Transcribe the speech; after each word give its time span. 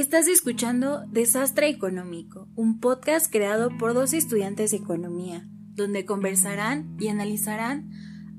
Estás 0.00 0.28
escuchando 0.28 1.04
Desastre 1.08 1.68
Económico, 1.68 2.48
un 2.56 2.80
podcast 2.80 3.30
creado 3.30 3.76
por 3.76 3.92
dos 3.92 4.14
estudiantes 4.14 4.70
de 4.70 4.78
economía, 4.78 5.46
donde 5.74 6.06
conversarán 6.06 6.96
y 6.98 7.08
analizarán 7.08 7.90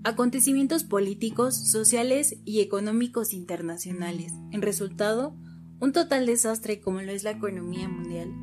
acontecimientos 0.04 0.84
políticos, 0.84 1.56
sociales 1.70 2.36
y 2.46 2.62
económicos 2.62 3.32
internacionales. 3.32 4.34
En 4.50 4.64
resultado, 4.64 5.38
un 5.80 5.92
total 5.92 6.26
desastre 6.26 6.82
como 6.82 7.00
lo 7.04 7.12
es 7.12 7.24
la 7.24 7.30
economía 7.30 7.88
mundial. 7.88 8.34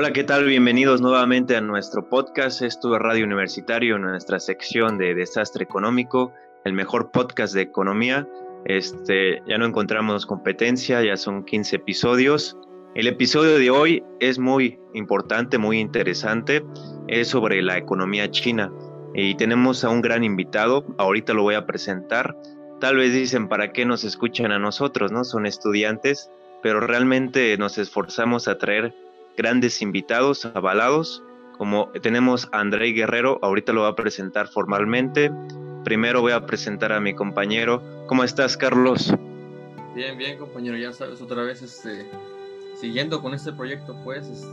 Hola, 0.00 0.12
¿qué 0.12 0.22
tal? 0.22 0.44
Bienvenidos 0.44 1.00
nuevamente 1.00 1.56
a 1.56 1.60
nuestro 1.60 2.08
podcast. 2.08 2.62
Esto 2.62 2.94
es 2.94 3.02
Radio 3.02 3.24
Universitario, 3.24 3.98
nuestra 3.98 4.38
sección 4.38 4.96
de 4.96 5.12
desastre 5.12 5.64
económico, 5.64 6.32
el 6.64 6.72
mejor 6.72 7.10
podcast 7.10 7.52
de 7.52 7.62
economía. 7.62 8.24
Este, 8.64 9.42
ya 9.48 9.58
no 9.58 9.66
encontramos 9.66 10.24
competencia, 10.24 11.02
ya 11.02 11.16
son 11.16 11.44
15 11.44 11.74
episodios. 11.74 12.56
El 12.94 13.08
episodio 13.08 13.58
de 13.58 13.70
hoy 13.70 14.04
es 14.20 14.38
muy 14.38 14.78
importante, 14.94 15.58
muy 15.58 15.80
interesante. 15.80 16.64
Es 17.08 17.26
sobre 17.26 17.60
la 17.60 17.76
economía 17.76 18.30
china 18.30 18.72
y 19.14 19.34
tenemos 19.34 19.82
a 19.82 19.88
un 19.88 20.00
gran 20.00 20.22
invitado. 20.22 20.86
Ahorita 20.98 21.34
lo 21.34 21.42
voy 21.42 21.56
a 21.56 21.66
presentar. 21.66 22.36
Tal 22.78 22.98
vez 22.98 23.12
dicen, 23.12 23.48
¿para 23.48 23.72
qué 23.72 23.84
nos 23.84 24.04
escuchan 24.04 24.52
a 24.52 24.60
nosotros? 24.60 25.10
¿No? 25.10 25.24
Son 25.24 25.44
estudiantes, 25.44 26.30
pero 26.62 26.78
realmente 26.78 27.58
nos 27.58 27.78
esforzamos 27.78 28.46
a 28.46 28.58
traer 28.58 28.94
grandes 29.38 29.80
invitados 29.80 30.44
avalados, 30.44 31.22
como 31.56 31.90
tenemos 32.02 32.48
a 32.50 32.58
André 32.58 32.88
Guerrero, 32.88 33.38
ahorita 33.40 33.72
lo 33.72 33.82
va 33.82 33.88
a 33.90 33.94
presentar 33.94 34.48
formalmente. 34.48 35.30
Primero 35.84 36.20
voy 36.20 36.32
a 36.32 36.44
presentar 36.44 36.92
a 36.92 37.00
mi 37.00 37.14
compañero. 37.14 37.80
¿Cómo 38.08 38.24
estás, 38.24 38.56
Carlos? 38.56 39.14
Bien, 39.94 40.18
bien, 40.18 40.38
compañero, 40.38 40.76
ya 40.76 40.92
sabes, 40.92 41.22
otra 41.22 41.44
vez 41.44 41.62
este, 41.62 42.10
siguiendo 42.74 43.22
con 43.22 43.32
este 43.32 43.52
proyecto, 43.52 43.96
pues, 44.02 44.44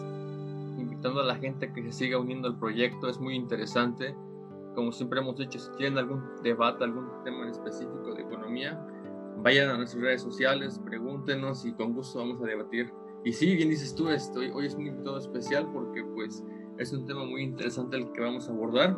invitando 0.78 1.22
a 1.22 1.26
la 1.26 1.36
gente 1.36 1.74
que 1.74 1.82
se 1.86 1.92
siga 1.92 2.20
uniendo 2.20 2.48
al 2.48 2.58
proyecto, 2.60 3.10
es 3.10 3.20
muy 3.20 3.36
interesante. 3.36 4.16
Como 4.76 4.92
siempre 4.92 5.20
hemos 5.20 5.36
dicho, 5.36 5.58
si 5.58 5.72
tienen 5.78 5.98
algún 5.98 6.22
debate, 6.44 6.84
algún 6.84 7.10
tema 7.24 7.44
en 7.44 7.50
específico 7.50 8.14
de 8.14 8.22
economía, 8.22 8.80
vayan 9.38 9.70
a 9.70 9.78
nuestras 9.78 10.04
redes 10.04 10.22
sociales, 10.22 10.80
pregúntenos 10.86 11.66
y 11.66 11.74
con 11.74 11.94
gusto 11.94 12.20
vamos 12.20 12.40
a 12.44 12.46
debatir 12.46 12.94
y 13.26 13.34
sí, 13.34 13.56
bien 13.56 13.70
dices 13.70 13.96
tú, 13.96 14.08
estoy, 14.10 14.52
hoy 14.52 14.68
es 14.68 14.76
un 14.76 14.86
invitado 14.86 15.18
especial 15.18 15.68
porque 15.74 16.04
pues 16.04 16.44
es 16.78 16.94
un 16.94 17.08
tema 17.08 17.26
muy 17.26 17.42
interesante 17.42 17.98
el 17.98 18.12
que 18.12 18.22
vamos 18.22 18.48
a 18.48 18.52
abordar. 18.52 18.96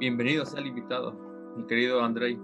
Bienvenido 0.00 0.46
sea 0.46 0.60
el 0.60 0.68
invitado, 0.68 1.14
mi 1.54 1.66
querido 1.66 2.02
Andrei. 2.02 2.40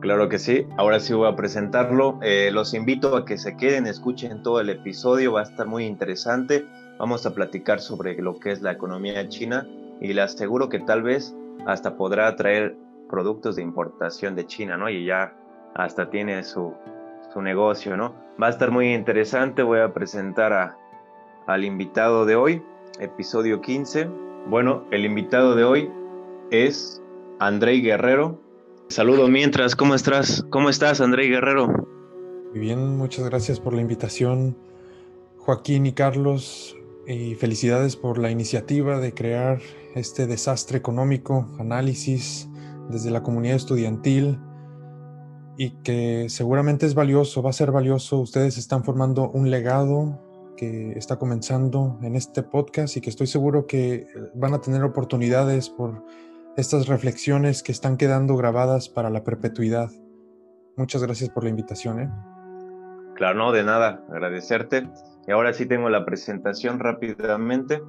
Claro 0.00 0.28
que 0.28 0.38
sí, 0.38 0.66
ahora 0.76 1.00
sí 1.00 1.14
voy 1.14 1.26
a 1.26 1.36
presentarlo. 1.36 2.18
Eh, 2.22 2.50
los 2.52 2.74
invito 2.74 3.16
a 3.16 3.24
que 3.24 3.38
se 3.38 3.56
queden, 3.56 3.86
escuchen 3.86 4.42
todo 4.42 4.60
el 4.60 4.68
episodio, 4.68 5.32
va 5.32 5.40
a 5.40 5.44
estar 5.44 5.66
muy 5.66 5.86
interesante. 5.86 6.66
Vamos 6.98 7.24
a 7.24 7.34
platicar 7.34 7.80
sobre 7.80 8.14
lo 8.20 8.38
que 8.38 8.52
es 8.52 8.60
la 8.60 8.72
economía 8.72 9.26
china 9.30 9.66
y 10.02 10.12
le 10.12 10.20
aseguro 10.20 10.68
que 10.68 10.80
tal 10.80 11.02
vez 11.02 11.34
hasta 11.66 11.96
podrá 11.96 12.36
traer 12.36 12.76
productos 13.08 13.56
de 13.56 13.62
importación 13.62 14.36
de 14.36 14.46
China, 14.46 14.76
¿no? 14.76 14.90
Y 14.90 15.06
ya 15.06 15.34
hasta 15.74 16.10
tiene 16.10 16.42
su, 16.42 16.74
su 17.34 17.42
negocio, 17.42 17.96
¿no? 17.96 18.14
Va 18.40 18.46
a 18.46 18.50
estar 18.50 18.70
muy 18.70 18.94
interesante, 18.94 19.62
voy 19.62 19.80
a 19.80 19.92
presentar 19.92 20.52
a, 20.52 20.78
al 21.46 21.64
invitado 21.64 22.24
de 22.24 22.36
hoy, 22.36 22.62
episodio 23.00 23.60
15. 23.60 24.08
Bueno, 24.46 24.84
el 24.92 25.04
invitado 25.04 25.56
de 25.56 25.64
hoy 25.64 25.90
es 26.52 27.02
Andrei 27.40 27.80
Guerrero. 27.80 28.40
Saludo 28.88 29.26
mientras, 29.26 29.74
¿cómo 29.74 29.96
estás? 29.96 30.46
¿Cómo 30.50 30.70
estás, 30.70 31.00
Andrei 31.00 31.28
Guerrero? 31.28 31.66
Muy 32.50 32.60
bien, 32.60 32.96
muchas 32.96 33.28
gracias 33.28 33.58
por 33.58 33.74
la 33.74 33.80
invitación, 33.80 34.56
Joaquín 35.38 35.86
y 35.86 35.92
Carlos, 35.92 36.76
y 37.06 37.34
felicidades 37.34 37.96
por 37.96 38.18
la 38.18 38.30
iniciativa 38.30 39.00
de 39.00 39.12
crear 39.12 39.58
este 39.96 40.28
desastre 40.28 40.78
económico, 40.78 41.48
análisis 41.58 42.48
desde 42.90 43.10
la 43.10 43.24
comunidad 43.24 43.56
estudiantil 43.56 44.38
y 45.56 45.70
que 45.82 46.26
seguramente 46.28 46.86
es 46.86 46.94
valioso, 46.94 47.42
va 47.42 47.50
a 47.50 47.52
ser 47.54 47.70
valioso. 47.70 48.18
Ustedes 48.18 48.58
están 48.58 48.84
formando 48.84 49.30
un 49.30 49.50
legado 49.50 50.20
que 50.56 50.92
está 50.92 51.16
comenzando 51.16 51.98
en 52.02 52.16
este 52.16 52.42
podcast 52.42 52.96
y 52.96 53.00
que 53.00 53.10
estoy 53.10 53.26
seguro 53.26 53.66
que 53.66 54.06
van 54.34 54.54
a 54.54 54.60
tener 54.60 54.82
oportunidades 54.82 55.68
por 55.68 56.04
estas 56.56 56.86
reflexiones 56.86 57.62
que 57.62 57.72
están 57.72 57.96
quedando 57.96 58.36
grabadas 58.36 58.88
para 58.88 59.10
la 59.10 59.24
perpetuidad. 59.24 59.90
Muchas 60.76 61.02
gracias 61.02 61.30
por 61.30 61.44
la 61.44 61.50
invitación. 61.50 62.00
¿eh? 62.00 62.10
Claro, 63.16 63.38
no, 63.38 63.52
de 63.52 63.64
nada, 63.64 64.04
agradecerte. 64.10 64.88
Y 65.26 65.32
ahora 65.32 65.52
sí 65.52 65.66
tengo 65.66 65.88
la 65.88 66.04
presentación 66.04 66.78
rápidamente. 66.78 67.80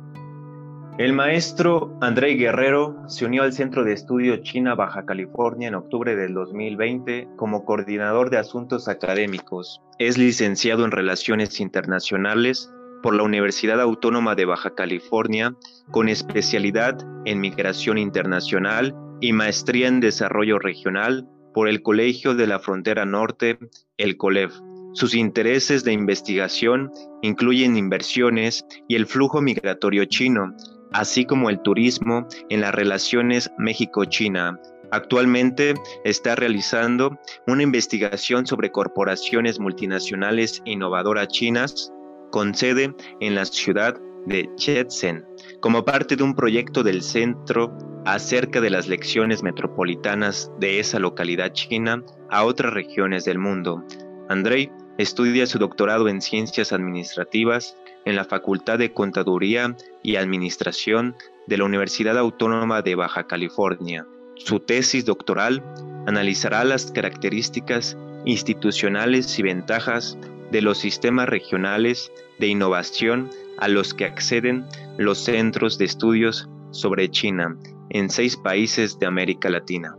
El 0.98 1.12
maestro 1.12 1.98
André 2.00 2.36
Guerrero 2.36 2.96
se 3.10 3.26
unió 3.26 3.44
al 3.44 3.52
Centro 3.52 3.84
de 3.84 3.92
Estudio 3.92 4.38
China 4.38 4.76
Baja 4.76 5.06
California 5.06 5.68
en 5.68 5.76
octubre 5.76 6.16
del 6.16 6.34
2020 6.34 7.28
como 7.36 7.66
coordinador 7.66 8.30
de 8.30 8.38
asuntos 8.38 8.88
académicos. 8.88 9.82
Es 10.00 10.18
licenciado 10.18 10.86
en 10.86 10.92
Relaciones 10.92 11.60
Internacionales 11.60 12.72
por 13.04 13.14
la 13.14 13.24
Universidad 13.24 13.82
Autónoma 13.82 14.36
de 14.36 14.46
Baja 14.46 14.74
California 14.74 15.54
con 15.92 16.08
especialidad 16.08 16.98
en 17.26 17.42
Migración 17.42 17.98
Internacional 17.98 18.96
y 19.20 19.34
maestría 19.34 19.90
en 19.90 20.00
Desarrollo 20.00 20.60
Regional 20.60 21.28
por 21.54 21.68
el 21.68 21.82
Colegio 21.82 22.36
de 22.36 22.48
la 22.48 22.60
Frontera 22.60 23.06
Norte, 23.06 23.60
el 23.98 24.16
COLEF. 24.16 24.54
Sus 24.94 25.14
intereses 25.14 25.84
de 25.84 25.92
investigación 25.92 26.90
incluyen 27.22 27.76
inversiones 27.76 28.66
y 28.88 28.96
el 28.96 29.08
flujo 29.08 29.42
migratorio 29.42 30.06
chino, 30.06 30.56
así 30.92 31.26
como 31.26 31.50
el 31.50 31.62
turismo 31.62 32.28
en 32.50 32.62
las 32.62 32.74
relaciones 32.74 33.52
México-China. 33.58 34.60
Actualmente 34.92 35.74
está 36.04 36.36
realizando 36.36 37.18
una 37.48 37.64
investigación 37.64 38.46
sobre 38.46 38.72
corporaciones 38.72 39.60
multinacionales 39.60 40.62
innovadoras 40.66 41.28
chinas 41.28 41.92
con 42.32 42.54
sede 42.54 42.94
en 43.20 43.36
la 43.36 43.46
ciudad 43.46 44.00
de 44.26 44.50
Shenzhen, 44.58 45.26
como 45.60 45.86
parte 45.86 46.16
de 46.16 46.24
un 46.24 46.36
proyecto 46.36 46.84
del 46.84 47.02
centro 47.02 47.78
acerca 48.06 48.62
de 48.62 48.70
las 48.70 48.88
lecciones 48.88 49.44
metropolitanas 49.44 50.52
de 50.60 50.80
esa 50.80 51.00
localidad 51.00 51.52
china 51.54 52.04
a 52.30 52.44
otras 52.44 52.74
regiones 52.74 53.26
del 53.26 53.40
mundo. 53.40 53.84
Andrei 54.30 54.72
estudia 54.98 55.46
su 55.46 55.60
doctorado 55.60 56.08
en 56.08 56.22
ciencias 56.22 56.72
administrativas 56.72 57.78
en 58.06 58.16
la 58.16 58.24
Facultad 58.26 58.80
de 58.80 58.94
Contaduría 58.94 59.76
y 60.04 60.16
Administración 60.16 61.16
de 61.48 61.58
la 61.58 61.66
Universidad 61.66 62.18
Autónoma 62.18 62.82
de 62.82 62.96
Baja 62.96 63.28
California. 63.28 64.08
Su 64.36 64.60
tesis 64.60 65.06
doctoral 65.06 65.64
analizará 66.06 66.64
las 66.64 66.92
características 66.92 67.98
institucionales 68.26 69.38
y 69.40 69.44
ventajas 69.44 70.18
de 70.52 70.62
los 70.62 70.78
sistemas 70.78 71.28
regionales 71.28 72.12
de 72.40 72.48
innovación 72.48 73.30
a 73.58 73.68
los 73.68 73.94
que 73.94 74.06
acceden 74.06 74.66
los 74.98 75.20
centros 75.20 75.78
de 75.78 75.86
estudios 75.86 76.50
sobre 76.72 77.10
China 77.10 77.58
en 77.90 78.10
seis 78.10 78.38
países 78.38 79.00
de 79.00 79.06
América 79.06 79.50
Latina. 79.50 79.96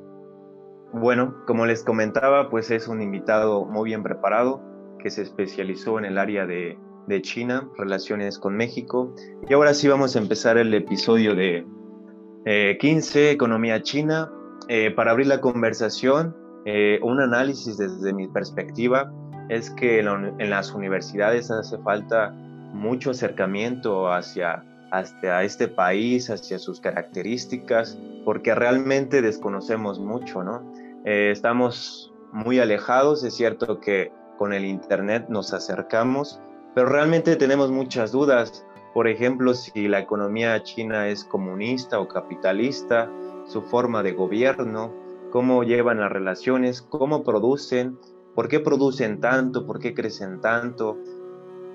Bueno, 0.92 1.44
como 1.46 1.66
les 1.66 1.82
comentaba, 1.84 2.48
pues 2.48 2.70
es 2.70 2.88
un 2.88 3.02
invitado 3.02 3.64
muy 3.64 3.90
bien 3.90 4.02
preparado 4.02 4.62
que 4.98 5.10
se 5.10 5.22
especializó 5.22 5.98
en 5.98 6.04
el 6.04 6.18
área 6.18 6.46
de 6.46 6.78
de 7.06 7.22
China, 7.22 7.68
relaciones 7.76 8.38
con 8.38 8.56
México. 8.56 9.14
Y 9.48 9.54
ahora 9.54 9.74
sí 9.74 9.88
vamos 9.88 10.16
a 10.16 10.18
empezar 10.18 10.58
el 10.58 10.72
episodio 10.74 11.34
de 11.34 11.66
15, 12.78 13.28
eh, 13.28 13.30
Economía 13.30 13.82
China. 13.82 14.30
Eh, 14.68 14.90
para 14.90 15.12
abrir 15.12 15.26
la 15.26 15.40
conversación, 15.40 16.36
eh, 16.64 16.98
un 17.02 17.20
análisis 17.20 17.76
desde 17.76 18.12
mi 18.12 18.26
perspectiva 18.28 19.12
es 19.48 19.70
que 19.70 20.00
en, 20.00 20.50
las 20.50 20.72
universidades 20.72 21.50
hace 21.50 21.78
falta 21.78 22.32
mucho 22.72 23.12
acercamiento 23.12 24.12
hacia, 24.12 24.64
hacia 24.90 25.44
este 25.44 25.68
país, 25.68 26.30
hacia 26.30 26.58
sus 26.58 26.80
características, 26.80 27.96
porque 28.24 28.56
realmente 28.56 29.22
desconocemos 29.22 30.00
mucho, 30.00 30.42
¿no? 30.42 30.72
estamos 31.04 32.12
muy 32.32 32.58
alejados, 32.58 33.22
es 33.22 33.34
cierto 33.34 33.78
que 33.78 34.10
con 34.36 34.52
el 34.52 34.64
Internet 34.64 35.26
nos 35.28 35.52
acercamos, 35.52 36.40
pero 36.76 36.90
realmente 36.90 37.36
tenemos 37.36 37.70
muchas 37.70 38.12
dudas. 38.12 38.66
Por 38.92 39.08
ejemplo, 39.08 39.54
si 39.54 39.88
la 39.88 39.98
economía 39.98 40.62
china 40.62 41.08
es 41.08 41.24
comunista 41.24 41.98
o 41.98 42.06
capitalista, 42.06 43.10
su 43.46 43.62
forma 43.62 44.02
de 44.02 44.12
gobierno, 44.12 44.92
cómo 45.30 45.64
llevan 45.64 46.00
las 46.00 46.12
relaciones, 46.12 46.82
cómo 46.82 47.24
producen, 47.24 47.98
por 48.34 48.48
qué 48.48 48.60
producen 48.60 49.20
tanto, 49.20 49.64
por 49.64 49.78
qué 49.78 49.94
crecen 49.94 50.42
tanto, 50.42 50.98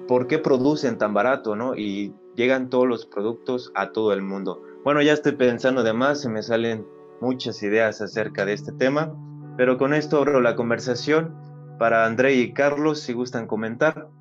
por 0.08 0.28
qué 0.28 0.38
producen 0.38 1.00
tan 1.00 1.16
barato, 1.16 1.56
¿no? 1.56 1.76
Y 1.76 2.14
llegan 2.36 2.70
todos 2.70 2.88
los 2.88 3.08
productos 3.08 3.72
a 3.74 3.94
todo 3.94 4.14
el 4.14 4.22
mundo. 4.22 4.62
Bueno, 4.84 5.02
ya 5.02 5.14
estoy 5.14 5.32
pensando 5.32 5.82
de 5.82 5.94
más, 5.94 6.22
se 6.22 6.30
me 6.30 6.44
salen 6.44 6.86
muchas 7.22 7.64
ideas 7.64 8.02
acerca 8.02 8.46
de 8.46 8.54
este 8.54 8.72
tema, 8.72 9.16
pero 9.58 9.80
con 9.80 9.96
esto 9.96 10.20
abro 10.20 10.42
la 10.42 10.56
conversación 10.56 11.36
para 11.80 12.06
André 12.06 12.36
y 12.36 12.54
Carlos 12.54 13.00
si 13.00 13.14
gustan 13.14 13.48
comentar. 13.48 14.12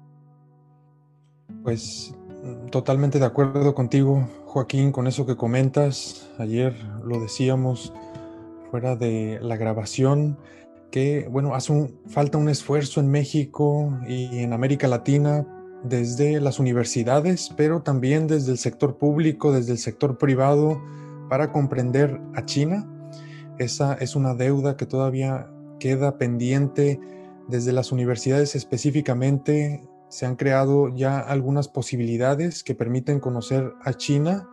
Pues 1.62 2.14
totalmente 2.70 3.18
de 3.18 3.26
acuerdo 3.26 3.74
contigo, 3.74 4.26
Joaquín, 4.46 4.92
con 4.92 5.06
eso 5.06 5.26
que 5.26 5.36
comentas. 5.36 6.30
Ayer 6.38 6.74
lo 7.04 7.20
decíamos 7.20 7.92
fuera 8.70 8.96
de 8.96 9.38
la 9.42 9.56
grabación, 9.56 10.38
que 10.90 11.28
bueno, 11.30 11.54
hace 11.54 11.92
falta 12.08 12.38
un 12.38 12.48
esfuerzo 12.48 13.00
en 13.00 13.10
México 13.10 13.98
y 14.08 14.38
en 14.38 14.52
América 14.52 14.88
Latina 14.88 15.46
desde 15.84 16.40
las 16.40 16.58
universidades, 16.58 17.52
pero 17.56 17.82
también 17.82 18.26
desde 18.26 18.52
el 18.52 18.58
sector 18.58 18.96
público, 18.96 19.52
desde 19.52 19.72
el 19.72 19.78
sector 19.78 20.18
privado, 20.18 20.80
para 21.28 21.52
comprender 21.52 22.20
a 22.34 22.44
China. 22.44 22.88
Esa 23.58 23.94
es 23.94 24.16
una 24.16 24.34
deuda 24.34 24.76
que 24.76 24.86
todavía 24.86 25.50
queda 25.78 26.16
pendiente 26.16 27.00
desde 27.48 27.72
las 27.72 27.92
universidades 27.92 28.54
específicamente. 28.56 29.82
Se 30.10 30.26
han 30.26 30.36
creado 30.36 30.88
ya 30.94 31.18
algunas 31.18 31.68
posibilidades 31.68 32.62
que 32.62 32.74
permiten 32.74 33.20
conocer 33.20 33.72
a 33.82 33.94
China. 33.94 34.48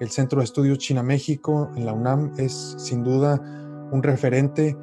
El 0.00 0.10
Centro 0.10 0.40
de 0.40 0.44
Estudios 0.44 0.78
China-México 0.78 1.70
en 1.76 1.86
la 1.86 1.92
UNAM 1.92 2.32
es 2.38 2.74
sin 2.78 3.04
duda 3.04 3.40
un 3.92 4.02
referente 4.02 4.76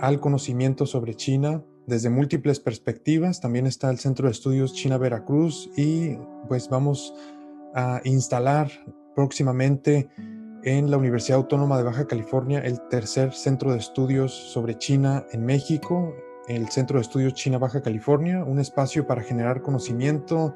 al 0.00 0.20
conocimiento 0.20 0.84
sobre 0.84 1.14
China 1.14 1.62
desde 1.86 2.10
múltiples 2.10 2.60
perspectivas. 2.60 3.40
También 3.40 3.66
está 3.66 3.88
el 3.88 3.98
Centro 3.98 4.26
de 4.26 4.32
Estudios 4.32 4.74
China 4.74 4.98
Veracruz 4.98 5.70
y 5.76 6.16
pues 6.48 6.68
vamos 6.68 7.14
a 7.74 8.00
instalar 8.04 8.70
próximamente 9.14 10.10
en 10.64 10.90
la 10.90 10.96
Universidad 10.96 11.38
Autónoma 11.38 11.76
de 11.76 11.84
Baja 11.84 12.06
California 12.06 12.60
el 12.60 12.80
tercer 12.88 13.32
centro 13.32 13.72
de 13.72 13.78
estudios 13.78 14.32
sobre 14.32 14.78
China 14.78 15.24
en 15.32 15.44
México, 15.44 16.14
el 16.48 16.68
Centro 16.68 16.98
de 16.98 17.02
Estudios 17.02 17.34
China 17.34 17.58
Baja 17.58 17.82
California, 17.82 18.44
un 18.44 18.58
espacio 18.58 19.06
para 19.06 19.22
generar 19.22 19.62
conocimiento, 19.62 20.54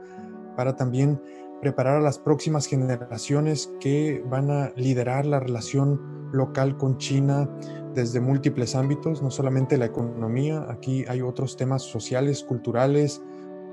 para 0.57 0.77
también 0.77 1.21
preparar 1.61 1.99
a 1.99 2.01
las 2.01 2.19
próximas 2.19 2.67
generaciones 2.67 3.73
que 3.81 4.23
van 4.29 4.51
a 4.51 4.73
liderar 4.77 5.27
la 5.27 5.41
relación 5.41 6.31
local 6.33 6.77
con 6.77 6.99
China 6.99 7.49
desde 7.95 8.21
múltiples 8.21 8.75
ámbitos, 8.75 9.23
no 9.23 9.31
solamente 9.31 9.79
la 9.79 9.87
economía, 9.87 10.67
aquí 10.69 11.05
hay 11.09 11.23
otros 11.23 11.57
temas 11.57 11.83
sociales, 11.83 12.43
culturales, 12.43 13.23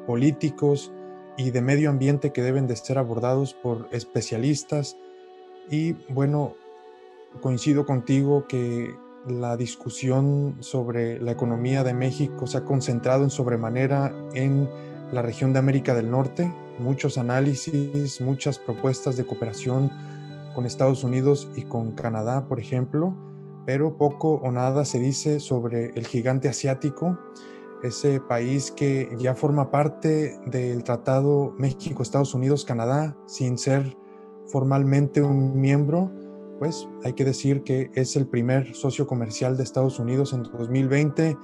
políticos 0.07 0.93
y 1.37 1.51
de 1.51 1.61
medio 1.61 1.89
ambiente 1.89 2.31
que 2.31 2.41
deben 2.41 2.67
de 2.67 2.75
ser 2.75 2.97
abordados 2.97 3.53
por 3.53 3.89
especialistas. 3.91 4.97
Y 5.69 5.93
bueno, 6.13 6.55
coincido 7.41 7.85
contigo 7.85 8.47
que 8.47 8.95
la 9.27 9.55
discusión 9.55 10.57
sobre 10.59 11.19
la 11.21 11.31
economía 11.31 11.83
de 11.83 11.93
México 11.93 12.45
se 12.47 12.57
ha 12.57 12.65
concentrado 12.65 13.23
en 13.23 13.29
sobremanera 13.29 14.13
en 14.33 14.69
la 15.11 15.21
región 15.21 15.53
de 15.53 15.59
América 15.59 15.93
del 15.93 16.11
Norte, 16.11 16.53
muchos 16.79 17.17
análisis, 17.17 18.19
muchas 18.19 18.59
propuestas 18.59 19.15
de 19.15 19.25
cooperación 19.25 19.91
con 20.53 20.65
Estados 20.65 21.03
Unidos 21.03 21.49
y 21.55 21.63
con 21.63 21.91
Canadá, 21.91 22.47
por 22.47 22.59
ejemplo, 22.59 23.15
pero 23.65 23.97
poco 23.97 24.35
o 24.35 24.51
nada 24.51 24.83
se 24.85 24.99
dice 24.99 25.39
sobre 25.39 25.91
el 25.95 26.05
gigante 26.05 26.49
asiático, 26.49 27.17
ese 27.81 28.19
país 28.19 28.71
que 28.71 29.09
ya 29.19 29.35
forma 29.35 29.69
parte 29.69 30.39
del 30.45 30.83
Tratado 30.83 31.53
México-Estados 31.57 32.33
Unidos-Canadá 32.33 33.17
sin 33.25 33.57
ser 33.57 33.97
formalmente 34.47 35.21
un 35.21 35.59
miembro, 35.59 36.11
pues 36.59 36.87
hay 37.03 37.13
que 37.13 37.25
decir 37.25 37.63
que 37.63 37.91
es 37.95 38.15
el 38.15 38.27
primer 38.27 38.73
socio 38.75 39.07
comercial 39.07 39.57
de 39.57 39.63
Estados 39.63 39.99
Unidos 39.99 40.33
en 40.33 40.43
2020 40.43 41.37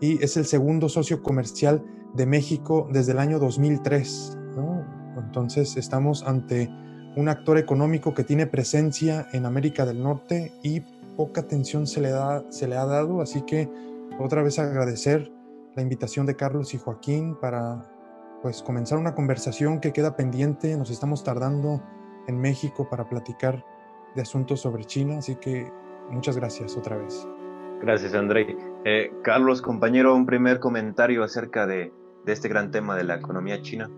y 0.00 0.22
es 0.22 0.36
el 0.36 0.44
segundo 0.44 0.88
socio 0.88 1.22
comercial 1.22 1.84
de 2.14 2.26
México 2.26 2.88
desde 2.92 3.12
el 3.12 3.18
año 3.18 3.38
2003. 3.38 4.38
Entonces 5.16 5.76
estamos 5.76 6.22
ante 6.22 6.70
un 7.16 7.28
actor 7.28 7.58
económico 7.58 8.14
que 8.14 8.24
tiene 8.24 8.46
presencia 8.46 9.26
en 9.32 9.46
América 9.46 9.84
del 9.84 10.02
Norte 10.02 10.52
y 10.62 10.80
poca 11.16 11.42
atención 11.42 11.86
se 11.86 12.00
le, 12.00 12.10
da, 12.10 12.44
se 12.50 12.68
le 12.68 12.76
ha 12.76 12.84
dado, 12.84 13.20
así 13.20 13.42
que 13.42 13.68
otra 14.18 14.42
vez 14.42 14.58
agradecer 14.58 15.32
la 15.74 15.82
invitación 15.82 16.26
de 16.26 16.36
Carlos 16.36 16.74
y 16.74 16.78
Joaquín 16.78 17.36
para 17.40 17.90
pues 18.42 18.62
comenzar 18.62 18.98
una 18.98 19.14
conversación 19.14 19.80
que 19.80 19.92
queda 19.92 20.16
pendiente, 20.16 20.76
nos 20.76 20.90
estamos 20.90 21.24
tardando 21.24 21.82
en 22.28 22.38
México 22.38 22.88
para 22.88 23.08
platicar 23.08 23.64
de 24.16 24.22
asuntos 24.22 24.60
sobre 24.60 24.84
China, 24.84 25.18
así 25.18 25.36
que 25.36 25.70
muchas 26.10 26.36
gracias 26.36 26.76
otra 26.76 26.96
vez. 26.96 27.28
Gracias, 27.80 28.14
André. 28.14 28.56
Eh, 28.84 29.12
Carlos, 29.22 29.62
compañero, 29.62 30.14
un 30.14 30.26
primer 30.26 30.58
comentario 30.58 31.22
acerca 31.22 31.66
de, 31.66 31.92
de 32.24 32.32
este 32.32 32.48
gran 32.48 32.70
tema 32.70 32.96
de 32.96 33.04
la 33.04 33.16
economía 33.16 33.62
china. 33.62 33.90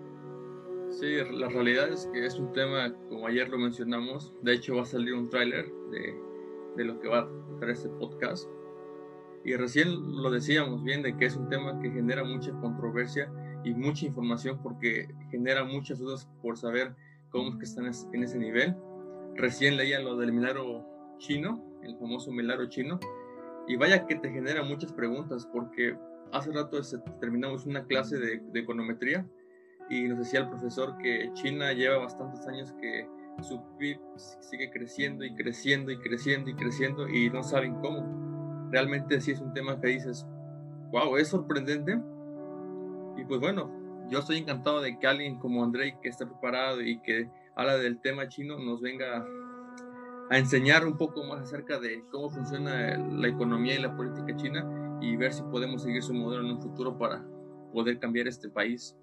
Sí, 0.90 1.16
la 1.30 1.48
realidad 1.48 1.88
es 1.88 2.08
que 2.12 2.26
es 2.26 2.38
un 2.38 2.52
tema, 2.52 2.92
como 3.08 3.26
ayer 3.26 3.48
lo 3.48 3.58
mencionamos, 3.58 4.34
de 4.42 4.54
hecho 4.54 4.76
va 4.76 4.82
a 4.82 4.86
salir 4.86 5.14
un 5.14 5.30
tráiler 5.30 5.70
de 5.90 6.28
de 6.78 6.84
lo 6.84 6.98
que 7.00 7.08
va 7.08 7.18
a 7.18 7.28
tratar 7.28 7.70
este 7.70 7.88
podcast. 7.90 8.48
Y 9.44 9.54
recién 9.56 9.88
lo 10.22 10.30
decíamos 10.30 10.82
bien 10.82 11.02
de 11.02 11.16
que 11.16 11.26
es 11.26 11.36
un 11.36 11.48
tema 11.48 11.78
que 11.80 11.90
genera 11.90 12.24
mucha 12.24 12.52
controversia 12.60 13.30
y 13.64 13.74
mucha 13.74 14.06
información 14.06 14.60
porque 14.62 15.08
genera 15.30 15.64
muchas 15.64 15.98
dudas 15.98 16.28
por 16.40 16.56
saber 16.56 16.94
cómo 17.30 17.50
es 17.50 17.56
que 17.56 17.64
están 17.64 17.86
en 17.86 18.22
ese 18.22 18.38
nivel. 18.38 18.76
Recién 19.38 19.76
leía 19.76 20.00
lo 20.00 20.16
del 20.16 20.32
milagro 20.32 20.84
chino, 21.18 21.64
el 21.84 21.96
famoso 21.96 22.32
milagro 22.32 22.68
chino, 22.68 22.98
y 23.68 23.76
vaya 23.76 24.04
que 24.04 24.16
te 24.16 24.30
genera 24.30 24.64
muchas 24.64 24.92
preguntas 24.92 25.48
porque 25.52 25.96
hace 26.32 26.50
rato 26.50 26.80
terminamos 27.20 27.64
una 27.64 27.84
clase 27.84 28.18
de, 28.18 28.40
de 28.40 28.60
econometría 28.60 29.24
y 29.88 30.08
nos 30.08 30.18
decía 30.18 30.40
el 30.40 30.48
profesor 30.48 30.98
que 30.98 31.30
China 31.34 31.72
lleva 31.72 31.98
bastantes 31.98 32.44
años 32.48 32.72
que 32.80 33.08
su 33.42 33.62
PIB 33.78 34.00
sigue 34.40 34.70
creciendo 34.72 35.24
y 35.24 35.32
creciendo 35.36 35.92
y 35.92 35.98
creciendo 35.98 36.50
y 36.50 36.54
creciendo 36.54 37.08
y 37.08 37.30
no 37.30 37.44
saben 37.44 37.74
cómo. 37.76 38.68
Realmente 38.72 39.20
sí 39.20 39.30
es 39.30 39.40
un 39.40 39.54
tema 39.54 39.80
que 39.80 39.86
dices, 39.86 40.26
wow, 40.90 41.16
es 41.16 41.28
sorprendente. 41.28 41.96
Y 43.16 43.24
pues 43.24 43.38
bueno, 43.40 43.70
yo 44.10 44.18
estoy 44.18 44.38
encantado 44.38 44.80
de 44.80 44.98
que 44.98 45.06
alguien 45.06 45.38
como 45.38 45.62
Andrei, 45.62 45.94
que 46.02 46.08
está 46.08 46.26
preparado 46.26 46.82
y 46.82 46.98
que 47.00 47.30
habla 47.58 47.76
del 47.76 48.00
tema 48.00 48.28
chino, 48.28 48.56
nos 48.58 48.80
venga 48.80 49.26
a 50.30 50.38
enseñar 50.38 50.86
un 50.86 50.96
poco 50.96 51.24
más 51.24 51.42
acerca 51.42 51.78
de 51.80 52.04
cómo 52.12 52.30
funciona 52.30 52.96
la 52.96 53.28
economía 53.28 53.74
y 53.74 53.82
la 53.82 53.96
política 53.96 54.36
china 54.36 54.98
y 55.00 55.16
ver 55.16 55.32
si 55.32 55.42
podemos 55.42 55.82
seguir 55.82 56.02
su 56.02 56.14
modelo 56.14 56.44
en 56.44 56.52
un 56.52 56.62
futuro 56.62 56.96
para 56.96 57.24
poder 57.72 57.98
cambiar 57.98 58.28
este 58.28 58.48
país. 58.48 58.94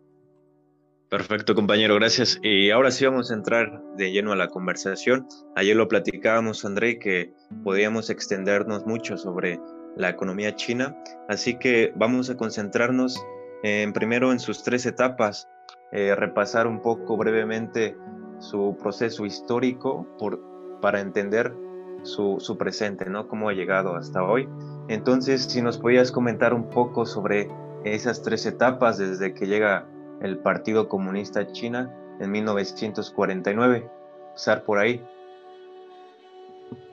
Perfecto, 1.10 1.54
compañero, 1.54 1.96
gracias. 1.96 2.40
Y 2.44 2.72
ahora 2.72 2.92
sí 2.92 3.06
vamos 3.06 3.30
a 3.30 3.34
entrar 3.34 3.84
de 3.98 4.12
lleno 4.12 4.32
a 4.32 4.38
la 4.38 4.48
conversación. 4.48 5.28
Ayer 5.56 5.76
lo 5.76 5.90
platicábamos, 5.90 6.64
André, 6.64 6.98
que 6.98 7.34
podíamos 7.64 8.10
extendernos 8.10 8.86
mucho 8.86 9.18
sobre 9.18 9.60
la 9.98 10.10
economía 10.10 10.56
china, 10.56 10.96
así 11.28 11.58
que 11.60 11.92
vamos 11.96 12.30
a 12.30 12.38
concentrarnos 12.38 13.22
en, 13.64 13.92
primero 13.92 14.32
en 14.32 14.40
sus 14.40 14.64
tres 14.64 14.86
etapas, 14.86 15.48
eh, 15.92 16.16
repasar 16.16 16.68
un 16.68 16.82
poco 16.82 17.16
brevemente 17.18 17.96
su 18.40 18.78
proceso 18.82 19.26
histórico 19.26 20.06
por, 20.18 20.40
para 20.82 21.00
entender 21.00 21.56
su, 22.04 22.38
su 22.40 22.58
presente, 22.58 23.10
¿no? 23.10 23.28
Cómo 23.28 23.50
ha 23.50 23.54
llegado 23.54 23.96
hasta 23.96 24.24
hoy. 24.24 24.48
Entonces, 24.88 25.44
si 25.44 25.62
nos 25.62 25.78
podías 25.78 26.12
comentar 26.12 26.54
un 26.54 26.70
poco 26.70 27.06
sobre 27.06 27.50
esas 27.84 28.22
tres 28.22 28.46
etapas 28.46 28.98
desde 28.98 29.34
que 29.34 29.46
llega 29.46 29.88
el 30.22 30.40
Partido 30.40 30.88
Comunista 30.88 31.52
China 31.52 31.94
en 32.20 32.32
1949. 32.32 33.90
Pasar 34.34 34.64
por 34.64 34.80
ahí. 34.80 35.04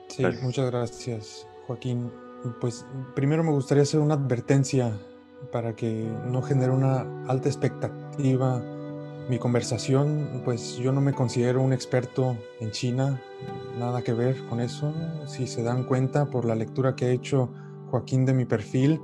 Sí, 0.07 0.23
muchas 0.41 0.69
gracias, 0.69 1.47
Joaquín. 1.67 2.11
Pues 2.59 2.85
primero 3.15 3.43
me 3.43 3.51
gustaría 3.51 3.83
hacer 3.83 3.99
una 3.99 4.15
advertencia 4.15 4.93
para 5.51 5.75
que 5.75 6.09
no 6.25 6.41
genere 6.41 6.71
una 6.71 7.01
alta 7.27 7.49
expectativa 7.49 8.61
mi 9.29 9.39
conversación, 9.39 10.41
pues 10.43 10.77
yo 10.77 10.91
no 10.91 11.01
me 11.01 11.13
considero 11.13 11.61
un 11.61 11.73
experto 11.73 12.37
en 12.59 12.71
China, 12.71 13.21
nada 13.79 14.01
que 14.01 14.13
ver 14.13 14.35
con 14.49 14.59
eso. 14.59 14.93
Si 15.27 15.47
se 15.47 15.63
dan 15.63 15.85
cuenta 15.85 16.29
por 16.29 16.45
la 16.45 16.55
lectura 16.55 16.95
que 16.95 17.05
ha 17.05 17.09
hecho 17.09 17.49
Joaquín 17.89 18.25
de 18.25 18.33
mi 18.33 18.45
perfil, 18.45 19.01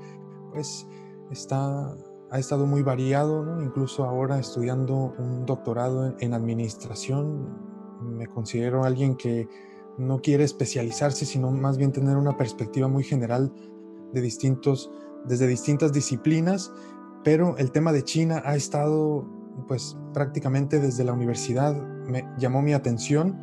pues 0.51 0.87
está 1.31 1.95
ha 2.31 2.39
estado 2.39 2.65
muy 2.65 2.83
variado, 2.83 3.61
incluso 3.61 4.05
ahora 4.05 4.39
estudiando 4.39 5.15
un 5.17 5.45
doctorado 5.45 6.15
en, 6.19 6.33
administración. 6.33 7.47
Me 8.01 8.27
considero 8.27 8.83
alguien 8.83 9.15
que 9.15 9.47
no 9.97 10.21
quiere 10.21 10.43
especializarse, 10.43 11.25
sino 11.25 11.51
más 11.51 11.77
bien 11.77 11.91
tener 11.91 12.17
una 12.17 12.37
perspectiva 12.37 12.87
muy 12.87 13.03
general 13.03 13.51
de 14.13 14.21
distintos, 14.21 14.91
desde 15.25 15.47
distintas 15.47 15.91
disciplinas, 15.91 16.71
pero 17.23 17.57
el 17.57 17.71
tema 17.71 17.91
de 17.91 18.03
China 18.03 18.41
ha 18.45 18.55
estado 18.55 19.25
pues 19.67 19.97
prácticamente 20.13 20.79
desde 20.79 21.03
la 21.03 21.13
universidad 21.13 21.75
me 22.07 22.25
llamó 22.37 22.61
mi 22.61 22.73
atención 22.73 23.37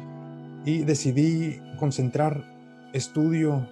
y 0.65 0.83
decidí 0.83 1.61
concentrar 1.79 2.45
estudio 2.93 3.69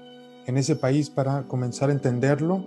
en 0.46 0.56
ese 0.56 0.76
país 0.76 1.10
para 1.10 1.44
comenzar 1.48 1.90
a 1.90 1.92
entenderlo 1.92 2.64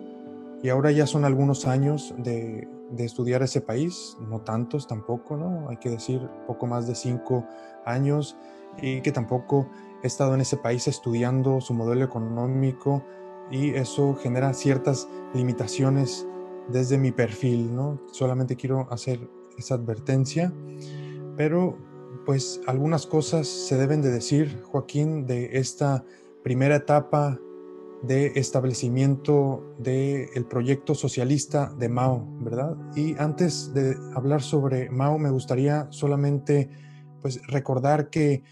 y 0.64 0.70
ahora 0.70 0.92
ya 0.92 1.06
son 1.06 1.26
algunos 1.26 1.68
años 1.68 2.14
de, 2.18 2.68
estudiar 2.98 3.44
ese 3.44 3.62
país, 3.62 4.18
no 4.30 4.42
tantos 4.42 4.88
tampoco, 4.88 5.38
¿no? 5.38 5.70
Hay 5.70 5.78
que 5.78 5.90
decir 5.90 6.22
poco 6.48 6.68
más 6.68 6.88
de 6.88 6.96
cinco 6.96 7.46
años 7.86 8.38
y 8.82 9.02
que 9.02 9.12
tampoco 9.12 9.70
he 10.04 10.08
estado 10.08 10.34
en 10.34 10.42
ese 10.42 10.58
país 10.58 10.88
estudiando 10.88 11.62
su 11.62 11.74
modelo 11.74 12.06
económico 12.06 13.04
y 13.52 13.72
eso 13.72 14.16
genera 14.16 14.54
ciertas 14.54 15.08
limitaciones 15.34 16.26
desde 16.70 16.98
mi 16.98 17.12
perfil, 17.12 17.76
¿no? 17.76 18.00
Solamente 18.12 18.56
quiero 18.56 18.88
hacer 18.90 19.20
esa 19.58 19.76
advertencia, 19.76 20.54
pero 21.36 21.78
pues 22.26 22.62
algunas 22.68 23.06
cosas 23.06 23.48
se 23.48 23.78
deben 23.78 24.02
de 24.02 24.12
decir, 24.12 24.62
Joaquín, 24.64 25.26
de 25.26 25.58
esta 25.58 26.04
primera 26.44 26.76
etapa 26.76 27.40
de 28.04 28.34
establecimiento 28.36 29.76
del 29.80 30.28
el 30.36 30.46
proyecto 30.46 30.94
socialista 30.94 31.74
de 31.78 31.90
Mao, 31.90 32.28
¿verdad? 32.42 32.76
Y 32.96 33.16
antes 33.18 33.74
de 33.74 33.96
hablar 34.14 34.42
sobre 34.42 34.90
Mao, 34.90 35.18
me 35.18 35.30
gustaría 35.30 35.88
solamente 35.90 36.70
pues 37.22 37.42
recordar 37.48 38.10
que 38.10 38.44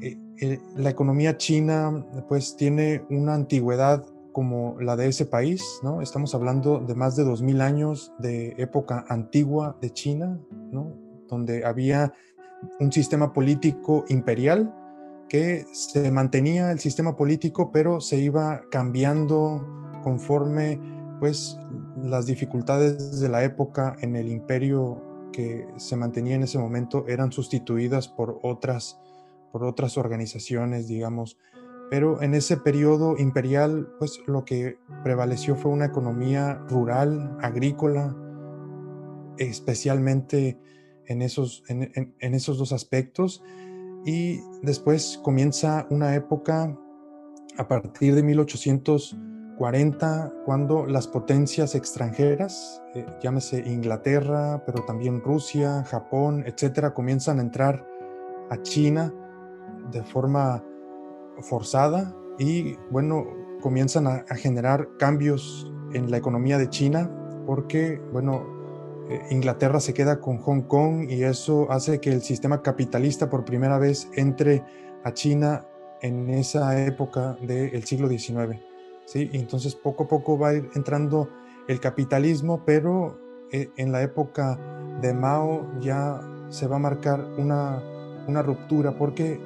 eh, 0.00 0.18
eh, 0.40 0.60
la 0.76 0.90
economía 0.90 1.36
china 1.36 2.06
pues 2.28 2.56
tiene 2.56 3.04
una 3.10 3.34
antigüedad 3.34 4.06
como 4.36 4.78
la 4.82 4.96
de 4.96 5.08
ese 5.08 5.24
país, 5.24 5.80
¿no? 5.82 6.02
Estamos 6.02 6.34
hablando 6.34 6.78
de 6.78 6.94
más 6.94 7.16
de 7.16 7.24
2000 7.24 7.62
años 7.62 8.12
de 8.18 8.52
época 8.58 9.06
antigua 9.08 9.78
de 9.80 9.88
China, 9.94 10.38
¿no? 10.70 10.94
Donde 11.26 11.64
había 11.64 12.12
un 12.78 12.92
sistema 12.92 13.32
político 13.32 14.04
imperial 14.10 14.74
que 15.30 15.64
se 15.72 16.10
mantenía 16.10 16.70
el 16.70 16.80
sistema 16.80 17.16
político, 17.16 17.72
pero 17.72 17.98
se 18.02 18.18
iba 18.18 18.60
cambiando 18.70 19.66
conforme 20.02 20.78
pues 21.18 21.58
las 22.02 22.26
dificultades 22.26 23.18
de 23.18 23.30
la 23.30 23.42
época 23.42 23.96
en 24.02 24.16
el 24.16 24.28
imperio 24.28 25.30
que 25.32 25.66
se 25.78 25.96
mantenía 25.96 26.34
en 26.34 26.42
ese 26.42 26.58
momento 26.58 27.06
eran 27.08 27.32
sustituidas 27.32 28.06
por 28.06 28.38
otras 28.42 29.00
por 29.50 29.64
otras 29.64 29.96
organizaciones, 29.96 30.86
digamos, 30.88 31.38
pero 31.90 32.22
en 32.22 32.34
ese 32.34 32.56
periodo 32.56 33.16
imperial, 33.18 33.88
pues 33.98 34.20
lo 34.26 34.44
que 34.44 34.78
prevaleció 35.04 35.56
fue 35.56 35.70
una 35.70 35.86
economía 35.86 36.54
rural, 36.68 37.36
agrícola, 37.40 38.16
especialmente 39.38 40.58
en 41.06 41.22
esos, 41.22 41.62
en, 41.68 42.12
esos 42.20 42.58
dos 42.58 42.72
aspectos. 42.72 43.42
Y 44.04 44.40
después 44.62 45.20
comienza 45.22 45.86
una 45.90 46.14
época 46.14 46.76
a 47.56 47.68
partir 47.68 48.14
de 48.14 48.22
1840, 48.22 50.32
cuando 50.44 50.86
las 50.86 51.06
potencias 51.06 51.74
extranjeras, 51.74 52.82
eh, 52.94 53.06
llámese 53.22 53.62
Inglaterra, 53.66 54.62
pero 54.66 54.84
también 54.84 55.20
Rusia, 55.20 55.84
Japón, 55.84 56.44
etcétera, 56.46 56.92
comienzan 56.92 57.38
a 57.38 57.42
entrar 57.42 57.86
a 58.50 58.60
China 58.62 59.12
de 59.90 60.02
forma 60.02 60.62
forzada 61.40 62.16
y 62.38 62.76
bueno, 62.90 63.26
comienzan 63.60 64.06
a, 64.06 64.24
generar 64.36 64.88
cambios 64.98 65.72
en 65.92 66.10
la 66.10 66.18
economía 66.18 66.58
de 66.58 66.68
China 66.68 67.10
porque 67.46 68.00
bueno, 68.12 68.44
eh, 69.08 69.20
Inglaterra 69.30 69.80
se 69.80 69.94
queda 69.94 70.20
con 70.20 70.38
Hong 70.38 70.62
Kong 70.62 71.10
y 71.10 71.22
eso 71.22 71.70
hace 71.70 72.00
que 72.00 72.10
el 72.12 72.22
sistema 72.22 72.62
capitalista 72.62 73.30
por 73.30 73.44
primera 73.44 73.78
vez 73.78 74.08
entre 74.14 74.64
a 75.04 75.12
China 75.12 75.66
en 76.02 76.28
esa 76.30 76.84
época 76.84 77.36
del 77.40 77.84
siglo 77.84 78.08
XIX. 78.08 78.60
¿sí? 79.06 79.30
entonces 79.32 79.74
poco 79.74 80.04
a 80.04 80.08
poco 80.08 80.38
va 80.38 80.48
a 80.48 80.54
ir 80.54 80.68
entrando 80.74 81.28
el 81.68 81.80
capitalismo, 81.80 82.62
pero 82.64 83.18
eh, 83.52 83.70
en 83.76 83.92
la 83.92 84.02
época 84.02 84.58
de 85.00 85.14
Mao 85.14 85.66
ya 85.80 86.20
se 86.48 86.66
va 86.66 86.76
a 86.76 86.80
marcar 86.80 87.24
una, 87.38 87.82
una 88.26 88.42
ruptura 88.42 88.96
porque 88.96 89.40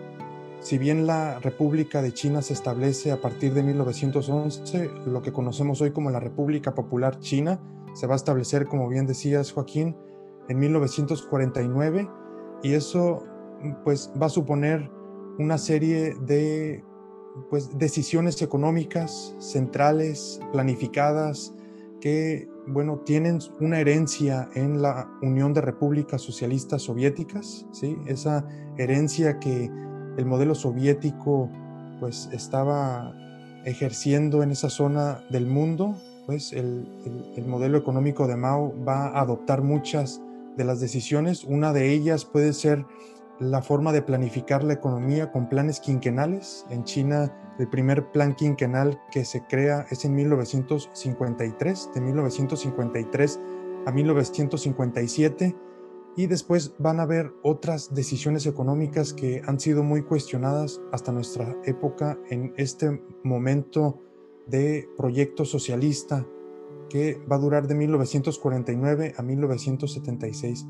si 0.60 0.78
bien 0.78 1.06
la 1.06 1.38
República 1.40 2.02
de 2.02 2.12
China 2.12 2.42
se 2.42 2.52
establece 2.52 3.12
a 3.12 3.20
partir 3.20 3.54
de 3.54 3.62
1911, 3.62 4.90
lo 5.06 5.22
que 5.22 5.32
conocemos 5.32 5.80
hoy 5.80 5.90
como 5.90 6.10
la 6.10 6.20
República 6.20 6.74
Popular 6.74 7.18
China 7.18 7.60
se 7.94 8.06
va 8.06 8.14
a 8.14 8.16
establecer, 8.16 8.66
como 8.66 8.88
bien 8.88 9.06
decías 9.06 9.52
Joaquín, 9.52 9.96
en 10.48 10.58
1949 10.58 12.08
y 12.62 12.72
eso 12.74 13.24
pues 13.84 14.12
va 14.20 14.26
a 14.26 14.30
suponer 14.30 14.90
una 15.38 15.58
serie 15.58 16.14
de 16.20 16.84
pues, 17.48 17.78
decisiones 17.78 18.40
económicas 18.42 19.34
centrales, 19.38 20.40
planificadas, 20.52 21.54
que 22.00 22.48
bueno, 22.66 22.98
tienen 23.00 23.38
una 23.60 23.80
herencia 23.80 24.48
en 24.54 24.82
la 24.82 25.10
Unión 25.22 25.52
de 25.54 25.60
Repúblicas 25.60 26.20
Socialistas 26.20 26.82
Soviéticas, 26.82 27.66
¿sí? 27.72 27.96
esa 28.06 28.46
herencia 28.76 29.38
que 29.38 29.70
el 30.20 30.26
modelo 30.26 30.54
soviético 30.54 31.48
pues 31.98 32.28
estaba 32.30 33.14
ejerciendo 33.64 34.42
en 34.42 34.50
esa 34.50 34.68
zona 34.68 35.24
del 35.30 35.46
mundo, 35.46 35.94
pues 36.26 36.52
el, 36.52 36.86
modelo 37.46 37.78
económico 37.78 38.26
de 38.26 38.36
Mao 38.36 38.74
va 38.86 39.08
a 39.08 39.20
adoptar 39.22 39.62
muchas 39.62 40.20
de 40.58 40.64
las 40.64 40.78
decisiones. 40.78 41.44
Una 41.44 41.72
de 41.72 41.90
ellas 41.90 42.26
puede 42.26 42.52
ser 42.52 42.84
la 43.38 43.62
forma 43.62 43.92
de 43.92 44.02
planificar 44.02 44.62
la 44.62 44.74
economía 44.74 45.32
con 45.32 45.48
planes 45.48 45.80
quinquenales. 45.80 46.66
En 46.68 46.84
China 46.84 47.32
el 47.58 47.68
primer 47.68 48.12
plan 48.12 48.34
quinquenal 48.34 49.00
que 49.10 49.24
se 49.24 49.42
crea 49.44 49.86
es 49.90 50.04
en 50.04 50.14
1953, 50.14 51.90
de 51.94 52.00
1953 52.00 53.40
a 53.86 53.90
1957 53.90 55.56
y 56.16 56.26
después 56.26 56.74
van 56.78 57.00
a 57.00 57.04
haber 57.04 57.32
otras 57.42 57.94
decisiones 57.94 58.46
económicas 58.46 59.12
que 59.12 59.42
han 59.46 59.60
sido 59.60 59.82
muy 59.82 60.02
cuestionadas 60.02 60.80
hasta 60.92 61.12
nuestra 61.12 61.56
época 61.64 62.18
en 62.30 62.52
este 62.56 63.02
momento 63.22 64.00
de 64.46 64.88
proyecto 64.96 65.44
socialista 65.44 66.26
que 66.88 67.20
va 67.30 67.36
a 67.36 67.38
durar 67.38 67.66
de 67.68 67.74
1949 67.76 69.14
a 69.16 69.22
1976. 69.22 70.66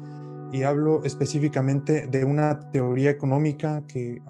Y 0.53 0.63
hablo 0.65 1.03
específicamente 1.05 2.07
de 2.07 2.25
una 2.25 2.71
teoría 2.71 3.11
económica 3.11 3.85
que 3.87 4.21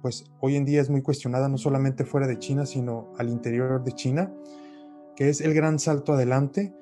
pues, 0.00 0.24
hoy 0.40 0.56
en 0.56 0.64
día 0.64 0.80
es 0.80 0.88
muy 0.88 1.02
cuestionada 1.02 1.48
no 1.48 1.58
solamente 1.58 2.04
fuera 2.04 2.26
de 2.26 2.38
China, 2.38 2.64
sino 2.64 3.12
al 3.18 3.28
interior 3.28 3.84
de 3.84 3.92
China, 3.92 4.32
que 5.14 5.28
es 5.28 5.40
el 5.40 5.52
gran 5.52 5.78
salto 5.78 6.14
adelante, 6.14 6.72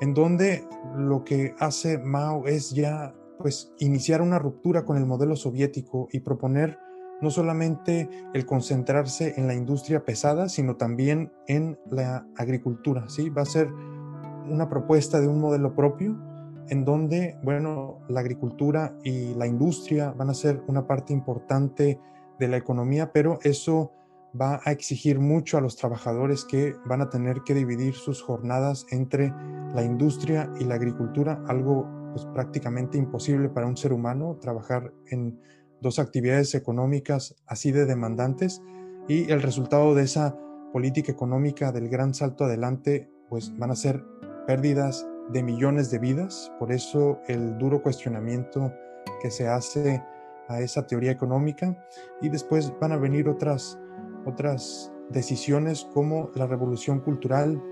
en 0.00 0.14
donde 0.14 0.64
lo 0.96 1.24
que 1.24 1.54
hace 1.58 1.98
Mao 1.98 2.46
es 2.46 2.70
ya 2.70 3.14
pues 3.38 3.72
iniciar 3.78 4.22
una 4.22 4.38
ruptura 4.38 4.84
con 4.84 4.96
el 4.96 5.06
modelo 5.06 5.36
soviético 5.36 6.08
y 6.12 6.20
proponer 6.20 6.78
no 7.20 7.30
solamente 7.30 8.08
el 8.34 8.44
concentrarse 8.44 9.34
en 9.36 9.46
la 9.46 9.54
industria 9.54 10.04
pesada, 10.04 10.48
sino 10.48 10.76
también 10.76 11.32
en 11.46 11.78
la 11.90 12.26
agricultura, 12.36 13.08
¿sí? 13.08 13.30
Va 13.30 13.42
a 13.42 13.46
ser 13.46 13.70
una 14.50 14.68
propuesta 14.68 15.20
de 15.20 15.28
un 15.28 15.40
modelo 15.40 15.74
propio 15.74 16.16
en 16.68 16.84
donde, 16.84 17.38
bueno, 17.42 18.00
la 18.08 18.20
agricultura 18.20 18.96
y 19.02 19.34
la 19.34 19.46
industria 19.46 20.12
van 20.12 20.30
a 20.30 20.34
ser 20.34 20.62
una 20.66 20.86
parte 20.86 21.12
importante 21.12 22.00
de 22.38 22.48
la 22.48 22.56
economía, 22.56 23.12
pero 23.12 23.38
eso 23.42 23.92
va 24.38 24.60
a 24.64 24.72
exigir 24.72 25.18
mucho 25.18 25.56
a 25.56 25.60
los 25.60 25.76
trabajadores 25.76 26.44
que 26.44 26.74
van 26.84 27.00
a 27.00 27.08
tener 27.08 27.42
que 27.42 27.54
dividir 27.54 27.94
sus 27.94 28.20
jornadas 28.20 28.86
entre 28.90 29.32
la 29.74 29.82
industria 29.82 30.50
y 30.60 30.64
la 30.64 30.74
agricultura, 30.74 31.42
algo 31.48 31.88
pues, 32.16 32.32
prácticamente 32.32 32.96
imposible 32.96 33.50
para 33.50 33.66
un 33.66 33.76
ser 33.76 33.92
humano 33.92 34.38
trabajar 34.40 34.90
en 35.08 35.38
dos 35.82 35.98
actividades 35.98 36.54
económicas 36.54 37.36
así 37.46 37.72
de 37.72 37.84
demandantes 37.84 38.62
y 39.06 39.30
el 39.30 39.42
resultado 39.42 39.94
de 39.94 40.04
esa 40.04 40.34
política 40.72 41.12
económica 41.12 41.72
del 41.72 41.90
gran 41.90 42.14
salto 42.14 42.44
adelante 42.44 43.10
pues 43.28 43.54
van 43.58 43.70
a 43.70 43.76
ser 43.76 44.02
pérdidas 44.46 45.06
de 45.30 45.42
millones 45.42 45.90
de 45.90 45.98
vidas, 45.98 46.50
por 46.58 46.72
eso 46.72 47.20
el 47.28 47.58
duro 47.58 47.82
cuestionamiento 47.82 48.72
que 49.20 49.30
se 49.30 49.46
hace 49.46 50.02
a 50.48 50.60
esa 50.60 50.86
teoría 50.86 51.10
económica 51.10 51.76
y 52.22 52.30
después 52.30 52.72
van 52.80 52.92
a 52.92 52.96
venir 52.96 53.28
otras 53.28 53.78
otras 54.24 54.90
decisiones 55.10 55.86
como 55.92 56.30
la 56.34 56.46
revolución 56.46 57.00
cultural 57.00 57.62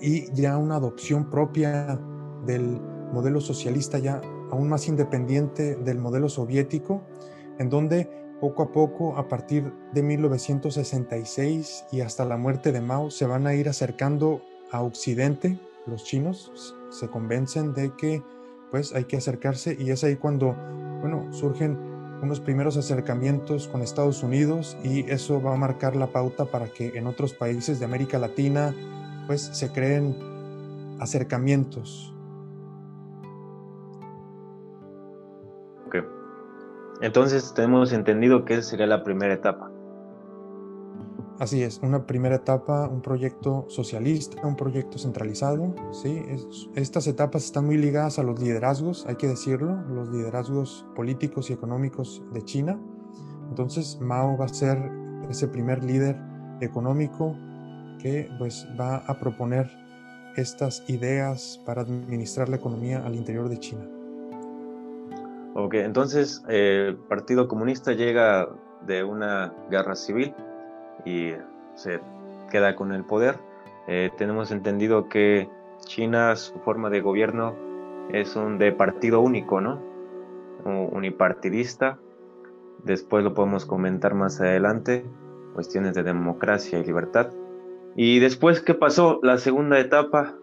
y 0.00 0.32
ya 0.32 0.56
una 0.56 0.76
adopción 0.76 1.28
propia 1.28 2.00
del 2.46 2.80
modelo 3.12 3.40
socialista 3.40 3.98
ya 3.98 4.20
aún 4.50 4.68
más 4.68 4.88
independiente 4.88 5.76
del 5.76 5.98
modelo 5.98 6.28
soviético, 6.28 7.02
en 7.58 7.68
donde 7.68 8.08
poco 8.40 8.62
a 8.62 8.72
poco, 8.72 9.16
a 9.16 9.28
partir 9.28 9.72
de 9.92 10.02
1966 10.02 11.86
y 11.90 12.00
hasta 12.00 12.24
la 12.24 12.36
muerte 12.36 12.72
de 12.72 12.80
Mao, 12.80 13.10
se 13.10 13.26
van 13.26 13.46
a 13.46 13.54
ir 13.54 13.68
acercando 13.68 14.42
a 14.70 14.82
Occidente. 14.82 15.58
Los 15.86 16.04
chinos 16.04 16.76
se 16.90 17.08
convencen 17.08 17.72
de 17.72 17.92
que 17.96 18.22
pues 18.70 18.94
hay 18.94 19.04
que 19.04 19.16
acercarse 19.16 19.76
y 19.78 19.90
es 19.90 20.04
ahí 20.04 20.16
cuando, 20.16 20.54
bueno, 21.00 21.32
surgen 21.32 21.78
unos 22.22 22.40
primeros 22.40 22.76
acercamientos 22.76 23.68
con 23.68 23.82
Estados 23.82 24.22
Unidos 24.22 24.76
y 24.82 25.08
eso 25.10 25.40
va 25.40 25.54
a 25.54 25.56
marcar 25.56 25.96
la 25.96 26.08
pauta 26.08 26.46
para 26.46 26.66
que 26.68 26.96
en 26.96 27.06
otros 27.06 27.34
países 27.34 27.78
de 27.78 27.84
América 27.84 28.18
Latina 28.18 28.74
pues 29.26 29.42
se 29.42 29.70
creen 29.70 30.16
acercamientos. 30.98 32.15
Entonces 37.00 37.52
tenemos 37.54 37.92
entendido 37.92 38.44
que 38.44 38.54
esa 38.54 38.62
sería 38.70 38.86
la 38.86 39.04
primera 39.04 39.34
etapa. 39.34 39.70
Así 41.38 41.62
es, 41.62 41.80
una 41.82 42.06
primera 42.06 42.36
etapa, 42.36 42.88
un 42.88 43.02
proyecto 43.02 43.66
socialista, 43.68 44.46
un 44.46 44.56
proyecto 44.56 44.98
centralizado. 44.98 45.74
¿sí? 45.92 46.22
estas 46.76 47.06
etapas 47.06 47.44
están 47.44 47.66
muy 47.66 47.76
ligadas 47.76 48.18
a 48.18 48.22
los 48.22 48.40
liderazgos, 48.40 49.04
hay 49.06 49.16
que 49.16 49.28
decirlo, 49.28 49.76
los 49.90 50.08
liderazgos 50.08 50.86
políticos 50.94 51.50
y 51.50 51.52
económicos 51.52 52.22
de 52.32 52.42
China. 52.42 52.80
Entonces 53.50 53.98
Mao 54.00 54.38
va 54.38 54.46
a 54.46 54.48
ser 54.48 54.78
ese 55.28 55.46
primer 55.46 55.84
líder 55.84 56.16
económico 56.62 57.36
que 58.00 58.30
pues, 58.38 58.66
va 58.80 58.96
a 58.96 59.18
proponer 59.18 59.70
estas 60.36 60.84
ideas 60.88 61.60
para 61.66 61.82
administrar 61.82 62.48
la 62.48 62.56
economía 62.56 63.04
al 63.04 63.14
interior 63.14 63.50
de 63.50 63.58
China. 63.58 63.86
Ok, 65.58 65.72
entonces 65.76 66.44
eh, 66.50 66.88
el 66.88 66.96
Partido 66.96 67.48
Comunista 67.48 67.94
llega 67.94 68.46
de 68.82 69.02
una 69.02 69.54
guerra 69.70 69.94
civil 69.94 70.34
y 71.06 71.32
se 71.74 71.98
queda 72.50 72.76
con 72.76 72.92
el 72.92 73.04
poder. 73.04 73.38
Eh, 73.88 74.10
tenemos 74.18 74.50
entendido 74.50 75.08
que 75.08 75.48
China, 75.86 76.36
su 76.36 76.58
forma 76.58 76.90
de 76.90 77.00
gobierno 77.00 77.54
es 78.12 78.36
un 78.36 78.58
de 78.58 78.72
partido 78.72 79.22
único, 79.22 79.62
¿no? 79.62 79.80
Unipartidista. 80.66 81.98
Después 82.84 83.24
lo 83.24 83.32
podemos 83.32 83.64
comentar 83.64 84.12
más 84.12 84.38
adelante, 84.42 85.06
cuestiones 85.54 85.94
de 85.94 86.02
democracia 86.02 86.78
y 86.78 86.84
libertad. 86.84 87.30
Y 87.94 88.18
después, 88.18 88.60
¿qué 88.60 88.74
pasó? 88.74 89.20
La 89.22 89.38
segunda 89.38 89.80
etapa. 89.80 90.34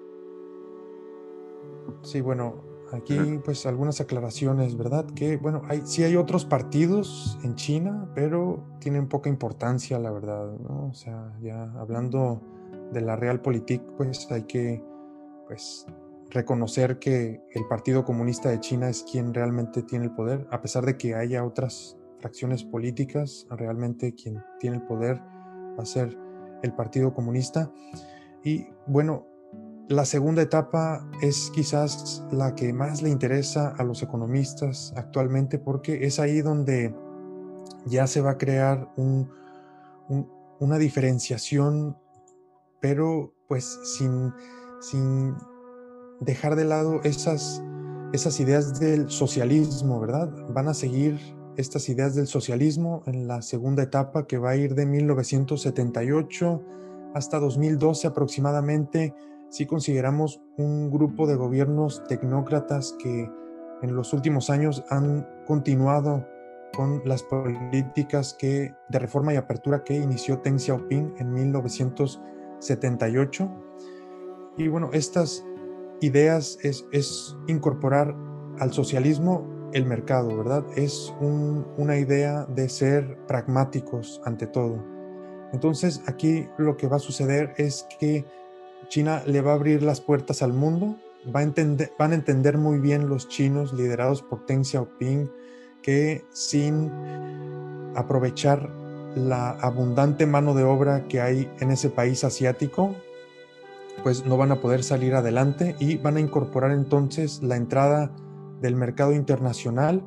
Sí, 2.01 2.19
bueno, 2.19 2.72
Aquí 2.93 3.17
pues 3.43 3.65
algunas 3.65 3.99
aclaraciones, 4.01 4.77
¿verdad? 4.77 5.05
Que 5.15 5.37
bueno, 5.37 5.63
hay, 5.67 5.81
sí 5.85 6.03
hay 6.03 6.15
otros 6.15 6.45
partidos 6.45 7.39
en 7.43 7.55
China, 7.55 8.07
pero 8.13 8.63
tienen 8.79 9.07
poca 9.07 9.29
importancia, 9.29 9.97
la 9.97 10.11
verdad, 10.11 10.53
¿no? 10.59 10.89
O 10.91 10.93
sea, 10.93 11.35
ya 11.41 11.63
hablando 11.79 12.41
de 12.91 13.01
la 13.01 13.15
realpolitik, 13.15 13.81
pues 13.97 14.31
hay 14.31 14.43
que 14.43 14.83
pues 15.47 15.87
reconocer 16.29 16.99
que 16.99 17.41
el 17.51 17.65
Partido 17.67 18.05
Comunista 18.05 18.49
de 18.49 18.59
China 18.59 18.89
es 18.89 19.03
quien 19.03 19.33
realmente 19.33 19.81
tiene 19.81 20.05
el 20.05 20.11
poder, 20.11 20.47
a 20.51 20.61
pesar 20.61 20.85
de 20.85 20.95
que 20.95 21.15
haya 21.15 21.43
otras 21.43 21.97
fracciones 22.19 22.63
políticas, 22.63 23.47
realmente 23.49 24.13
quien 24.13 24.43
tiene 24.59 24.77
el 24.77 24.83
poder 24.83 25.19
va 25.77 25.83
a 25.83 25.85
ser 25.85 26.17
el 26.61 26.73
Partido 26.73 27.13
Comunista. 27.13 27.71
Y 28.43 28.67
bueno, 28.87 29.25
la 29.89 30.05
segunda 30.05 30.41
etapa 30.41 31.05
es 31.21 31.51
quizás 31.53 32.23
la 32.31 32.55
que 32.55 32.71
más 32.71 33.01
le 33.01 33.09
interesa 33.09 33.69
a 33.77 33.83
los 33.83 34.01
economistas 34.01 34.93
actualmente 34.95 35.59
porque 35.59 36.05
es 36.05 36.19
ahí 36.19 36.41
donde 36.41 36.95
ya 37.85 38.07
se 38.07 38.21
va 38.21 38.31
a 38.31 38.37
crear 38.37 38.89
una 40.59 40.77
diferenciación, 40.77 41.97
pero 42.79 43.33
pues 43.47 43.77
sin, 43.97 44.33
sin 44.79 45.35
dejar 46.21 46.55
de 46.55 46.63
lado 46.63 47.01
esas, 47.03 47.61
esas 48.13 48.39
ideas 48.39 48.79
del 48.79 49.09
socialismo, 49.09 49.99
¿verdad? 49.99 50.31
Van 50.49 50.69
a 50.69 50.73
seguir 50.73 51.19
estas 51.57 51.89
ideas 51.89 52.15
del 52.15 52.27
socialismo 52.27 53.03
en 53.05 53.27
la 53.27 53.41
segunda 53.41 53.83
etapa 53.83 54.27
que 54.27 54.37
va 54.37 54.51
a 54.51 54.55
ir 54.55 54.75
de 54.75 54.85
1978 54.85 56.61
hasta 57.13 57.39
2012 57.39 58.07
aproximadamente 58.07 59.13
si 59.53 59.65
consideramos 59.67 60.41
un 60.57 60.89
grupo 60.89 61.27
de 61.27 61.35
gobiernos 61.35 62.03
tecnócratas 62.07 62.95
que 62.97 63.29
en 63.83 63.95
los 63.95 64.11
últimos 64.11 64.49
años 64.49 64.83
han 64.89 65.29
continuado 65.45 66.27
con 66.75 67.03
las 67.05 67.21
políticas 67.21 68.33
que, 68.33 68.73
de 68.89 68.97
reforma 68.97 69.31
y 69.31 69.35
apertura 69.35 69.83
que 69.83 69.93
inició 69.93 70.37
Deng 70.37 70.57
Xiaoping 70.57 71.13
en 71.19 71.31
1978. 71.31 73.51
Y 74.57 74.69
bueno, 74.69 74.89
estas 74.91 75.45
ideas 76.01 76.57
es, 76.63 76.87
es 76.91 77.37
incorporar 77.45 78.15
al 78.57 78.73
socialismo 78.73 79.47
el 79.71 79.85
mercado, 79.85 80.35
¿verdad? 80.35 80.65
Es 80.75 81.13
una 81.21 81.99
idea 81.99 82.45
de 82.45 82.67
ser 82.69 83.19
pragmáticos 83.27 84.19
ante 84.25 84.47
todo. 84.47 84.83
Entonces 85.53 86.01
aquí 86.07 86.47
lo 86.57 86.75
que 86.75 86.87
va 86.87 86.95
a 86.95 86.99
suceder 86.99 87.53
es 87.57 87.85
que 87.99 88.25
China 88.93 89.23
le 89.25 89.41
va 89.41 89.53
a 89.53 89.55
abrir 89.55 89.81
las 89.81 90.01
puertas 90.01 90.43
al 90.43 90.53
mundo, 90.53 90.97
va 91.35 91.39
a 91.39 91.43
entender, 91.43 91.91
van 91.97 92.11
a 92.11 92.13
entender 92.13 92.59
muy 92.59 92.77
bien 92.77 93.09
los 93.09 93.27
chinos 93.27 93.73
liderados 93.73 94.21
por 94.21 94.45
Deng 94.45 94.63
Xiaoping 94.63 95.31
que 95.81 96.23
sin 96.29 96.91
aprovechar 97.95 98.69
la 99.15 99.49
abundante 99.49 100.27
mano 100.27 100.53
de 100.53 100.63
obra 100.63 101.07
que 101.07 101.21
hay 101.21 101.51
en 101.59 101.71
ese 101.71 101.89
país 101.89 102.23
asiático, 102.23 102.95
pues 104.03 104.27
no 104.27 104.37
van 104.37 104.51
a 104.51 104.61
poder 104.61 104.83
salir 104.83 105.15
adelante 105.15 105.75
y 105.79 105.97
van 105.97 106.17
a 106.17 106.19
incorporar 106.19 106.69
entonces 106.69 107.41
la 107.41 107.55
entrada 107.55 108.11
del 108.61 108.75
mercado 108.75 109.13
internacional 109.13 110.05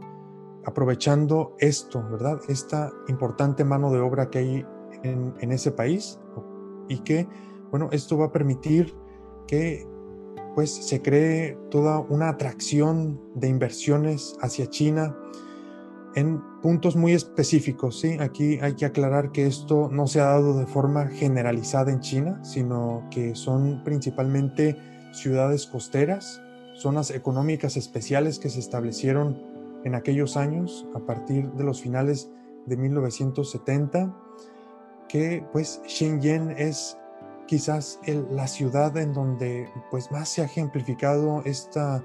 aprovechando 0.64 1.56
esto, 1.58 2.04
¿verdad? 2.08 2.38
Esta 2.46 2.92
importante 3.08 3.64
mano 3.64 3.90
de 3.90 3.98
obra 3.98 4.30
que 4.30 4.38
hay 4.38 4.66
en, 5.02 5.34
en 5.40 5.50
ese 5.50 5.72
país 5.72 6.20
y 6.88 6.98
que 6.98 7.26
bueno, 7.70 7.88
esto 7.92 8.16
va 8.18 8.26
a 8.26 8.32
permitir 8.32 8.94
que 9.46 9.86
pues 10.54 10.70
se 10.70 11.02
cree 11.02 11.58
toda 11.70 12.00
una 12.00 12.30
atracción 12.30 13.20
de 13.34 13.48
inversiones 13.48 14.36
hacia 14.40 14.68
China 14.70 15.14
en 16.14 16.40
puntos 16.62 16.96
muy 16.96 17.12
específicos, 17.12 18.00
¿sí? 18.00 18.16
Aquí 18.20 18.58
hay 18.62 18.74
que 18.74 18.86
aclarar 18.86 19.32
que 19.32 19.46
esto 19.46 19.90
no 19.92 20.06
se 20.06 20.20
ha 20.20 20.24
dado 20.24 20.58
de 20.58 20.64
forma 20.64 21.08
generalizada 21.08 21.92
en 21.92 22.00
China, 22.00 22.42
sino 22.42 23.06
que 23.10 23.34
son 23.34 23.84
principalmente 23.84 24.78
ciudades 25.12 25.66
costeras, 25.66 26.40
zonas 26.74 27.10
económicas 27.10 27.76
especiales 27.76 28.38
que 28.38 28.48
se 28.48 28.60
establecieron 28.60 29.42
en 29.84 29.94
aquellos 29.94 30.38
años 30.38 30.86
a 30.94 31.00
partir 31.00 31.52
de 31.52 31.64
los 31.64 31.82
finales 31.82 32.30
de 32.64 32.78
1970, 32.78 34.16
que 35.10 35.46
pues 35.52 35.82
Shenzhen 35.86 36.50
es 36.52 36.96
quizás 37.46 38.00
la 38.30 38.46
ciudad 38.46 38.96
en 38.96 39.12
donde 39.12 39.68
pues 39.90 40.10
más 40.10 40.28
se 40.28 40.42
ha 40.42 40.44
ejemplificado 40.44 41.42
esta 41.44 42.04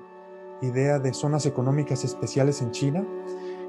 idea 0.62 0.99
de 0.99 1.13
zonas 1.13 1.45
económicas 1.45 2.04
especiales 2.04 2.62
en 2.62 2.71
China 2.71 3.06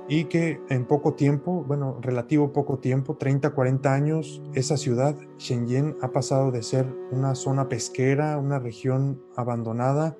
y 0.09 0.25
que 0.25 0.61
en 0.69 0.85
poco 0.85 1.15
tiempo, 1.15 1.65
bueno, 1.67 1.99
relativo 2.01 2.53
poco 2.53 2.79
tiempo, 2.79 3.17
30, 3.17 3.51
40 3.51 3.95
años, 3.95 4.43
esa 4.53 4.77
ciudad, 4.77 5.17
Shenzhen, 5.39 5.97
ha 6.03 6.11
pasado 6.11 6.51
de 6.51 6.63
ser 6.63 6.87
una 7.11 7.35
zona 7.35 7.69
pesquera, 7.69 8.37
una 8.37 8.59
región 8.59 9.23
abandonada, 9.37 10.17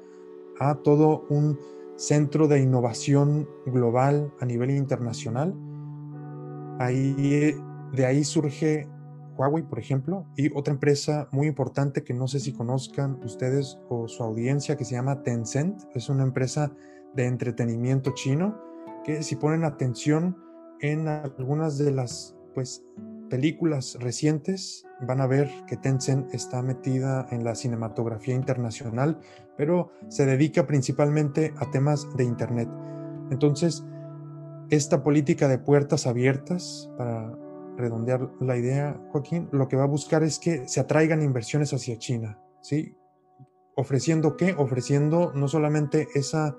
a 0.61 0.77
todo 0.77 1.27
un 1.29 1.59
centro 1.97 2.47
de 2.47 2.61
innovación 2.61 3.49
global 3.67 4.33
a 4.41 4.47
nivel 4.47 4.71
internacional. 4.71 5.55
Ahí, 6.79 7.55
de 7.93 8.07
ahí 8.07 8.25
surge 8.25 8.89
Huawei, 9.43 9.65
por 9.65 9.79
ejemplo, 9.81 10.25
y 10.37 10.57
otra 10.57 10.73
empresa 10.73 11.29
muy 11.33 11.49
importante 11.49 12.05
que 12.05 12.15
no 12.15 12.29
sé 12.29 12.39
si 12.39 12.53
conozcan 12.53 13.19
ustedes 13.25 13.79
o 13.89 14.07
su 14.07 14.23
audiencia 14.23 14.77
que 14.77 14.85
se 14.85 14.95
llama 14.95 15.23
Tencent. 15.23 15.83
Es 15.95 16.09
una 16.09 16.23
empresa 16.23 16.73
de 17.15 17.27
entretenimiento 17.27 18.13
chino 18.15 18.57
que 19.05 19.23
si 19.23 19.35
ponen 19.35 19.65
atención 19.65 20.37
en 20.81 21.09
algunas 21.09 21.77
de 21.77 21.91
las 21.91 22.37
pues, 22.55 22.85
películas 23.29 23.97
recientes 23.99 24.87
van 25.01 25.21
a 25.21 25.27
ver 25.27 25.51
que 25.67 25.77
Tencent 25.77 26.33
está 26.33 26.63
metida 26.63 27.27
en 27.31 27.43
la 27.43 27.57
cinematografía 27.57 28.35
internacional, 28.35 29.19
pero 29.57 29.91
se 30.09 30.25
dedica 30.25 30.67
principalmente 30.67 31.53
a 31.57 31.71
temas 31.71 32.07
de 32.17 32.25
Internet. 32.25 32.69
Entonces, 33.31 33.85
esta 34.71 35.03
política 35.03 35.49
de 35.49 35.59
puertas 35.59 36.07
abiertas 36.07 36.89
para 36.97 37.37
redondear 37.77 38.31
la 38.41 38.57
idea, 38.57 39.01
Joaquín, 39.11 39.49
lo 39.53 39.69
que 39.69 39.77
va 39.77 39.85
a 39.85 39.89
buscar 39.89 40.23
es 40.23 40.39
que 40.39 40.67
se 40.69 40.81
atraigan 40.81 41.23
inversiones 41.23 41.73
hacia 41.73 41.99
China, 41.99 42.39
¿sí? 42.61 42.95
¿Ofreciendo 43.75 44.37
qué? 44.37 44.55
Ofreciendo 44.57 45.33
no 45.35 45.49
solamente 45.49 46.09
esa 46.15 46.57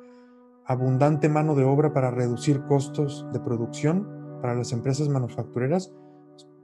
abundante 0.66 1.30
mano 1.30 1.56
de 1.56 1.64
obra 1.64 1.94
para 1.94 2.12
reducir 2.12 2.64
costos 2.66 3.26
de 3.34 3.40
producción 3.40 4.40
para 4.42 4.56
las 4.56 4.72
empresas 4.72 5.10
manufactureras, 5.10 5.94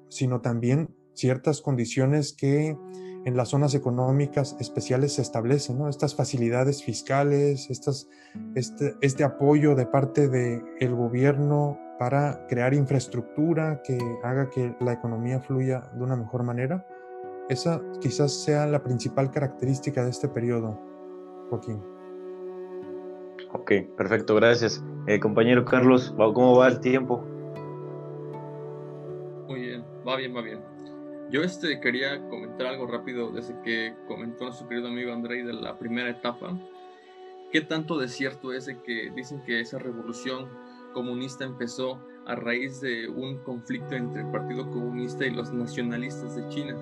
sino 0.09 0.41
también 0.41 0.95
ciertas 1.13 1.61
condiciones 1.61 2.33
que 2.33 2.77
en 3.25 3.35
las 3.35 3.49
zonas 3.49 3.75
económicas 3.75 4.55
especiales 4.59 5.13
se 5.13 5.21
establecen, 5.21 5.77
¿no? 5.77 5.89
Estas 5.89 6.15
facilidades 6.15 6.83
fiscales, 6.83 7.69
estas, 7.69 8.07
este, 8.55 8.95
este 9.01 9.23
apoyo 9.23 9.75
de 9.75 9.85
parte 9.85 10.29
del 10.29 10.95
gobierno 10.95 11.77
para 11.99 12.47
crear 12.47 12.73
infraestructura 12.73 13.81
que 13.83 13.99
haga 14.23 14.49
que 14.49 14.73
la 14.79 14.93
economía 14.93 15.41
fluya 15.41 15.81
de 15.93 16.01
una 16.01 16.15
mejor 16.15 16.43
manera. 16.43 16.87
Esa 17.49 17.81
quizás 17.99 18.33
sea 18.41 18.65
la 18.67 18.81
principal 18.81 19.29
característica 19.29 20.03
de 20.05 20.09
este 20.09 20.29
periodo, 20.29 20.79
Joaquín. 21.49 21.83
Ok, 23.51 23.71
perfecto, 23.97 24.33
gracias. 24.35 24.81
Eh, 25.07 25.19
compañero 25.19 25.65
Carlos, 25.65 26.13
¿cómo 26.15 26.57
va 26.57 26.69
el 26.69 26.79
tiempo? 26.79 27.21
Muy 29.49 29.59
bien, 29.59 29.83
va 30.07 30.15
bien, 30.15 30.33
va 30.33 30.41
bien. 30.41 30.59
Yo 31.29 31.41
este 31.41 31.81
quería 31.81 32.29
comentar 32.29 32.67
algo 32.67 32.87
rápido 32.87 33.29
desde 33.31 33.59
que 33.61 33.93
comentó 34.07 34.45
nuestro 34.45 34.69
querido 34.69 34.87
amigo 34.87 35.11
Andrei 35.11 35.43
de 35.43 35.53
la 35.53 35.77
primera 35.77 36.09
etapa. 36.09 36.57
¿Qué 37.51 37.61
tanto 37.61 37.97
de 37.97 38.07
cierto 38.07 38.53
es 38.53 38.67
de 38.67 38.81
que 38.81 39.11
dicen 39.13 39.41
que 39.43 39.59
esa 39.59 39.79
revolución 39.79 40.47
comunista 40.93 41.43
empezó 41.43 41.99
a 42.25 42.35
raíz 42.35 42.81
de 42.81 43.07
un 43.07 43.37
conflicto 43.39 43.95
entre 43.95 44.21
el 44.21 44.31
Partido 44.31 44.69
Comunista 44.69 45.25
y 45.25 45.31
los 45.31 45.51
nacionalistas 45.51 46.35
de 46.35 46.47
China? 46.49 46.75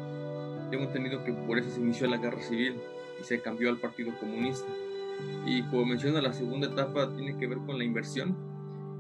Tengo 0.70 0.84
entendido 0.84 1.24
que 1.24 1.34
por 1.34 1.58
eso 1.58 1.70
se 1.70 1.80
inició 1.80 2.08
la 2.08 2.18
guerra 2.18 2.42
civil 2.42 2.80
y 3.20 3.24
se 3.24 3.42
cambió 3.42 3.70
al 3.70 3.78
Partido 3.78 4.12
Comunista. 4.20 4.68
Y 5.46 5.64
como 5.64 5.86
menciona, 5.86 6.22
la 6.22 6.34
segunda 6.34 6.68
etapa 6.68 7.14
tiene 7.16 7.38
que 7.38 7.48
ver 7.48 7.60
con 7.60 7.78
la 7.78 7.84
inversión. 7.84 8.36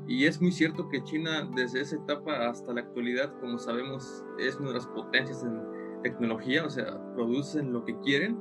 Y 0.08 0.26
es 0.26 0.42
muy 0.42 0.52
cierto 0.52 0.88
que 0.90 1.04
China 1.04 1.50
desde 1.54 1.82
esa 1.82 1.98
etapa 1.98 2.48
hasta 2.48 2.74
la 2.74 2.82
actualidad, 2.82 3.34
como 3.42 3.60
sabemos, 3.60 4.24
es 4.40 4.56
una 4.56 4.70
de 4.70 4.76
las 4.76 4.88
potencias 4.88 5.44
en 5.44 5.62
tecnología, 6.02 6.66
o 6.66 6.70
sea, 6.70 6.98
producen 7.14 7.74
lo 7.74 7.84
que 7.84 8.00
quieren. 8.00 8.38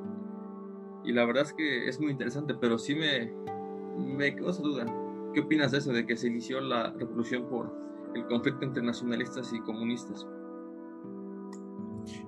Y 1.05 1.13
la 1.13 1.25
verdad 1.25 1.43
es 1.43 1.53
que 1.53 1.89
es 1.89 2.01
muy 2.01 2.13
interesante, 2.13 2.55
pero 2.55 2.79
sí 2.79 2.95
me, 2.95 3.33
me 3.97 4.35
quedó 4.35 4.51
esa 4.51 4.63
duda. 4.63 4.87
¿Qué 5.37 5.41
opinas 5.41 5.71
de 5.71 5.77
eso, 5.77 5.93
de 5.93 6.07
que 6.07 6.17
se 6.17 6.29
inició 6.29 6.63
la 6.63 6.95
revolución 6.99 7.47
por 7.51 7.71
el 8.15 8.27
conflicto 8.27 8.65
entre 8.65 8.83
nacionalistas 8.83 9.53
y 9.53 9.61
comunistas? 9.61 10.27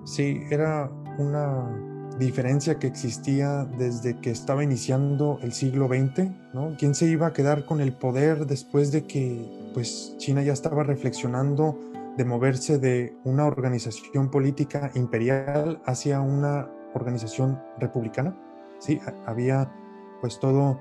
Sí, 0.03 0.41
era 0.51 0.91
una 1.17 2.15
diferencia 2.19 2.77
que 2.77 2.85
existía 2.85 3.65
desde 3.65 4.21
que 4.21 4.29
estaba 4.29 4.63
iniciando 4.63 5.39
el 5.41 5.53
siglo 5.53 5.87
XX, 5.87 6.29
¿no? 6.53 6.75
¿Quién 6.77 6.93
se 6.93 7.07
iba 7.07 7.25
a 7.25 7.33
quedar 7.33 7.65
con 7.65 7.81
el 7.81 7.93
poder 7.93 8.45
después 8.45 8.91
de 8.91 9.07
que 9.07 9.71
pues 9.73 10.13
China 10.19 10.43
ya 10.43 10.53
estaba 10.53 10.83
reflexionando 10.83 11.79
de 12.15 12.25
moverse 12.25 12.77
de 12.77 13.17
una 13.23 13.47
organización 13.47 14.29
política 14.29 14.91
imperial 14.93 15.81
hacia 15.87 16.21
una 16.21 16.69
organización 16.93 17.59
republicana? 17.79 18.37
Sí, 18.77 18.99
había 19.25 19.73
pues 20.21 20.39
todo 20.39 20.79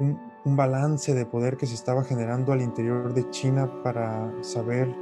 un, 0.00 0.18
balance 0.54 1.14
de 1.14 1.26
poder 1.26 1.56
que 1.56 1.66
se 1.66 1.74
estaba 1.74 2.04
generando 2.04 2.52
al 2.52 2.62
interior 2.62 3.14
de 3.14 3.28
China 3.30 3.82
para 3.82 4.32
saber, 4.42 4.94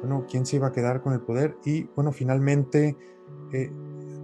bueno, 0.00 0.24
quién 0.28 0.44
se 0.44 0.56
iba 0.56 0.68
a 0.68 0.72
quedar 0.72 1.02
con 1.02 1.12
el 1.12 1.20
poder 1.20 1.56
y 1.64 1.84
bueno, 1.94 2.10
finalmente 2.10 2.96
eh, 3.52 3.70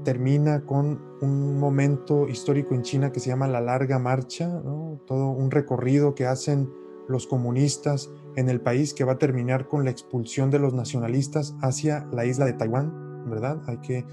termina 0.03 0.65
con 0.65 1.01
un 1.21 1.59
momento 1.59 2.29
histórico 2.29 2.75
en 2.75 2.83
China 2.83 3.13
que 3.13 3.21
se 3.21 3.29
llama 3.29 3.47
la 3.47 3.61
larga 3.61 3.99
marcha, 3.99 4.63
todo 5.07 5.29
un 5.29 5.51
recorrido 5.51 6.15
que 6.15 6.27
hacen 6.27 6.71
los 7.09 7.27
comunistas 7.27 8.11
en 8.37 8.49
el 8.49 8.61
país 8.61 8.95
que 8.95 9.05
va 9.05 9.13
a 9.13 9.19
terminar 9.19 9.69
con 9.69 9.85
la 9.85 9.91
expulsión 9.91 10.51
de 10.51 10.59
los 10.59 10.75
nacionalistas 10.75 11.55
hacia 11.61 12.07
la 12.13 12.25
isla 12.25 12.47
de 12.47 12.55
Taiwán, 12.55 13.31
¿verdad? 13.31 13.63
Hay 13.67 13.79
que 13.79 14.05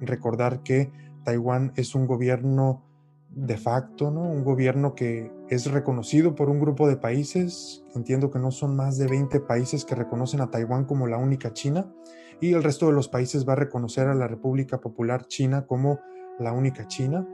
recordar 0.00 0.62
que 0.62 0.92
Taiwán 1.24 1.72
es 1.76 1.94
un 1.94 2.06
gobierno 2.06 2.82
de 3.30 3.56
facto, 3.56 4.10
¿no? 4.10 4.22
Un 4.22 4.44
gobierno 4.44 4.94
que 4.94 5.32
es 5.48 5.70
reconocido 5.70 6.34
por 6.34 6.48
un 6.48 6.58
grupo 6.58 6.88
de 6.88 6.96
países, 6.96 7.84
entiendo 7.94 8.30
que 8.30 8.38
no 8.38 8.50
son 8.50 8.76
más 8.76 8.98
de 8.98 9.06
20 9.06 9.40
países 9.40 9.84
que 9.84 9.94
reconocen 9.94 10.40
a 10.40 10.50
Taiwán 10.50 10.84
como 10.84 11.06
la 11.06 11.18
única 11.18 11.52
China, 11.52 11.92
y 12.40 12.52
el 12.52 12.62
resto 12.62 12.86
de 12.86 12.92
los 12.92 13.08
países 13.08 13.48
va 13.48 13.52
a 13.52 13.56
reconocer 13.56 14.08
a 14.08 14.14
la 14.14 14.26
República 14.26 14.80
Popular 14.80 15.26
China 15.26 15.66
como 15.66 16.00
la 16.38 16.52
única 16.52 16.86
China. 16.86 17.26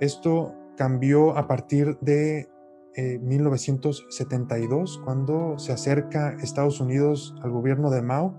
Esto 0.00 0.54
cambió 0.76 1.36
a 1.36 1.46
partir 1.46 1.98
de 2.00 2.48
1972, 2.96 4.96
eh, 4.96 5.00
cuando 5.04 5.58
se 5.58 5.72
acerca 5.72 6.36
Estados 6.42 6.80
Unidos 6.80 7.34
al 7.42 7.50
gobierno 7.50 7.90
de 7.90 8.02
Mao 8.02 8.34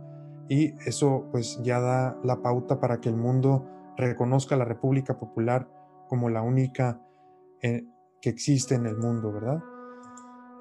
y 0.50 0.74
eso 0.86 1.28
pues 1.32 1.60
ya 1.64 1.80
da 1.80 2.18
la 2.24 2.42
pauta 2.42 2.80
para 2.80 3.00
que 3.00 3.10
el 3.10 3.16
mundo 3.16 3.66
reconozca 3.98 4.56
a 4.56 4.58
la 4.58 4.66
República 4.66 5.18
Popular 5.18 5.70
como 6.08 6.30
la 6.30 6.42
única 6.42 7.02
eh, 7.62 7.86
que 8.24 8.30
existe 8.30 8.76
en 8.76 8.86
el 8.86 8.96
mundo, 8.96 9.34
¿verdad? 9.34 9.62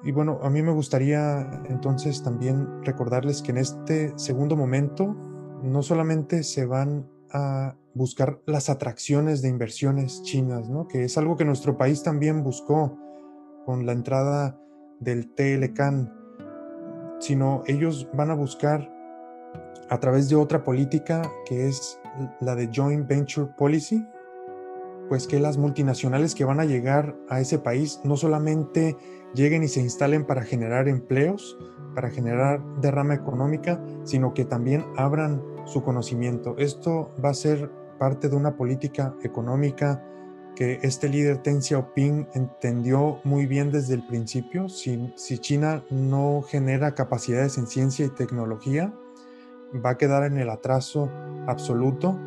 Y 0.03 0.11
bueno, 0.11 0.37
a 0.43 0.49
mí 0.49 0.61
me 0.61 0.73
gustaría 0.73 1.63
entonces 1.69 2.21
también 2.21 2.83
recordarles 2.83 3.41
que 3.41 3.51
en 3.51 3.57
este 3.57 4.11
segundo 4.17 4.57
momento 4.57 5.15
no 5.63 5.81
solamente 5.81 6.43
se 6.43 6.65
van 6.65 7.09
a 7.31 7.77
buscar 7.93 8.41
las 8.45 8.69
atracciones 8.69 9.41
de 9.41 9.47
inversiones 9.47 10.23
chinas, 10.23 10.69
¿no? 10.69 10.89
que 10.89 11.05
es 11.05 11.17
algo 11.17 11.37
que 11.37 11.45
nuestro 11.45 11.77
país 11.77 12.03
también 12.03 12.43
buscó 12.43 12.97
con 13.65 13.85
la 13.85 13.93
entrada 13.93 14.59
del 14.99 15.33
TLCAN, 15.33 16.13
sino 17.19 17.63
ellos 17.65 18.09
van 18.13 18.29
a 18.29 18.35
buscar 18.35 18.91
a 19.89 19.99
través 20.01 20.27
de 20.27 20.35
otra 20.35 20.65
política 20.65 21.21
que 21.45 21.69
es 21.69 21.97
la 22.41 22.55
de 22.55 22.69
Joint 22.73 23.07
Venture 23.07 23.53
Policy, 23.57 24.05
pues 25.13 25.27
que 25.27 25.39
las 25.39 25.59
multinacionales 25.59 26.33
que 26.33 26.43
van 26.43 26.59
a 26.59 26.65
llegar 26.65 27.15
a 27.29 27.39
ese 27.39 27.59
país 27.59 28.01
no 28.03 28.17
solamente 28.17 28.97
lleguen 29.35 29.61
y 29.61 29.67
se 29.67 29.79
instalen 29.79 30.25
para 30.25 30.41
generar 30.41 30.87
empleos, 30.87 31.55
para 31.93 32.09
generar 32.09 32.63
derrama 32.81 33.13
económica, 33.13 33.79
sino 34.05 34.33
que 34.33 34.43
también 34.43 34.83
abran 34.97 35.39
su 35.65 35.83
conocimiento. 35.83 36.55
Esto 36.57 37.11
va 37.23 37.29
a 37.29 37.35
ser 37.35 37.69
parte 37.99 38.27
de 38.27 38.35
una 38.35 38.57
política 38.57 39.13
económica 39.21 40.03
que 40.55 40.79
este 40.81 41.07
líder 41.09 41.43
Deng 41.43 41.61
Xiaoping 41.61 42.29
entendió 42.33 43.19
muy 43.23 43.45
bien 43.45 43.69
desde 43.69 43.93
el 43.93 44.07
principio. 44.07 44.67
Si, 44.67 45.13
si 45.15 45.37
China 45.37 45.83
no 45.91 46.41
genera 46.41 46.95
capacidades 46.95 47.59
en 47.59 47.67
ciencia 47.67 48.03
y 48.03 48.09
tecnología, 48.09 48.91
va 49.75 49.91
a 49.91 49.97
quedar 49.99 50.23
en 50.23 50.39
el 50.39 50.49
atraso 50.49 51.07
absoluto 51.45 52.19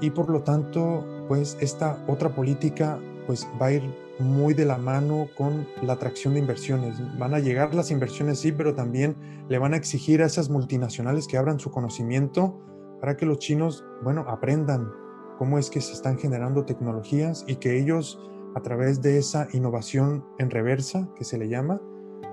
y 0.00 0.10
por 0.10 0.28
lo 0.28 0.42
tanto, 0.42 1.06
pues 1.32 1.56
esta 1.62 2.04
otra 2.08 2.28
política 2.28 3.00
pues 3.26 3.48
va 3.58 3.68
a 3.68 3.72
ir 3.72 3.82
muy 4.18 4.52
de 4.52 4.66
la 4.66 4.76
mano 4.76 5.28
con 5.34 5.66
la 5.80 5.94
atracción 5.94 6.34
de 6.34 6.40
inversiones. 6.40 7.00
Van 7.18 7.32
a 7.32 7.38
llegar 7.38 7.74
las 7.74 7.90
inversiones, 7.90 8.40
sí, 8.40 8.52
pero 8.52 8.74
también 8.74 9.16
le 9.48 9.56
van 9.56 9.72
a 9.72 9.78
exigir 9.78 10.20
a 10.20 10.26
esas 10.26 10.50
multinacionales 10.50 11.26
que 11.26 11.38
abran 11.38 11.58
su 11.58 11.70
conocimiento 11.70 12.60
para 13.00 13.16
que 13.16 13.24
los 13.24 13.38
chinos, 13.38 13.82
bueno, 14.02 14.26
aprendan 14.28 14.92
cómo 15.38 15.58
es 15.58 15.70
que 15.70 15.80
se 15.80 15.94
están 15.94 16.18
generando 16.18 16.66
tecnologías 16.66 17.46
y 17.48 17.56
que 17.56 17.80
ellos, 17.80 18.20
a 18.54 18.60
través 18.60 19.00
de 19.00 19.16
esa 19.16 19.48
innovación 19.54 20.26
en 20.38 20.50
reversa, 20.50 21.08
que 21.16 21.24
se 21.24 21.38
le 21.38 21.48
llama, 21.48 21.80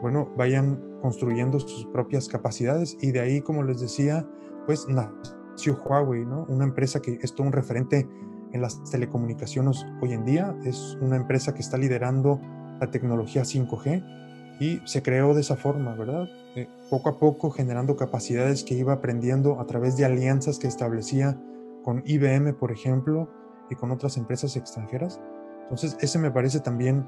bueno, 0.01 0.29
vayan 0.35 0.99
construyendo 1.01 1.57
sus 1.61 1.85
propias 1.85 2.27
capacidades 2.27 2.97
y 2.99 3.13
de 3.13 3.21
ahí, 3.21 3.39
como 3.39 3.63
les 3.63 3.79
decía, 3.79 4.29
pues 4.65 4.89
nació 4.89 5.81
Huawei, 5.85 6.25
¿no? 6.25 6.45
Una 6.49 6.65
empresa 6.65 6.99
que 6.99 7.17
es 7.21 7.33
todo 7.33 7.47
un 7.47 7.53
referente 7.53 8.05
en 8.51 8.61
las 8.61 8.83
telecomunicaciones 8.89 9.85
hoy 10.01 10.13
en 10.13 10.25
día. 10.25 10.55
Es 10.65 10.97
una 11.01 11.15
empresa 11.15 11.53
que 11.53 11.61
está 11.61 11.77
liderando 11.77 12.39
la 12.79 12.89
tecnología 12.91 13.43
5G 13.43 14.57
y 14.59 14.81
se 14.85 15.01
creó 15.01 15.33
de 15.33 15.41
esa 15.41 15.55
forma, 15.55 15.95
¿verdad? 15.95 16.27
Eh, 16.55 16.67
poco 16.89 17.09
a 17.09 17.17
poco 17.17 17.49
generando 17.51 17.95
capacidades 17.95 18.63
que 18.63 18.75
iba 18.75 18.93
aprendiendo 18.93 19.59
a 19.59 19.65
través 19.65 19.95
de 19.97 20.05
alianzas 20.05 20.59
que 20.59 20.67
establecía 20.67 21.39
con 21.83 22.03
IBM, 22.05 22.53
por 22.53 22.71
ejemplo, 22.71 23.29
y 23.69 23.75
con 23.75 23.91
otras 23.91 24.17
empresas 24.17 24.55
extranjeras. 24.55 25.21
Entonces, 25.63 25.97
ese 26.01 26.19
me 26.19 26.31
parece 26.31 26.59
también 26.59 27.07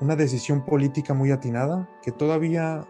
una 0.00 0.16
decisión 0.16 0.64
política 0.64 1.12
muy 1.12 1.30
atinada 1.30 1.88
que 2.02 2.10
todavía 2.10 2.86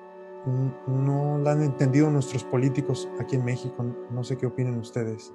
no 0.87 1.39
la 1.39 1.53
han 1.53 1.63
entendido 1.63 2.11
nuestros 2.11 2.45
políticos 2.45 3.09
aquí 3.19 3.37
en 3.37 3.45
México. 3.45 3.85
No 4.11 4.23
sé 4.23 4.37
qué 4.37 4.47
opinen 4.47 4.79
ustedes. 4.79 5.33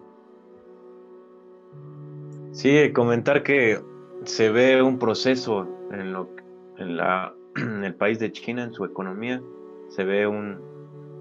Sí, 2.54 2.94
comentar 2.94 3.42
que 3.42 3.82
se 4.26 4.52
ve 4.52 4.84
un 4.84 5.00
proceso 5.00 5.68
en, 5.92 6.14
lo, 6.14 6.30
en, 6.78 6.98
la, 6.98 7.34
en 7.56 7.84
el 7.84 7.96
país 7.96 8.20
de 8.20 8.32
China, 8.32 8.64
en 8.64 8.74
su 8.74 8.86
economía, 8.86 9.42
se 9.90 10.04
ve 10.04 10.28
un, 10.28 10.60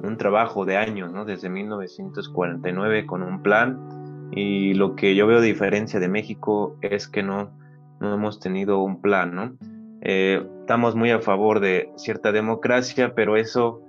un 0.03 0.17
trabajo 0.19 0.67
de 0.67 0.77
años, 0.77 1.11
¿no? 1.11 1.25
Desde 1.25 1.49
1949 1.49 3.07
con 3.07 3.23
un 3.23 3.43
plan 3.43 4.29
y 4.31 4.75
lo 4.75 4.95
que 4.95 5.15
yo 5.15 5.27
veo 5.27 5.41
de 5.41 5.47
diferencia 5.47 5.99
de 6.01 6.09
México 6.09 6.77
es 6.83 7.09
que 7.09 7.23
no, 7.23 7.51
no 7.99 8.15
hemos 8.15 8.39
tenido 8.39 8.83
un 8.83 9.01
plan, 9.01 9.35
¿no? 9.35 9.57
Eh, 10.03 10.47
estamos 10.61 10.95
muy 10.95 11.13
a 11.13 11.21
favor 11.21 11.61
de 11.61 11.91
cierta 11.97 12.31
democracia, 12.31 13.15
pero 13.15 13.37
eso 13.37 13.81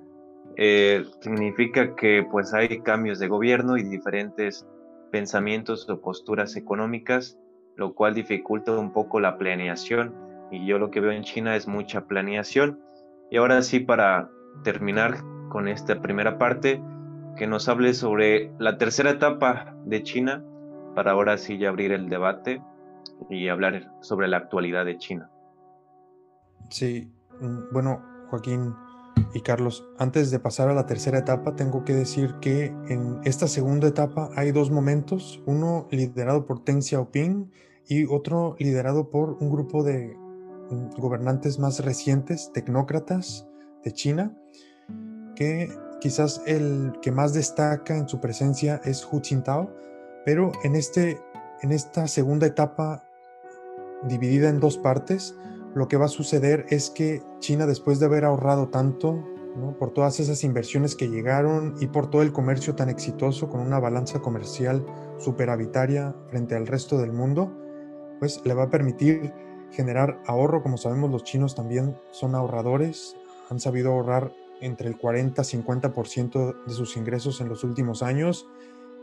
eh, 0.55 1.05
significa 1.19 1.93
que 1.95 2.25
pues 2.31 2.53
hay 2.53 2.79
cambios 2.79 3.19
de 3.19 3.27
gobierno 3.27 3.77
y 3.77 3.83
diferentes 3.83 4.65
pensamientos 5.13 5.87
o 5.87 6.01
posturas 6.01 6.55
económicas, 6.55 7.37
lo 7.75 7.93
cual 7.93 8.15
dificulta 8.15 8.75
un 8.75 8.91
poco 8.91 9.19
la 9.19 9.37
planeación. 9.37 10.15
Y 10.49 10.65
yo 10.65 10.79
lo 10.79 10.89
que 10.89 11.01
veo 11.01 11.11
en 11.11 11.21
China 11.21 11.55
es 11.55 11.67
mucha 11.67 12.07
planeación. 12.07 12.79
Y 13.29 13.37
ahora 13.37 13.61
sí, 13.61 13.79
para 13.79 14.31
terminar 14.63 15.19
con 15.49 15.67
esta 15.67 16.01
primera 16.01 16.39
parte, 16.39 16.81
que 17.37 17.45
nos 17.45 17.69
hable 17.69 17.93
sobre 17.93 18.51
la 18.57 18.79
tercera 18.79 19.11
etapa 19.11 19.75
de 19.85 20.01
China, 20.01 20.43
para 20.95 21.11
ahora 21.11 21.37
sí 21.37 21.59
ya 21.59 21.69
abrir 21.69 21.91
el 21.91 22.09
debate 22.09 22.63
y 23.29 23.49
hablar 23.49 23.91
sobre 24.01 24.27
la 24.27 24.37
actualidad 24.37 24.83
de 24.83 24.97
China. 24.97 25.29
Sí, 26.69 27.07
mm, 27.39 27.71
bueno, 27.71 28.01
Joaquín 28.29 28.73
y 29.33 29.41
Carlos, 29.41 29.87
antes 29.97 30.31
de 30.31 30.39
pasar 30.39 30.69
a 30.69 30.73
la 30.73 30.85
tercera 30.85 31.19
etapa, 31.19 31.55
tengo 31.55 31.83
que 31.83 31.93
decir 31.93 32.35
que 32.41 32.65
en 32.87 33.19
esta 33.23 33.47
segunda 33.47 33.87
etapa 33.87 34.29
hay 34.35 34.51
dos 34.51 34.71
momentos, 34.71 35.41
uno 35.45 35.87
liderado 35.91 36.45
por 36.45 36.63
Deng 36.63 36.81
Xiaoping 36.81 37.51
y 37.87 38.05
otro 38.05 38.55
liderado 38.59 39.09
por 39.09 39.37
un 39.39 39.49
grupo 39.49 39.83
de 39.83 40.15
mm, 40.69 40.99
gobernantes 40.99 41.59
más 41.59 41.83
recientes, 41.83 42.51
tecnócratas 42.53 43.47
de 43.83 43.91
China, 43.91 44.37
que 45.35 45.69
quizás 45.99 46.41
el 46.45 46.93
que 47.01 47.11
más 47.11 47.33
destaca 47.33 47.97
en 47.97 48.07
su 48.07 48.19
presencia 48.19 48.81
es 48.83 49.05
Hu 49.05 49.21
Jintao, 49.23 49.73
pero 50.25 50.51
en, 50.63 50.75
este, 50.75 51.19
en 51.61 51.71
esta 51.71 52.07
segunda 52.07 52.47
etapa 52.47 53.03
dividida 54.07 54.49
en 54.49 54.59
dos 54.59 54.77
partes, 54.77 55.35
lo 55.75 55.87
que 55.87 55.97
va 55.97 56.05
a 56.05 56.09
suceder 56.09 56.65
es 56.69 56.89
que 56.89 57.21
China, 57.39 57.65
después 57.65 57.99
de 57.99 58.05
haber 58.05 58.25
ahorrado 58.25 58.69
tanto, 58.69 59.23
por 59.77 59.91
todas 59.91 60.19
esas 60.19 60.43
inversiones 60.43 60.95
que 60.95 61.09
llegaron 61.09 61.75
y 61.79 61.87
por 61.87 62.09
todo 62.09 62.21
el 62.21 62.31
comercio 62.31 62.75
tan 62.75 62.89
exitoso, 62.89 63.49
con 63.49 63.61
una 63.61 63.79
balanza 63.79 64.19
comercial 64.19 64.85
superavitaria 65.19 66.15
frente 66.27 66.55
al 66.55 66.65
resto 66.65 66.97
del 66.97 67.13
mundo, 67.13 67.51
pues 68.19 68.41
le 68.45 68.53
va 68.53 68.63
a 68.63 68.69
permitir 68.69 69.31
generar 69.71 70.21
ahorro. 70.25 70.63
Como 70.63 70.77
sabemos, 70.77 71.11
los 71.11 71.23
chinos 71.23 71.55
también 71.55 71.95
son 72.11 72.35
ahorradores, 72.35 73.15
han 73.49 73.59
sabido 73.59 73.91
ahorrar 73.91 74.31
entre 74.61 74.87
el 74.87 74.97
40-50% 74.97 76.65
de 76.65 76.73
sus 76.73 76.97
ingresos 76.97 77.41
en 77.41 77.49
los 77.49 77.63
últimos 77.63 78.01
años 78.01 78.47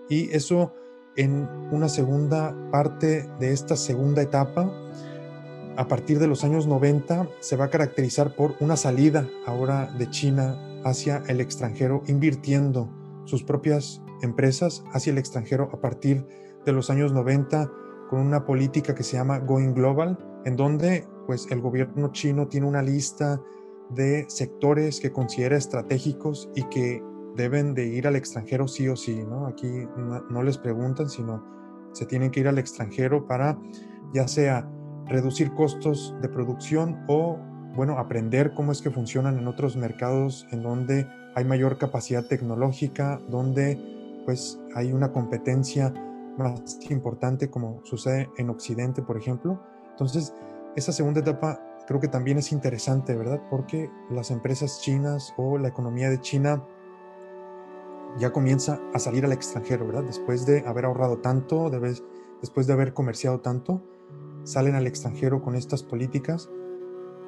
y 0.09 0.35
eso 0.35 0.75
en 1.17 1.49
una 1.71 1.89
segunda 1.89 2.57
parte 2.71 3.29
de 3.39 3.53
esta 3.53 3.77
segunda 3.77 4.23
etapa 4.23 4.73
a 5.81 5.89
partir 5.89 6.19
de 6.19 6.27
los 6.27 6.45
años 6.45 6.67
90 6.67 7.27
se 7.41 7.57
va 7.57 7.65
a 7.65 7.71
caracterizar 7.71 8.37
por 8.37 8.55
una 8.61 8.77
salida 8.77 9.27
ahora 9.47 9.91
de 9.97 10.11
China 10.11 10.83
hacia 10.85 11.23
el 11.27 11.41
extranjero, 11.41 12.03
invirtiendo 12.07 12.91
sus 13.25 13.43
propias 13.45 14.03
empresas 14.21 14.85
hacia 14.93 15.13
el 15.13 15.17
extranjero 15.17 15.71
a 15.73 15.81
partir 15.81 16.27
de 16.67 16.73
los 16.73 16.91
años 16.91 17.15
90 17.15 17.73
con 18.11 18.21
una 18.21 18.45
política 18.45 18.95
que 18.95 19.03
se 19.03 19.17
llama 19.17 19.39
Going 19.39 19.73
Global, 19.73 20.19
en 20.45 20.55
donde 20.55 21.09
pues 21.27 21.51
el 21.51 21.63
gobierno 21.63 22.13
chino 22.13 22.47
tiene 22.47 22.67
una 22.67 22.83
lista 22.83 23.41
de 23.89 24.27
sectores 24.29 25.01
que 25.01 25.13
considera 25.13 25.57
estratégicos 25.57 26.51
y 26.55 26.65
que 26.65 27.03
deben 27.37 27.73
de 27.73 27.87
ir 27.87 28.07
al 28.07 28.17
extranjero 28.17 28.69
sí 28.69 28.87
o 28.87 28.97
sí, 28.97 29.25
¿no? 29.25 29.47
Aquí 29.47 29.89
no, 29.97 30.21
no 30.29 30.43
les 30.43 30.59
preguntan, 30.59 31.09
sino 31.09 31.43
se 31.95 32.05
tienen 32.05 32.31
que 32.31 32.41
ir 32.41 32.49
al 32.49 32.59
extranjero 32.59 33.27
para 33.27 33.59
ya 34.13 34.29
sea 34.29 34.71
reducir 35.11 35.53
costos 35.55 36.15
de 36.23 36.29
producción 36.29 37.05
o, 37.09 37.37
bueno, 37.75 37.99
aprender 37.99 38.55
cómo 38.55 38.73
es 38.73 38.81
que 38.81 38.91
funcionan 38.91 39.39
en 39.39 39.49
otros 39.49 39.77
mercados 39.77 40.47
en 40.53 40.63
donde 40.63 41.07
hay 41.35 41.45
mayor 41.45 41.79
capacidad 41.79 42.25
tecnológica, 42.25 43.21
donde 43.29 44.23
pues 44.25 44.59
hay 44.75 44.93
una 44.93 45.13
competencia 45.13 45.93
más 46.39 46.79
importante 46.89 47.51
como 47.51 47.81
sucede 47.85 48.31
en 48.39 48.51
Occidente, 48.51 49.03
por 49.03 49.17
ejemplo. 49.17 49.61
Entonces, 49.91 50.33
esa 50.77 50.93
segunda 50.93 51.21
etapa 51.21 51.61
creo 51.87 52.01
que 52.01 52.09
también 52.09 52.39
es 52.39 52.53
interesante, 52.53 53.17
¿verdad? 53.17 53.43
Porque 53.51 53.91
las 54.11 54.31
empresas 54.31 54.81
chinas 54.81 55.35
o 55.37 55.59
la 55.59 55.69
economía 55.69 56.09
de 56.09 56.21
China 56.21 56.65
ya 58.19 58.33
comienza 58.33 58.81
a 58.95 58.99
salir 58.99 59.25
al 59.25 59.33
extranjero, 59.33 59.87
¿verdad? 59.87 60.05
Después 60.05 60.47
de 60.47 60.65
haber 60.67 60.85
ahorrado 60.85 61.19
tanto, 61.19 61.71
después 62.41 62.67
de 62.67 62.73
haber 62.73 62.95
comerciado 62.95 63.41
tanto, 63.41 63.83
salen 64.45 64.75
al 64.75 64.87
extranjero 64.87 65.43
con 65.43 65.55
estas 65.55 65.83
políticas. 65.83 66.51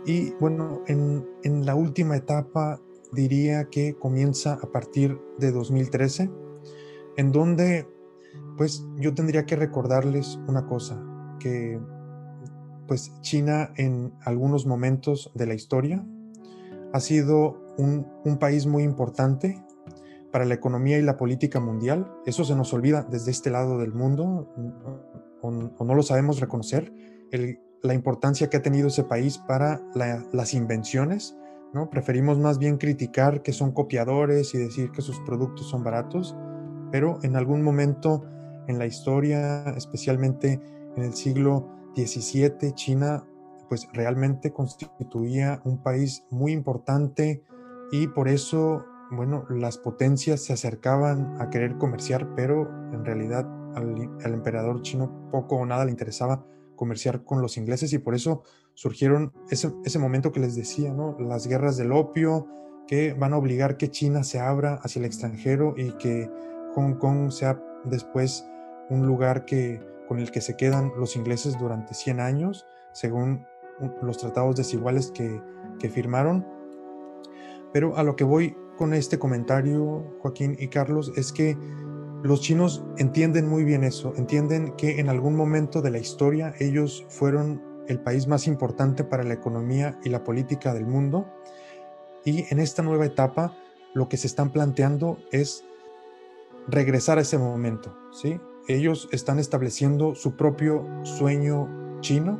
Y 0.04 0.32
bueno, 0.40 0.82
en, 0.86 1.24
la 1.64 1.74
última 1.74 2.16
etapa 2.16 2.80
diría 3.12 3.66
que 3.70 3.94
comienza 3.94 4.54
a 4.54 4.72
partir 4.72 5.18
de 5.38 5.52
2013, 5.52 6.30
en 7.16 7.32
donde 7.32 7.86
pues 8.56 8.84
yo 8.96 9.14
tendría 9.14 9.46
que 9.46 9.56
recordarles 9.56 10.38
una 10.48 10.66
cosa, 10.66 11.02
que 11.38 11.78
pues 12.88 13.12
China 13.20 13.72
en 13.76 14.12
algunos 14.24 14.66
momentos 14.66 15.30
de 15.34 15.46
la 15.46 15.54
historia 15.54 16.04
ha 16.92 17.00
sido 17.00 17.62
un, 17.78 18.06
país 18.38 18.66
muy 18.66 18.82
importante 18.82 19.64
para 20.30 20.44
la 20.44 20.54
economía 20.54 20.98
y 20.98 21.02
la 21.02 21.16
política 21.16 21.60
mundial. 21.60 22.10
Eso 22.26 22.44
se 22.44 22.54
nos 22.54 22.72
olvida 22.72 23.06
desde 23.08 23.30
este 23.30 23.50
lado 23.50 23.78
del 23.78 23.92
mundo 23.92 24.52
o, 25.42 25.50
no 25.50 25.94
lo 25.94 26.02
sabemos 26.02 26.40
reconocer, 26.40 26.92
la 27.82 27.94
importancia 27.94 28.48
que 28.48 28.56
ha 28.56 28.62
tenido 28.62 28.88
ese 28.88 29.04
país 29.04 29.38
para 29.38 29.82
las 29.94 30.54
invenciones, 30.54 31.36
¿no? 31.72 31.90
Preferimos 31.90 32.38
más 32.38 32.58
bien 32.58 32.78
criticar 32.78 33.42
que 33.42 33.52
son 33.52 33.72
copiadores 33.72 34.54
y 34.54 34.58
decir 34.58 34.90
que 34.92 35.02
sus 35.02 35.18
productos 35.20 35.68
son 35.68 35.82
baratos, 35.82 36.36
pero 36.90 37.18
en 37.22 37.36
algún 37.36 37.62
momento 37.62 38.24
en 38.68 38.78
la 38.78 38.86
historia, 38.86 39.64
especialmente 39.76 40.60
en 40.96 41.02
el 41.02 41.14
siglo 41.14 41.68
XVII, 41.96 42.72
China 42.74 43.24
pues 43.68 43.88
realmente 43.94 44.52
constituía 44.52 45.62
un 45.64 45.82
país 45.82 46.26
muy 46.30 46.52
importante 46.52 47.42
y 47.90 48.06
por 48.06 48.28
eso, 48.28 48.84
bueno, 49.10 49.46
las 49.48 49.78
potencias 49.78 50.42
se 50.42 50.52
acercaban 50.52 51.40
a 51.40 51.48
querer 51.48 51.78
comerciar, 51.78 52.34
pero 52.34 52.68
en 52.92 53.02
realidad 53.04 53.48
al, 53.74 54.32
emperador 54.32 54.82
chino 54.82 55.28
poco 55.30 55.56
o 55.56 55.66
nada 55.66 55.84
le 55.84 55.90
interesaba 55.90 56.44
comerciar 56.76 57.24
con 57.24 57.42
los 57.42 57.56
ingleses 57.56 57.92
y 57.92 57.98
por 57.98 58.14
eso 58.14 58.42
surgieron 58.74 59.32
ese, 59.50 59.72
ese 59.84 59.98
momento 59.98 60.32
que 60.32 60.40
les 60.40 60.54
decía, 60.54 60.92
¿no? 60.92 61.16
Las 61.18 61.46
guerras 61.46 61.76
del 61.76 61.92
opio 61.92 62.46
que 62.86 63.14
van 63.14 63.32
a 63.32 63.36
obligar 63.36 63.76
que 63.76 63.90
China 63.90 64.24
se 64.24 64.40
abra 64.40 64.74
hacia 64.82 65.00
el 65.00 65.06
extranjero 65.06 65.74
y 65.76 65.92
que 65.92 66.30
Hong 66.74 66.94
Kong 66.94 67.30
sea 67.30 67.62
después 67.84 68.46
un 68.90 69.06
lugar 69.06 69.44
que, 69.44 69.80
con 70.08 70.18
el 70.18 70.30
que 70.30 70.40
se 70.40 70.56
quedan 70.56 70.92
los 70.96 71.16
ingleses 71.16 71.58
durante 71.58 71.94
100 71.94 72.20
años, 72.20 72.66
según 72.92 73.46
los 74.02 74.18
tratados 74.18 74.56
desiguales 74.56 75.10
que, 75.10 75.40
que 75.78 75.88
firmaron. 75.88 76.46
Pero 77.72 77.96
a 77.96 78.02
lo 78.02 78.16
que 78.16 78.24
voy 78.24 78.56
con 78.76 78.94
este 78.94 79.18
comentario, 79.18 80.16
Joaquín 80.20 80.56
y 80.58 80.68
Carlos, 80.68 81.12
es 81.16 81.32
que 81.32 81.56
los 82.22 82.40
chinos 82.40 82.84
entienden 82.98 83.48
muy 83.48 83.64
bien 83.64 83.84
eso, 83.84 84.12
entienden 84.16 84.74
que 84.76 85.00
en 85.00 85.08
algún 85.08 85.34
momento 85.34 85.82
de 85.82 85.90
la 85.90 85.98
historia 85.98 86.54
ellos 86.60 87.04
fueron 87.08 87.62
el 87.88 88.00
país 88.00 88.28
más 88.28 88.46
importante 88.46 89.02
para 89.02 89.24
la 89.24 89.34
economía 89.34 89.98
y 90.04 90.08
la 90.08 90.22
política 90.22 90.72
del 90.72 90.86
mundo 90.86 91.26
y 92.24 92.44
en 92.52 92.60
esta 92.60 92.82
nueva 92.82 93.06
etapa 93.06 93.56
lo 93.94 94.08
que 94.08 94.16
se 94.16 94.28
están 94.28 94.52
planteando 94.52 95.18
es 95.32 95.64
regresar 96.68 97.18
a 97.18 97.22
ese 97.22 97.38
momento, 97.38 97.96
¿sí? 98.12 98.40
Ellos 98.68 99.08
están 99.10 99.40
estableciendo 99.40 100.14
su 100.14 100.36
propio 100.36 100.86
sueño 101.02 101.98
chino 102.00 102.38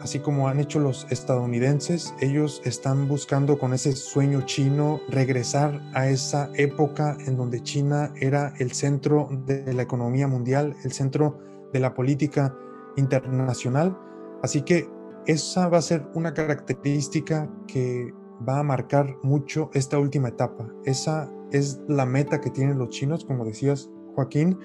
así 0.00 0.18
como 0.18 0.48
han 0.48 0.60
hecho 0.60 0.78
los 0.78 1.06
estadounidenses, 1.10 2.14
ellos 2.20 2.60
están 2.64 3.08
buscando 3.08 3.58
con 3.58 3.72
ese 3.72 3.92
sueño 3.92 4.42
chino 4.42 5.00
regresar 5.08 5.80
a 5.94 6.08
esa 6.08 6.50
época 6.54 7.16
en 7.26 7.36
donde 7.36 7.62
China 7.62 8.12
era 8.20 8.52
el 8.58 8.72
centro 8.72 9.28
de 9.46 9.72
la 9.72 9.82
economía 9.82 10.28
mundial, 10.28 10.76
el 10.84 10.92
centro 10.92 11.38
de 11.72 11.80
la 11.80 11.94
política 11.94 12.56
internacional. 12.96 13.96
Así 14.42 14.62
que 14.62 14.88
esa 15.26 15.68
va 15.68 15.78
a 15.78 15.82
ser 15.82 16.06
una 16.14 16.34
característica 16.34 17.50
que 17.66 18.12
va 18.46 18.60
a 18.60 18.62
marcar 18.62 19.16
mucho 19.22 19.70
esta 19.74 19.98
última 19.98 20.28
etapa. 20.28 20.68
Esa 20.84 21.30
es 21.52 21.80
la 21.88 22.06
meta 22.06 22.40
que 22.40 22.50
tienen 22.50 22.78
los 22.78 22.90
chinos, 22.90 23.24
como 23.24 23.44
decías 23.44 23.90
Joaquín, 24.14 24.58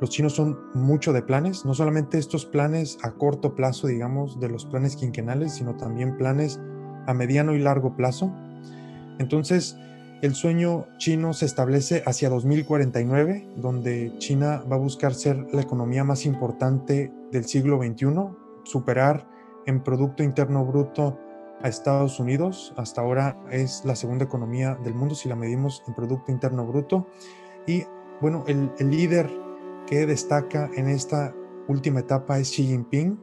los 0.00 0.10
chinos 0.10 0.34
son 0.34 0.58
mucho 0.74 1.12
de 1.12 1.22
planes, 1.22 1.64
no 1.64 1.74
solamente 1.74 2.18
estos 2.18 2.46
planes 2.46 2.98
a 3.02 3.12
corto 3.12 3.54
plazo, 3.54 3.88
digamos, 3.88 4.38
de 4.38 4.48
los 4.48 4.64
planes 4.64 4.96
quinquenales, 4.96 5.54
sino 5.54 5.76
también 5.76 6.16
planes 6.16 6.60
a 7.06 7.14
mediano 7.14 7.54
y 7.54 7.58
largo 7.58 7.96
plazo. 7.96 8.32
Entonces, 9.18 9.76
el 10.22 10.34
sueño 10.34 10.86
chino 10.98 11.32
se 11.32 11.46
establece 11.46 12.02
hacia 12.06 12.28
2049, 12.28 13.48
donde 13.56 14.12
China 14.18 14.62
va 14.70 14.76
a 14.76 14.80
buscar 14.80 15.14
ser 15.14 15.46
la 15.52 15.62
economía 15.62 16.04
más 16.04 16.26
importante 16.26 17.12
del 17.32 17.44
siglo 17.44 17.78
XXI, 17.82 18.06
superar 18.64 19.28
en 19.66 19.82
Producto 19.82 20.22
Interno 20.22 20.64
Bruto 20.64 21.18
a 21.62 21.68
Estados 21.68 22.20
Unidos. 22.20 22.72
Hasta 22.76 23.00
ahora 23.00 23.36
es 23.50 23.84
la 23.84 23.96
segunda 23.96 24.24
economía 24.24 24.76
del 24.82 24.94
mundo 24.94 25.14
si 25.14 25.28
la 25.28 25.36
medimos 25.36 25.82
en 25.88 25.94
Producto 25.94 26.30
Interno 26.30 26.66
Bruto. 26.66 27.06
Y 27.66 27.84
bueno, 28.20 28.44
el, 28.46 28.70
el 28.78 28.90
líder 28.90 29.30
que 29.88 30.06
destaca 30.06 30.70
en 30.74 30.88
esta 30.88 31.34
última 31.66 32.00
etapa 32.00 32.38
es 32.38 32.50
Xi 32.50 32.64
Jinping, 32.64 33.18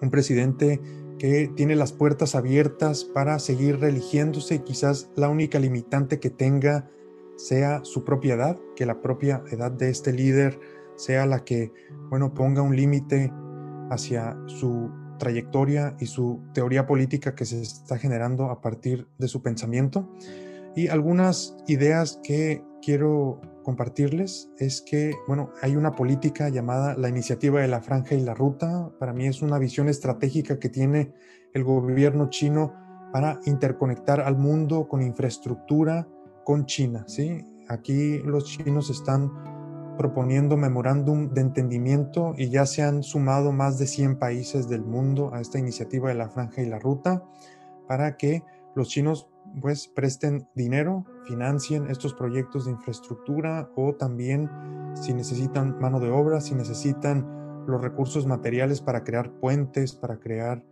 un 0.00 0.10
presidente 0.10 0.80
que 1.18 1.50
tiene 1.54 1.76
las 1.76 1.92
puertas 1.92 2.34
abiertas 2.34 3.04
para 3.04 3.38
seguir 3.38 3.80
religiéndose 3.80 4.56
y 4.56 4.58
quizás 4.60 5.10
la 5.16 5.28
única 5.28 5.58
limitante 5.58 6.20
que 6.20 6.30
tenga 6.30 6.90
sea 7.36 7.80
su 7.84 8.04
propia 8.04 8.34
edad, 8.34 8.58
que 8.76 8.86
la 8.86 9.00
propia 9.00 9.42
edad 9.50 9.70
de 9.70 9.90
este 9.90 10.12
líder 10.12 10.58
sea 10.96 11.26
la 11.26 11.44
que, 11.44 11.72
bueno, 12.10 12.34
ponga 12.34 12.62
un 12.62 12.74
límite 12.74 13.32
hacia 13.90 14.36
su 14.46 14.90
trayectoria 15.18 15.96
y 16.00 16.06
su 16.06 16.40
teoría 16.54 16.86
política 16.86 17.34
que 17.34 17.44
se 17.44 17.62
está 17.62 17.98
generando 17.98 18.50
a 18.50 18.60
partir 18.60 19.06
de 19.18 19.28
su 19.28 19.42
pensamiento. 19.42 20.08
Y 20.74 20.88
algunas 20.88 21.56
ideas 21.66 22.20
que 22.22 22.62
quiero 22.82 23.40
compartirles 23.62 24.50
es 24.58 24.80
que, 24.80 25.14
bueno, 25.26 25.50
hay 25.62 25.76
una 25.76 25.92
política 25.92 26.48
llamada 26.48 26.96
la 26.96 27.08
iniciativa 27.08 27.60
de 27.60 27.68
la 27.68 27.80
franja 27.80 28.14
y 28.14 28.20
la 28.20 28.34
ruta. 28.34 28.90
Para 28.98 29.12
mí 29.12 29.26
es 29.26 29.42
una 29.42 29.58
visión 29.58 29.88
estratégica 29.88 30.58
que 30.58 30.68
tiene 30.68 31.12
el 31.52 31.64
gobierno 31.64 32.30
chino 32.30 32.72
para 33.12 33.40
interconectar 33.46 34.20
al 34.20 34.36
mundo 34.36 34.88
con 34.88 35.02
infraestructura 35.02 36.08
con 36.44 36.66
China, 36.66 37.04
¿sí? 37.06 37.44
Aquí 37.68 38.18
los 38.18 38.44
chinos 38.44 38.90
están 38.90 39.30
proponiendo 39.98 40.56
memorándum 40.56 41.28
de 41.34 41.40
entendimiento 41.42 42.32
y 42.36 42.48
ya 42.48 42.64
se 42.64 42.82
han 42.82 43.02
sumado 43.02 43.52
más 43.52 43.78
de 43.78 43.86
100 43.86 44.18
países 44.18 44.68
del 44.68 44.82
mundo 44.82 45.34
a 45.34 45.40
esta 45.40 45.58
iniciativa 45.58 46.08
de 46.08 46.14
la 46.14 46.28
franja 46.28 46.62
y 46.62 46.66
la 46.66 46.78
ruta 46.78 47.24
para 47.86 48.16
que 48.16 48.44
los 48.74 48.88
chinos 48.88 49.28
pues 49.60 49.88
presten 49.88 50.48
dinero, 50.54 51.04
financien 51.28 51.90
estos 51.90 52.14
proyectos 52.14 52.64
de 52.64 52.72
infraestructura 52.72 53.70
o 53.76 53.94
también 53.94 54.50
si 54.94 55.14
necesitan 55.14 55.78
mano 55.78 56.00
de 56.00 56.10
obra, 56.10 56.40
si 56.40 56.54
necesitan 56.54 57.64
los 57.66 57.80
recursos 57.80 58.26
materiales 58.26 58.80
para 58.80 59.04
crear 59.04 59.30
puentes, 59.38 59.94
para 59.94 60.18
crear 60.18 60.64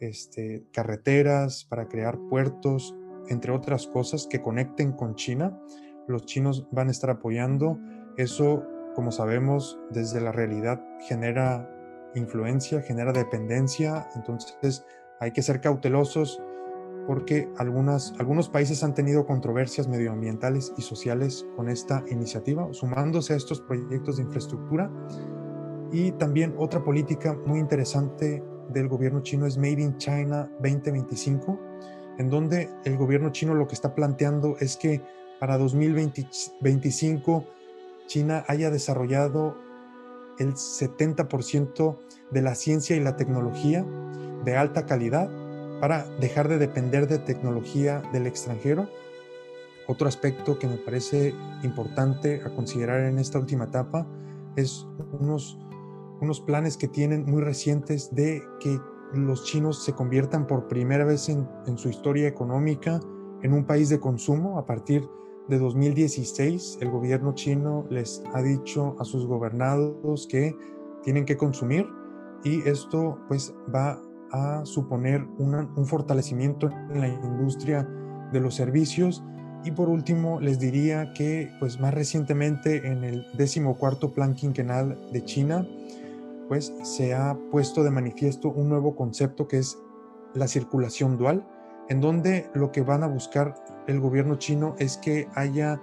este, 0.00 0.64
carreteras, 0.72 1.64
para 1.64 1.88
crear 1.88 2.18
puertos, 2.30 2.94
entre 3.28 3.52
otras 3.52 3.86
cosas 3.88 4.26
que 4.28 4.40
conecten 4.40 4.92
con 4.92 5.16
China, 5.16 5.60
los 6.06 6.24
chinos 6.24 6.68
van 6.70 6.88
a 6.88 6.90
estar 6.92 7.10
apoyando. 7.10 7.78
Eso 8.16 8.64
como 8.94 9.10
sabemos, 9.10 9.78
desde 9.90 10.20
la 10.20 10.32
realidad 10.32 10.80
genera 11.00 11.68
influencia, 12.14 12.80
genera 12.80 13.12
dependencia, 13.12 14.08
entonces 14.14 14.84
hay 15.20 15.32
que 15.32 15.42
ser 15.42 15.60
cautelosos 15.60 16.40
porque 17.06 17.50
algunas, 17.58 18.14
algunos 18.18 18.48
países 18.48 18.82
han 18.82 18.94
tenido 18.94 19.26
controversias 19.26 19.88
medioambientales 19.88 20.72
y 20.76 20.82
sociales 20.82 21.46
con 21.56 21.68
esta 21.68 22.04
iniciativa, 22.10 22.68
sumándose 22.72 23.34
a 23.34 23.36
estos 23.36 23.60
proyectos 23.60 24.16
de 24.16 24.22
infraestructura. 24.22 24.90
Y 25.92 26.12
también 26.12 26.54
otra 26.58 26.82
política 26.82 27.36
muy 27.46 27.60
interesante 27.60 28.42
del 28.70 28.88
gobierno 28.88 29.22
chino 29.22 29.46
es 29.46 29.58
Made 29.58 29.82
in 29.82 29.96
China 29.98 30.50
2025, 30.60 31.60
en 32.18 32.30
donde 32.30 32.70
el 32.84 32.96
gobierno 32.96 33.30
chino 33.30 33.54
lo 33.54 33.66
que 33.68 33.74
está 33.74 33.94
planteando 33.94 34.56
es 34.58 34.76
que 34.76 35.02
para 35.38 35.58
2025 35.58 37.44
China 38.06 38.44
haya 38.48 38.70
desarrollado 38.70 39.56
el 40.38 40.54
70% 40.54 41.98
de 42.30 42.42
la 42.42 42.54
ciencia 42.54 42.96
y 42.96 43.00
la 43.00 43.16
tecnología 43.16 43.84
de 44.44 44.56
alta 44.56 44.86
calidad 44.86 45.30
para 45.80 46.04
dejar 46.20 46.48
de 46.48 46.58
depender 46.58 47.08
de 47.08 47.18
tecnología 47.18 48.02
del 48.12 48.26
extranjero. 48.26 48.88
Otro 49.86 50.08
aspecto 50.08 50.58
que 50.58 50.66
me 50.66 50.76
parece 50.76 51.34
importante 51.62 52.42
a 52.44 52.50
considerar 52.54 53.00
en 53.00 53.18
esta 53.18 53.38
última 53.38 53.64
etapa 53.64 54.06
es 54.56 54.86
unos, 55.20 55.58
unos 56.20 56.40
planes 56.40 56.76
que 56.76 56.88
tienen 56.88 57.24
muy 57.26 57.42
recientes 57.42 58.14
de 58.14 58.42
que 58.60 58.78
los 59.12 59.44
chinos 59.44 59.84
se 59.84 59.92
conviertan 59.92 60.46
por 60.46 60.68
primera 60.68 61.04
vez 61.04 61.28
en, 61.28 61.48
en 61.66 61.76
su 61.76 61.88
historia 61.88 62.26
económica 62.26 63.00
en 63.42 63.52
un 63.52 63.64
país 63.64 63.90
de 63.90 64.00
consumo 64.00 64.58
a 64.58 64.64
partir 64.64 65.02
de 65.02 65.24
de 65.48 65.58
2016, 65.58 66.78
el 66.80 66.90
gobierno 66.90 67.34
chino 67.34 67.86
les 67.90 68.22
ha 68.32 68.40
dicho 68.40 68.96
a 68.98 69.04
sus 69.04 69.26
gobernados 69.26 70.26
que 70.26 70.56
tienen 71.02 71.26
que 71.26 71.36
consumir 71.36 71.86
y 72.44 72.66
esto 72.66 73.18
pues 73.28 73.54
va 73.74 74.00
a 74.34 74.66
suponer 74.66 75.24
un 75.38 75.86
fortalecimiento 75.86 76.68
en 76.90 77.00
la 77.00 77.08
industria 77.08 77.88
de 78.32 78.40
los 78.40 78.54
servicios. 78.54 79.22
Y 79.64 79.70
por 79.70 79.88
último 79.88 80.40
les 80.40 80.58
diría 80.58 81.12
que 81.14 81.50
pues 81.60 81.80
más 81.80 81.94
recientemente 81.94 82.86
en 82.86 83.04
el 83.04 83.26
decimocuarto 83.34 84.12
plan 84.12 84.34
quinquenal 84.34 84.98
de 85.12 85.24
China 85.24 85.66
pues 86.48 86.74
se 86.82 87.14
ha 87.14 87.38
puesto 87.50 87.82
de 87.82 87.90
manifiesto 87.90 88.50
un 88.50 88.68
nuevo 88.68 88.94
concepto 88.94 89.48
que 89.48 89.58
es 89.58 89.78
la 90.34 90.48
circulación 90.48 91.16
dual 91.16 91.46
en 91.88 92.00
donde 92.00 92.50
lo 92.54 92.72
que 92.72 92.82
van 92.82 93.02
a 93.02 93.06
buscar 93.06 93.54
el 93.86 94.00
gobierno 94.00 94.36
chino 94.36 94.74
es 94.78 94.96
que 94.96 95.28
haya 95.34 95.80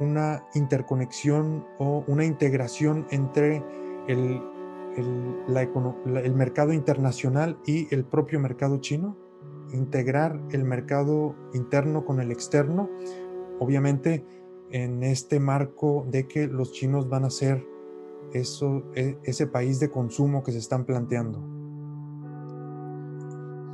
una 0.00 0.44
interconexión 0.54 1.66
o 1.78 2.04
una 2.06 2.24
integración 2.24 3.06
entre 3.10 3.62
el, 4.08 4.42
el, 4.96 6.34
mercado 6.34 6.72
internacional 6.72 7.58
y 7.66 7.92
el 7.94 8.04
propio 8.04 8.40
mercado 8.40 8.80
chino, 8.80 9.16
integrar 9.72 10.40
el 10.50 10.64
mercado 10.64 11.34
interno 11.54 12.04
con 12.04 12.20
el 12.20 12.30
externo, 12.30 12.90
obviamente 13.58 14.24
en 14.70 15.02
este 15.02 15.40
marco 15.40 16.06
de 16.10 16.26
que 16.26 16.46
los 16.46 16.72
chinos 16.72 17.08
van 17.08 17.24
a 17.24 17.30
ser 17.30 17.66
eso, 18.32 18.82
e, 18.94 19.18
ese 19.24 19.46
país 19.46 19.80
de 19.80 19.90
consumo 19.90 20.42
que 20.42 20.52
se 20.52 20.58
están 20.58 20.84
planteando. 20.84 21.38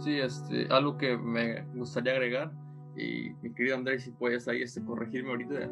Sí, 0.00 0.18
este, 0.18 0.66
algo 0.70 0.96
que 0.96 1.16
me 1.16 1.64
gustaría 1.74 2.12
agregar, 2.12 2.52
y 2.96 3.30
mi 3.42 3.52
querido 3.54 3.76
Andrés, 3.76 4.04
si 4.04 4.10
puedes 4.10 4.48
ahí 4.48 4.62
este, 4.62 4.84
corregirme 4.84 5.30
ahorita, 5.30 5.70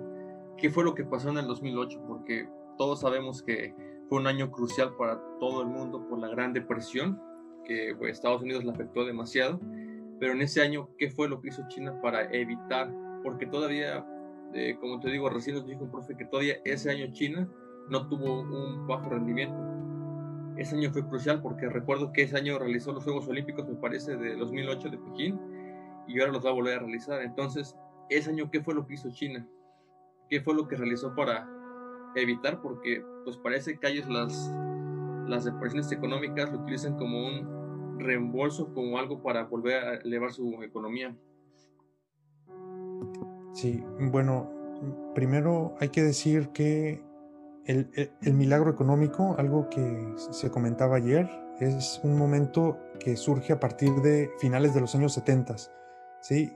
¿qué 0.59 0.71
fue 0.71 0.85
lo 0.85 0.95
que 0.95 1.05
pasó 1.05 1.31
en 1.31 1.39
el 1.39 1.47
2008? 1.47 2.03
Porque 2.07 2.49
todos 2.79 3.01
sabemos 3.01 3.43
que 3.43 3.75
fue 4.09 4.19
un 4.19 4.27
año 4.27 4.51
crucial 4.51 4.95
para 4.97 5.21
todo 5.39 5.63
el 5.63 5.69
mundo 5.69 6.07
por 6.09 6.19
la 6.19 6.29
Gran 6.29 6.53
Depresión, 6.53 7.21
que 7.65 7.95
pues, 7.99 8.13
Estados 8.13 8.43
Unidos 8.43 8.65
le 8.65 8.71
afectó 8.71 9.05
demasiado, 9.05 9.61
pero 10.19 10.33
en 10.33 10.43
ese 10.43 10.63
año, 10.63 10.89
¿qué 10.99 11.11
fue 11.11 11.29
lo 11.29 11.41
que 11.41 11.49
hizo 11.49 11.63
China 11.69 12.01
para 12.01 12.31
evitar? 12.33 12.93
Porque 13.23 13.47
todavía, 13.47 14.07
eh, 14.55 14.77
como 14.81 15.01
te 15.01 15.11
digo, 15.11 15.29
recién 15.29 15.57
nos 15.57 15.67
dijo 15.67 15.85
un 15.85 15.91
profe 15.91 16.17
que 16.17 16.25
todavía 16.25 16.57
ese 16.65 16.91
año 16.91 17.13
China 17.13 17.49
no 17.91 18.09
tuvo 18.09 18.41
un 18.41 18.87
bajo 18.87 19.11
rendimiento 19.11 19.77
ese 20.57 20.75
año 20.77 20.91
fue 20.91 21.07
crucial 21.07 21.43
porque 21.43 21.69
recuerdo 21.69 22.13
que 22.13 22.23
ese 22.23 22.37
año 22.37 22.59
realizó 22.59 22.93
los 22.93 23.05
Juegos 23.05 23.29
Olímpicos, 23.29 23.69
me 23.69 23.75
parece, 23.75 24.17
de 24.17 24.37
2008 24.37 24.89
de 24.89 24.99
Pekín, 24.99 25.39
y 26.09 26.19
ahora 26.19 26.33
los 26.33 26.45
va 26.45 26.51
a 26.51 26.55
volver 26.55 26.77
a 26.77 26.81
realizar. 26.81 27.21
Entonces, 27.23 27.77
ese 28.09 28.31
año, 28.31 28.51
¿qué 28.51 28.63
fue 28.63 28.75
lo 28.75 28.87
que 28.87 28.95
hizo 28.95 29.11
China? 29.11 29.47
¿Qué 30.31 30.41
fue 30.41 30.55
lo 30.55 30.67
que 30.67 30.77
realizó 30.77 31.15
para 31.15 31.47
evitar? 32.23 32.61
Porque, 32.61 33.05
pues 33.25 33.37
parece 33.37 33.79
que 33.79 33.89
ellos 33.89 34.09
las, 34.09 34.53
las 35.27 35.45
depresiones 35.45 35.91
económicas 35.93 36.51
lo 36.53 36.61
utilizan 36.61 36.97
como 36.97 37.27
un 37.27 37.99
reembolso, 37.99 38.73
como 38.73 38.99
algo 38.99 39.23
para 39.23 39.45
volver 39.45 39.85
a 39.85 39.95
elevar 39.97 40.33
su 40.33 40.63
economía. 40.63 41.17
Sí, 43.53 43.83
bueno, 43.99 44.51
primero 45.15 45.75
hay 45.81 45.89
que 45.89 46.03
decir 46.03 46.51
que 46.51 47.03
el, 47.65 48.35
milagro 48.35 48.71
económico, 48.71 49.35
algo 49.39 49.69
que 49.69 50.15
se 50.17 50.51
comentaba 50.51 50.97
ayer, 50.97 51.29
es 51.59 52.01
un 52.05 52.17
momento 52.17 52.79
que 53.01 53.17
surge 53.17 53.53
a 53.53 53.61
partir 53.61 53.93
de 54.03 54.31
finales 54.39 54.75
de 54.75 54.81
los 54.81 54.95
años 54.95 55.15
70, 55.15 55.57
¿sí? 56.21 56.53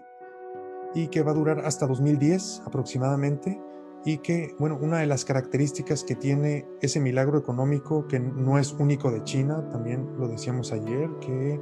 Y 0.95 1.09
que 1.09 1.23
va 1.23 1.33
a 1.33 1.35
durar 1.35 1.61
hasta 1.61 1.87
2010 1.87 2.63
aproximadamente. 2.67 3.61
Y 4.05 4.19
que, 4.19 4.55
bueno, 4.59 4.79
una 4.81 4.99
de 4.99 5.07
las 5.07 5.25
características 5.25 6.05
que 6.05 6.15
tiene 6.15 6.67
ese 6.81 7.01
milagro 7.01 7.39
económico, 7.39 8.07
que 8.09 8.19
no 8.19 8.59
es 8.59 8.73
único 8.73 9.11
de 9.11 9.23
China, 9.25 9.69
también 9.71 10.09
lo 10.19 10.29
decíamos 10.29 10.73
ayer, 10.73 11.11
que 11.21 11.61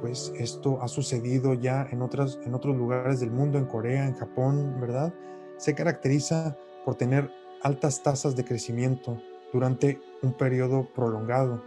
pues 0.00 0.32
esto 0.36 0.82
ha 0.82 0.88
sucedido 0.88 1.54
ya 1.54 1.86
en, 1.90 2.02
otras, 2.02 2.38
en 2.44 2.54
otros 2.54 2.76
lugares 2.76 3.20
del 3.20 3.30
mundo, 3.30 3.58
en 3.58 3.66
Corea, 3.66 4.06
en 4.06 4.14
Japón, 4.14 4.78
¿verdad? 4.80 5.14
Se 5.56 5.74
caracteriza 5.74 6.56
por 6.84 6.96
tener 6.96 7.30
altas 7.62 8.02
tasas 8.02 8.36
de 8.36 8.44
crecimiento 8.44 9.20
durante 9.52 10.00
un 10.22 10.32
periodo 10.34 10.88
prolongado. 10.94 11.62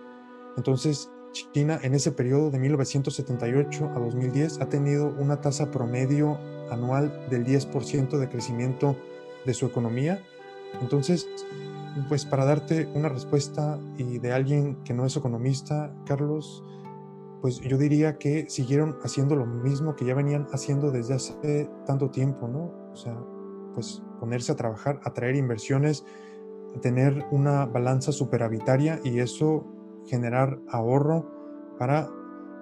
Entonces, 0.57 1.09
China 1.53 1.79
en 1.83 1.93
ese 1.93 2.11
periodo 2.11 2.49
de 2.49 2.59
1978 2.59 3.91
a 3.95 3.99
2010 3.99 4.61
ha 4.61 4.69
tenido 4.69 5.07
una 5.07 5.41
tasa 5.41 5.71
promedio 5.71 6.37
anual 6.71 7.27
del 7.29 7.45
10% 7.45 8.17
de 8.17 8.29
crecimiento 8.29 8.95
de 9.45 9.53
su 9.53 9.65
economía. 9.65 10.21
Entonces, 10.81 11.27
pues 12.07 12.25
para 12.25 12.45
darte 12.45 12.87
una 12.93 13.09
respuesta 13.09 13.79
y 13.97 14.19
de 14.19 14.31
alguien 14.31 14.77
que 14.83 14.93
no 14.93 15.05
es 15.05 15.15
economista, 15.17 15.93
Carlos, 16.05 16.63
pues 17.41 17.59
yo 17.61 17.77
diría 17.77 18.17
que 18.17 18.49
siguieron 18.49 18.97
haciendo 19.03 19.35
lo 19.35 19.45
mismo 19.45 19.95
que 19.95 20.05
ya 20.05 20.13
venían 20.13 20.47
haciendo 20.51 20.91
desde 20.91 21.15
hace 21.15 21.69
tanto 21.85 22.09
tiempo, 22.09 22.47
¿no? 22.47 22.91
O 22.91 22.95
sea, 22.95 23.17
pues 23.73 24.03
ponerse 24.19 24.51
a 24.51 24.55
trabajar, 24.55 24.99
atraer 25.03 25.35
inversiones 25.35 26.03
tener 26.81 27.25
una 27.31 27.65
balanza 27.65 28.11
superavitaria 28.11 28.99
y 29.03 29.19
eso 29.19 29.65
generar 30.05 30.59
ahorro 30.69 31.75
para 31.77 32.09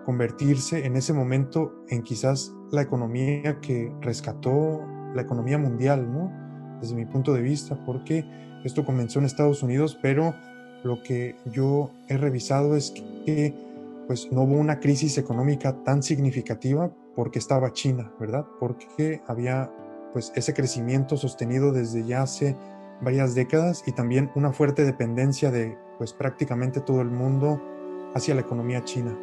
convertirse 0.06 0.86
en 0.86 0.96
ese 0.96 1.14
momento 1.14 1.84
en 1.90 2.02
quizás 2.02 2.56
la 2.72 2.82
economía 2.82 3.60
que 3.60 3.94
rescató 4.02 4.82
la 5.14 5.22
economía 5.22 5.58
mundial, 5.58 6.12
¿no? 6.12 6.47
Desde 6.82 6.96
mi 6.96 7.06
punto 7.06 7.34
de 7.34 7.42
vista, 7.42 7.78
porque 7.86 8.26
esto 8.64 8.86
comenzó 8.86 9.20
en 9.20 9.26
Estados 9.26 9.64
Unidos, 9.64 9.98
pero 10.02 10.36
lo 10.84 11.02
que 11.02 11.36
yo 11.52 11.92
he 12.08 12.18
revisado 12.18 12.76
es 12.76 12.92
que 13.26 13.54
pues 14.08 14.32
no 14.32 14.44
hubo 14.44 14.56
una 14.56 14.80
crisis 14.80 15.18
económica 15.18 15.84
tan 15.84 16.02
significativa 16.02 16.92
porque 17.16 17.40
estaba 17.40 17.74
China, 17.74 18.12
¿verdad? 18.20 18.46
Porque 18.60 19.22
había 19.28 19.70
pues 20.14 20.32
ese 20.36 20.54
crecimiento 20.54 21.18
sostenido 21.18 21.72
desde 21.72 22.06
ya 22.06 22.22
hace 22.22 22.56
varias 23.02 23.36
décadas 23.36 23.84
y 23.86 23.92
también 23.92 24.32
una 24.36 24.54
fuerte 24.54 24.86
dependencia 24.86 25.52
de 25.52 25.78
pues 25.98 26.14
prácticamente 26.14 26.80
todo 26.80 27.02
el 27.02 27.10
mundo 27.10 27.62
hacia 28.16 28.34
la 28.34 28.42
economía 28.42 28.84
china. 28.84 29.18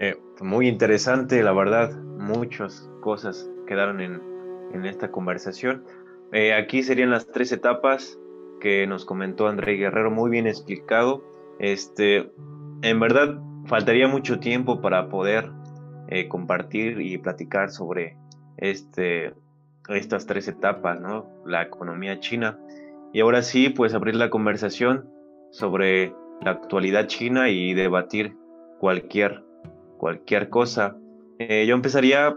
Eh, 0.00 0.16
muy 0.40 0.68
interesante, 0.68 1.42
la 1.42 1.52
verdad, 1.52 1.94
muchas 2.18 2.90
cosas 3.00 3.48
quedaron 3.66 4.00
en, 4.00 4.20
en 4.72 4.86
esta 4.86 5.10
conversación. 5.10 5.84
Eh, 6.32 6.54
aquí 6.54 6.82
serían 6.82 7.10
las 7.10 7.26
tres 7.28 7.52
etapas 7.52 8.18
que 8.60 8.86
nos 8.86 9.04
comentó 9.04 9.48
André 9.48 9.74
Guerrero, 9.74 10.10
muy 10.10 10.30
bien 10.30 10.46
explicado. 10.46 11.22
Este, 11.58 12.30
en 12.82 13.00
verdad, 13.00 13.38
faltaría 13.66 14.08
mucho 14.08 14.38
tiempo 14.40 14.80
para 14.80 15.08
poder 15.08 15.50
eh, 16.08 16.28
compartir 16.28 17.00
y 17.00 17.18
platicar 17.18 17.70
sobre 17.70 18.16
este, 18.56 19.34
estas 19.88 20.26
tres 20.26 20.48
etapas, 20.48 21.00
¿no? 21.00 21.26
La 21.44 21.62
economía 21.62 22.20
china. 22.20 22.58
Y 23.12 23.20
ahora 23.20 23.42
sí, 23.42 23.68
pues 23.68 23.94
abrir 23.94 24.16
la 24.16 24.30
conversación 24.30 25.08
sobre 25.50 26.12
la 26.42 26.50
actualidad 26.50 27.06
china 27.06 27.48
y 27.48 27.72
debatir 27.72 28.36
cualquier, 28.78 29.42
cualquier 29.96 30.48
cosa. 30.48 30.96
Eh, 31.38 31.66
yo 31.66 31.74
empezaría 31.74 32.34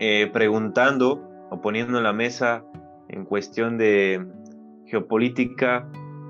eh, 0.00 0.28
preguntando 0.32 1.22
o 1.50 1.60
poniendo 1.60 1.98
en 1.98 2.04
la 2.04 2.12
mesa 2.12 2.64
en 3.08 3.24
cuestión 3.24 3.78
de 3.78 4.26
geopolítica, 4.86 5.88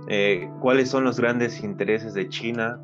eh, 0.08 0.50
cuáles 0.60 0.90
son 0.90 1.04
los 1.04 1.18
grandes 1.18 1.62
intereses 1.62 2.14
de 2.14 2.28
China 2.28 2.80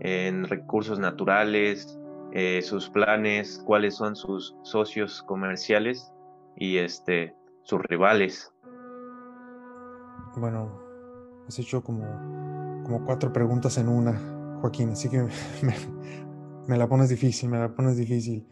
en 0.00 0.44
recursos 0.44 0.98
naturales, 0.98 1.98
eh, 2.32 2.60
sus 2.62 2.90
planes, 2.90 3.62
cuáles 3.64 3.94
son 3.94 4.16
sus 4.16 4.56
socios 4.62 5.22
comerciales 5.22 6.12
y 6.56 6.78
este, 6.78 7.34
sus 7.62 7.80
rivales. 7.82 8.52
Bueno, 10.36 10.80
has 11.48 11.58
hecho 11.58 11.82
como, 11.82 12.04
como 12.84 13.04
cuatro 13.04 13.32
preguntas 13.32 13.78
en 13.78 13.88
una, 13.88 14.20
Joaquín, 14.60 14.90
así 14.90 15.08
que 15.08 15.22
me, 15.62 15.74
me 16.66 16.76
la 16.76 16.88
pones 16.88 17.08
difícil, 17.08 17.48
me 17.48 17.58
la 17.58 17.68
pones 17.68 17.96
difícil. 17.96 18.46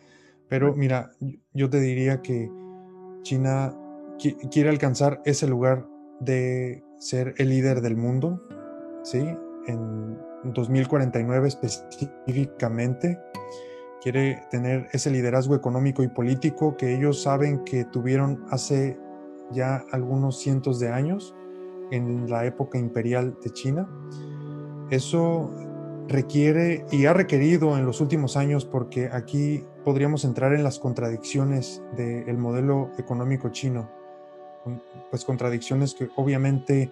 Pero 0.48 0.74
mira, 0.74 1.10
yo 1.52 1.70
te 1.70 1.80
diría 1.80 2.22
que 2.22 2.50
China 3.22 3.74
quiere 4.50 4.68
alcanzar 4.68 5.20
ese 5.24 5.46
lugar 5.46 5.86
de 6.20 6.84
ser 6.98 7.34
el 7.38 7.48
líder 7.48 7.80
del 7.80 7.96
mundo, 7.96 8.42
¿sí? 9.02 9.18
En 9.66 10.18
2049 10.44 11.48
específicamente, 11.48 13.18
quiere 14.02 14.42
tener 14.50 14.88
ese 14.92 15.10
liderazgo 15.10 15.54
económico 15.54 16.02
y 16.02 16.08
político 16.08 16.76
que 16.76 16.94
ellos 16.94 17.22
saben 17.22 17.64
que 17.64 17.84
tuvieron 17.86 18.44
hace 18.50 18.98
ya 19.50 19.82
algunos 19.92 20.38
cientos 20.38 20.78
de 20.78 20.90
años 20.90 21.34
en 21.90 22.28
la 22.28 22.44
época 22.44 22.78
imperial 22.78 23.36
de 23.42 23.50
China. 23.50 23.88
Eso 24.90 25.50
requiere 26.08 26.84
y 26.90 27.06
ha 27.06 27.14
requerido 27.14 27.78
en 27.78 27.86
los 27.86 28.00
últimos 28.00 28.36
años, 28.36 28.66
porque 28.66 29.08
aquí 29.10 29.64
podríamos 29.84 30.24
entrar 30.24 30.52
en 30.54 30.64
las 30.64 30.78
contradicciones 30.78 31.82
del 31.96 32.38
modelo 32.38 32.90
económico 32.98 33.50
chino, 33.50 33.90
pues 35.10 35.24
contradicciones 35.24 35.94
que 35.94 36.08
obviamente 36.16 36.90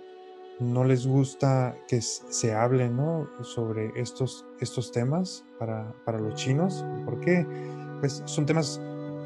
no 0.61 0.85
les 0.85 1.07
gusta 1.07 1.77
que 1.89 2.01
se 2.01 2.55
hable 2.55 2.89
¿no? 2.89 3.29
sobre 3.43 3.91
estos, 3.97 4.47
estos 4.61 4.93
temas 4.93 5.45
para, 5.59 5.93
para 6.05 6.19
los 6.19 6.35
chinos, 6.35 6.85
porque 7.05 7.47
pues, 8.01 8.23
son 8.27 8.47
temas 8.47 8.81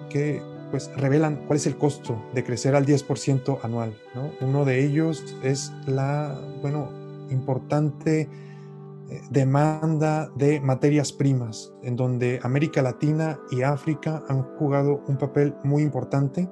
que 0.09 0.41
pues, 0.71 0.91
revelan 0.97 1.45
cuál 1.47 1.57
es 1.57 1.67
el 1.67 1.77
costo 1.77 2.23
de 2.35 2.45
crecer 2.45 2.75
al 2.75 2.87
10% 2.87 3.59
anual. 3.63 3.97
¿no? 4.15 4.31
Uno 4.41 4.65
de 4.65 4.85
ellos 4.85 5.37
es 5.43 5.73
la 5.87 6.39
bueno, 6.63 6.91
importante 7.31 8.29
demanda 9.31 10.31
de 10.35 10.61
materias 10.61 11.13
primas, 11.13 11.73
en 11.83 11.97
donde 11.97 12.41
América 12.43 12.83
Latina 12.83 13.39
y 13.51 13.63
África 13.63 14.23
han 14.29 14.43
jugado 14.57 15.03
un 15.07 15.17
papel 15.17 15.55
muy 15.65 15.83
importante 15.83 16.49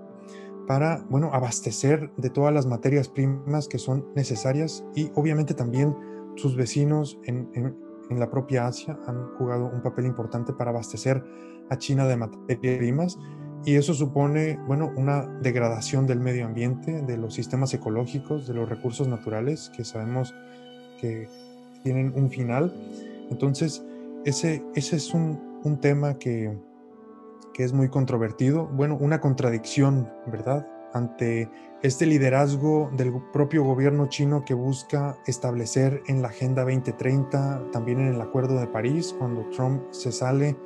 para, 0.66 1.04
bueno, 1.10 1.30
abastecer 1.32 2.10
de 2.16 2.30
todas 2.30 2.54
las 2.54 2.66
materias 2.66 3.08
primas 3.08 3.68
que 3.68 3.78
son 3.78 4.06
necesarias 4.14 4.84
y 4.94 5.10
obviamente 5.14 5.54
también 5.54 5.94
sus 6.36 6.56
vecinos 6.56 7.18
en, 7.24 7.50
en 7.54 8.20
la 8.20 8.30
propia 8.30 8.66
Asia 8.66 8.98
han 9.06 9.34
jugado 9.36 9.66
un 9.66 9.82
papel 9.82 10.06
importante 10.06 10.52
para 10.52 10.70
abastecer 10.70 11.22
a 11.70 11.78
China 11.78 12.06
de 12.06 12.16
materias 12.16 12.78
primas 12.78 13.18
y 13.64 13.76
eso 13.76 13.94
supone, 13.94 14.58
bueno, 14.66 14.92
una 14.96 15.26
degradación 15.40 16.06
del 16.06 16.20
medio 16.20 16.44
ambiente, 16.44 17.00
de 17.00 17.16
los 17.16 17.34
sistemas 17.34 17.72
ecológicos, 17.72 18.46
de 18.46 18.54
los 18.54 18.68
recursos 18.68 19.08
naturales 19.08 19.70
que 19.74 19.84
sabemos 19.84 20.34
que 21.00 21.28
tienen 21.84 22.12
un 22.16 22.30
final. 22.30 22.74
Entonces, 23.30 23.84
ese, 24.24 24.64
ese 24.74 24.96
es 24.96 25.14
un, 25.14 25.60
un 25.62 25.78
tema 25.80 26.18
que, 26.18 26.58
que 27.52 27.62
es 27.62 27.72
muy 27.72 27.88
controvertido. 27.88 28.66
Bueno, 28.66 28.96
una 29.00 29.20
contradicción, 29.20 30.10
¿verdad? 30.26 30.66
Ante 30.94 31.48
este 31.82 32.06
liderazgo 32.06 32.90
del 32.96 33.12
propio 33.32 33.62
gobierno 33.64 34.06
chino 34.06 34.44
que 34.44 34.54
busca 34.54 35.18
establecer 35.26 36.02
en 36.06 36.22
la 36.22 36.28
Agenda 36.28 36.62
2030, 36.62 37.70
también 37.70 38.00
en 38.00 38.14
el 38.14 38.20
Acuerdo 38.20 38.58
de 38.58 38.66
París, 38.66 39.14
cuando 39.18 39.48
Trump 39.50 39.82
se 39.90 40.10
sale 40.10 40.56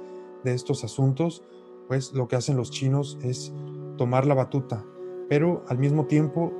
de 0.44 0.54
estos 0.54 0.84
asuntos, 0.84 1.42
pues 1.88 2.12
lo 2.12 2.28
que 2.28 2.36
hacen 2.36 2.56
los 2.56 2.70
chinos 2.70 3.18
es 3.22 3.52
tomar 3.96 4.26
la 4.26 4.34
batuta, 4.34 4.84
pero 5.28 5.64
al 5.68 5.78
mismo 5.78 6.06
tiempo 6.06 6.52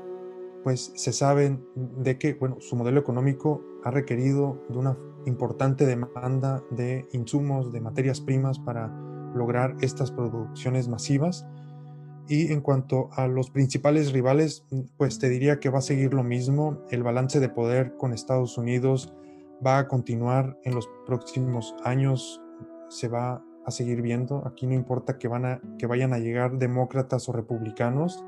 pues 0.65 0.93
se 0.95 1.13
saben 1.13 1.65
de 1.75 2.19
que, 2.19 2.35
bueno, 2.35 2.57
su 2.61 2.77
modelo 2.77 3.01
económico 3.01 3.63
ha 3.85 3.91
requerido 3.91 4.65
de 4.69 4.79
una 4.79 4.99
importante 5.27 5.87
demanda 5.87 6.63
de 6.71 7.07
insumos, 7.13 7.73
de 7.73 7.81
materias 7.81 8.21
primas 8.21 8.59
para 8.59 8.89
lograr 9.35 9.77
estas 9.81 10.11
producciones 10.11 10.89
masivas. 10.89 11.47
Y 12.29 12.53
en 12.53 12.61
cuanto 12.61 13.09
a 13.13 13.27
los 13.27 13.51
principales 13.51 14.13
rivales, 14.13 14.67
pues 14.97 15.19
te 15.19 15.29
diría 15.29 15.61
que 15.61 15.71
va 15.71 15.79
a 15.79 15.83
seguir 15.83 16.13
lo 16.13 16.23
mismo. 16.23 16.83
El 16.91 17.03
balance 17.03 17.41
de 17.41 17.49
poder 17.49 17.97
con 17.97 18.13
Estados 18.13 18.59
Unidos 18.59 19.15
va 19.65 19.79
a 19.79 19.89
continuar 19.89 20.59
en 20.65 20.75
los 20.75 20.89
próximos 21.07 21.75
años, 21.85 22.43
se 22.89 23.09
va 23.09 23.43
a 23.65 23.71
seguir 23.71 24.03
viendo. 24.03 24.47
Aquí 24.47 24.67
no 24.67 24.75
importa 24.75 25.19
que, 25.19 25.29
van 25.29 25.45
a, 25.47 25.61
que 25.79 25.87
vayan 25.87 26.13
a 26.13 26.19
llegar 26.19 26.59
demócratas 26.59 27.29
o 27.29 27.33
republicanos, 27.33 28.23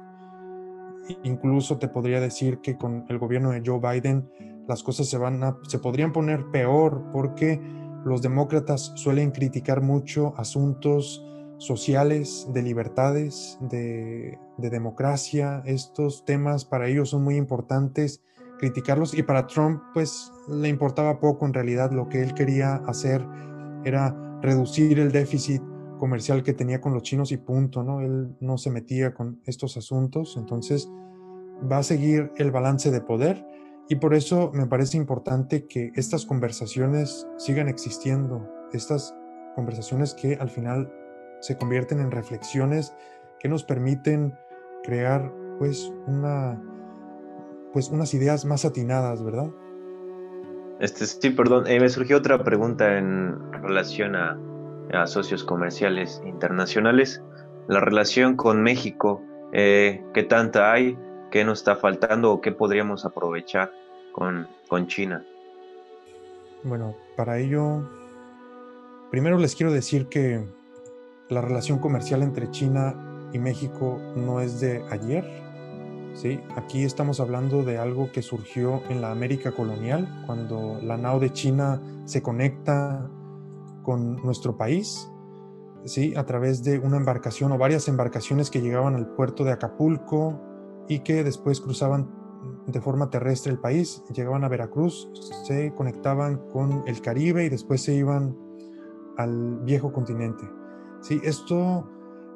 Incluso 1.22 1.78
te 1.78 1.88
podría 1.88 2.20
decir 2.20 2.58
que 2.58 2.76
con 2.76 3.04
el 3.08 3.18
gobierno 3.18 3.50
de 3.50 3.62
Joe 3.64 3.80
Biden 3.80 4.28
las 4.68 4.82
cosas 4.82 5.08
se, 5.08 5.18
van 5.18 5.42
a, 5.42 5.58
se 5.66 5.78
podrían 5.78 6.12
poner 6.12 6.46
peor 6.52 7.02
porque 7.12 7.60
los 8.04 8.22
demócratas 8.22 8.92
suelen 8.94 9.30
criticar 9.30 9.82
mucho 9.82 10.34
asuntos 10.36 11.24
sociales, 11.58 12.48
de 12.54 12.62
libertades, 12.62 13.58
de, 13.60 14.38
de, 14.56 14.70
democracia. 14.70 15.62
Estos 15.66 16.24
temas 16.24 16.64
para 16.64 16.88
ellos 16.88 17.10
son 17.10 17.22
muy 17.22 17.36
importantes 17.36 18.22
criticarlos 18.58 19.12
y 19.16 19.22
para 19.22 19.46
Trump 19.46 19.82
pues 19.92 20.32
le 20.48 20.68
importaba 20.68 21.20
poco 21.20 21.46
en 21.46 21.52
realidad. 21.52 21.90
Lo 21.92 22.08
que 22.08 22.22
él 22.22 22.32
quería 22.34 22.76
hacer 22.86 23.26
era 23.84 24.16
reducir 24.40 24.98
el 24.98 25.12
déficit 25.12 25.62
comercial 26.00 26.42
que 26.42 26.54
tenía 26.54 26.80
con 26.80 26.94
los 26.94 27.02
chinos 27.02 27.30
y 27.30 27.36
punto, 27.36 27.84
¿no? 27.84 28.00
Él 28.00 28.34
no 28.40 28.56
se 28.56 28.70
metía 28.70 29.12
con 29.12 29.40
estos 29.44 29.76
asuntos, 29.76 30.36
entonces 30.38 30.90
va 31.70 31.78
a 31.78 31.82
seguir 31.82 32.32
el 32.38 32.50
balance 32.50 32.90
de 32.90 33.02
poder 33.02 33.46
y 33.88 33.96
por 33.96 34.14
eso 34.14 34.50
me 34.54 34.66
parece 34.66 34.96
importante 34.96 35.66
que 35.66 35.92
estas 35.94 36.24
conversaciones 36.24 37.28
sigan 37.36 37.68
existiendo, 37.68 38.48
estas 38.72 39.14
conversaciones 39.54 40.14
que 40.14 40.36
al 40.36 40.48
final 40.48 40.90
se 41.40 41.58
convierten 41.58 42.00
en 42.00 42.10
reflexiones 42.10 42.94
que 43.38 43.48
nos 43.48 43.62
permiten 43.62 44.34
crear 44.82 45.30
pues 45.58 45.92
una 46.06 46.60
pues 47.72 47.90
unas 47.90 48.14
ideas 48.14 48.44
más 48.46 48.64
atinadas, 48.64 49.22
¿verdad? 49.22 49.50
Este, 50.80 51.06
sí, 51.06 51.30
perdón, 51.30 51.66
eh, 51.66 51.78
me 51.78 51.88
surgió 51.88 52.16
otra 52.16 52.42
pregunta 52.42 52.98
en 52.98 53.52
relación 53.52 54.16
a, 54.16 54.40
a 54.92 55.06
socios 55.06 55.44
comerciales 55.44 56.22
internacionales. 56.24 57.22
La 57.68 57.80
relación 57.80 58.36
con 58.36 58.62
México, 58.62 59.22
eh, 59.52 60.02
¿qué 60.12 60.22
tanta 60.22 60.72
hay? 60.72 60.96
qué 61.30 61.44
nos 61.44 61.60
está 61.60 61.76
faltando 61.76 62.32
o 62.32 62.40
qué 62.40 62.52
podríamos 62.52 63.04
aprovechar 63.04 63.72
con, 64.12 64.48
con 64.68 64.86
China. 64.86 65.24
Bueno, 66.62 66.94
para 67.16 67.38
ello, 67.38 67.88
primero 69.10 69.38
les 69.38 69.54
quiero 69.54 69.72
decir 69.72 70.08
que 70.08 70.46
la 71.28 71.40
relación 71.40 71.78
comercial 71.78 72.22
entre 72.22 72.50
China 72.50 73.28
y 73.32 73.38
México 73.38 73.98
no 74.16 74.40
es 74.40 74.60
de 74.60 74.84
ayer. 74.90 75.24
¿sí? 76.14 76.40
Aquí 76.56 76.84
estamos 76.84 77.20
hablando 77.20 77.62
de 77.62 77.78
algo 77.78 78.10
que 78.12 78.20
surgió 78.20 78.82
en 78.90 79.00
la 79.00 79.12
América 79.12 79.52
colonial, 79.52 80.24
cuando 80.26 80.78
la 80.82 80.98
nao 80.98 81.20
de 81.20 81.32
China 81.32 81.80
se 82.04 82.20
conecta 82.20 83.08
con 83.82 84.16
nuestro 84.16 84.56
país, 84.56 85.10
¿sí? 85.84 86.14
a 86.16 86.24
través 86.26 86.62
de 86.62 86.78
una 86.78 86.96
embarcación 86.96 87.52
o 87.52 87.58
varias 87.58 87.88
embarcaciones 87.88 88.50
que 88.50 88.60
llegaban 88.60 88.94
al 88.94 89.14
puerto 89.14 89.44
de 89.44 89.52
Acapulco 89.52 90.40
y 90.88 91.00
que 91.00 91.24
después 91.24 91.60
cruzaban 91.60 92.10
de 92.66 92.80
forma 92.80 93.10
terrestre 93.10 93.52
el 93.52 93.58
país, 93.58 94.02
llegaban 94.14 94.44
a 94.44 94.48
Veracruz, 94.48 95.08
se 95.44 95.72
conectaban 95.74 96.38
con 96.52 96.84
el 96.86 97.00
Caribe 97.00 97.44
y 97.44 97.48
después 97.48 97.82
se 97.82 97.94
iban 97.94 98.36
al 99.16 99.60
viejo 99.60 99.92
continente. 99.92 100.44
¿sí? 101.00 101.20
Esto 101.24 101.88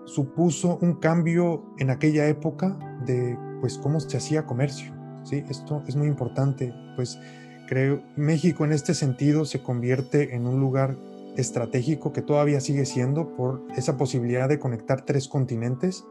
supuso 0.04 0.78
un 0.82 0.94
cambio 0.94 1.64
en 1.78 1.90
aquella 1.90 2.26
época 2.28 2.78
de 3.06 3.38
pues 3.60 3.78
cómo 3.78 4.00
se 4.00 4.16
hacía 4.16 4.46
comercio. 4.46 4.92
¿sí? 5.24 5.44
Esto 5.48 5.82
es 5.86 5.96
muy 5.96 6.08
importante, 6.08 6.74
pues 6.96 7.18
creo 7.66 8.02
México 8.16 8.64
en 8.64 8.72
este 8.72 8.94
sentido 8.94 9.44
se 9.44 9.62
convierte 9.62 10.34
en 10.34 10.46
un 10.46 10.60
lugar 10.60 10.96
estratégico 11.36 12.12
que 12.12 12.22
todavía 12.22 12.60
sigue 12.60 12.84
siendo 12.84 13.34
por 13.34 13.62
esa 13.76 13.96
posibilidad 13.96 14.48
de 14.48 14.58
conectar 14.58 15.04
tres 15.04 15.28
continentes, 15.28 16.04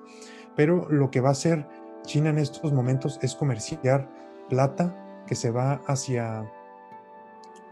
pero 0.56 0.88
lo 0.90 1.12
que 1.12 1.22
va 1.22 1.30
a 1.30 1.34
hacer 1.34 1.68
China 2.04 2.30
en 2.30 2.38
estos 2.38 2.74
momentos 2.74 3.20
es 3.22 3.36
comerciar 3.36 4.10
plata 4.50 5.24
que 5.28 5.36
se 5.36 5.52
va 5.52 5.82
hacia 5.88 6.52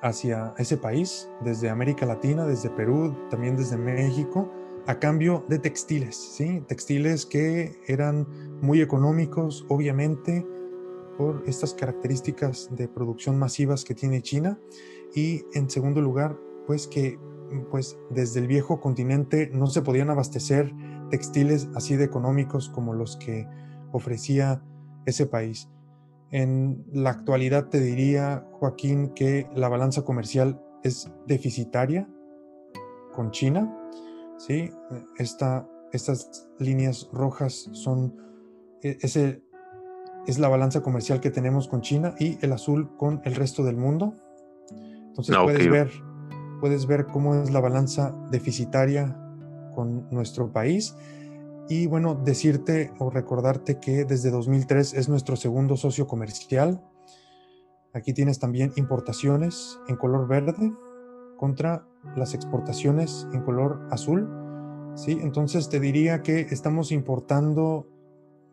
hacia 0.02 0.54
ese 0.58 0.78
país, 0.78 1.30
desde 1.42 1.70
América 1.70 2.06
Latina, 2.06 2.46
desde 2.46 2.70
Perú, 2.72 3.16
también 3.30 3.56
desde 3.56 3.78
México, 3.78 4.52
a 4.88 5.00
cambio 5.00 5.46
de 5.48 5.60
textiles, 5.60 6.16
¿sí? 6.16 6.64
Textiles 6.68 7.26
que 7.26 7.80
eran 7.88 8.28
muy 8.62 8.82
económicos, 8.82 9.66
obviamente, 9.70 10.46
por 11.18 11.44
estas 11.46 11.74
características 11.74 12.70
de 12.72 12.88
producción 12.88 13.38
masivas 13.38 13.84
que 13.84 13.94
tiene 13.94 14.22
China. 14.22 14.60
Y 15.14 15.44
en 15.54 15.70
segundo 15.70 16.02
lugar, 16.02 16.36
pues 16.66 16.88
que 16.88 17.20
pues 17.70 17.98
desde 18.10 18.40
el 18.40 18.48
viejo 18.48 18.80
continente 18.80 19.50
no 19.54 19.68
se 19.68 19.82
podían 19.82 20.10
abastecer 20.10 20.74
textiles 21.10 21.70
así 21.76 21.96
de 21.96 22.06
económicos 22.06 22.70
como 22.70 22.94
los 22.94 23.18
que 23.18 23.48
ofrecía 23.92 24.64
ese 25.06 25.26
país. 25.26 25.70
En 26.32 26.86
la 26.94 27.10
actualidad 27.10 27.68
te 27.68 27.80
diría, 27.80 28.48
Joaquín, 28.54 29.10
que 29.10 29.48
la 29.54 29.68
balanza 29.68 30.04
comercial 30.04 30.62
es 30.84 31.12
deficitaria 31.28 32.08
con 33.14 33.32
China 33.32 33.78
¿sí? 34.42 34.72
Esta, 35.18 35.68
estas 35.92 36.50
líneas 36.60 37.10
rojas 37.12 37.70
son, 37.74 38.16
e, 38.82 38.98
ese, 39.02 39.44
es 40.28 40.40
la 40.40 40.50
balanza 40.50 40.82
comercial 40.82 41.20
que 41.20 41.30
tenemos 41.30 41.68
con 41.68 41.82
China 41.82 42.16
y 42.20 42.38
el 42.42 42.52
azul 42.52 42.96
con 42.98 43.22
el 43.24 43.36
resto 43.36 43.64
del 43.64 43.78
mundo. 43.78 44.16
Entonces 45.08 45.36
ah, 45.38 45.44
puedes, 45.44 45.70
ver, 45.70 45.92
puedes 46.62 46.86
ver 46.86 47.08
cómo 47.08 47.36
es 47.36 47.52
la 47.52 47.60
balanza 47.60 48.16
deficitaria 48.30 49.18
con 49.76 50.08
nuestro 50.12 50.54
país. 50.54 50.96
Y 51.68 51.88
bueno, 51.88 52.16
decirte 52.16 52.94
o 53.00 53.10
recordarte 53.10 53.80
que 53.80 54.06
desde 54.06 54.30
2003 54.30 54.94
es 54.94 55.10
nuestro 55.10 55.36
segundo 55.36 55.76
socio 55.76 56.08
comercial. 56.08 56.82
Aquí 57.94 58.14
tienes 58.14 58.40
también 58.40 58.72
importaciones 58.76 59.80
en 59.88 59.98
color 59.98 60.28
verde 60.28 60.72
contra 61.38 61.86
las 62.16 62.34
exportaciones 62.34 63.28
en 63.34 63.42
color 63.42 63.88
azul. 63.90 64.30
¿sí? 64.96 65.18
Entonces 65.22 65.68
te 65.68 65.80
diría 65.80 66.22
que 66.22 66.42
estamos 66.42 66.92
importando 66.92 67.88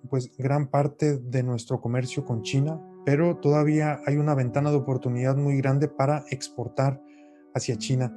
pues 0.09 0.31
gran 0.39 0.69
parte 0.69 1.19
de 1.19 1.43
nuestro 1.43 1.81
comercio 1.81 2.25
con 2.25 2.43
China, 2.43 2.81
pero 3.05 3.37
todavía 3.37 4.01
hay 4.07 4.17
una 4.17 4.35
ventana 4.35 4.71
de 4.71 4.77
oportunidad 4.77 5.37
muy 5.37 5.59
grande 5.59 5.89
para 5.89 6.25
exportar 6.31 7.03
hacia 7.59 7.77
China. 7.77 8.13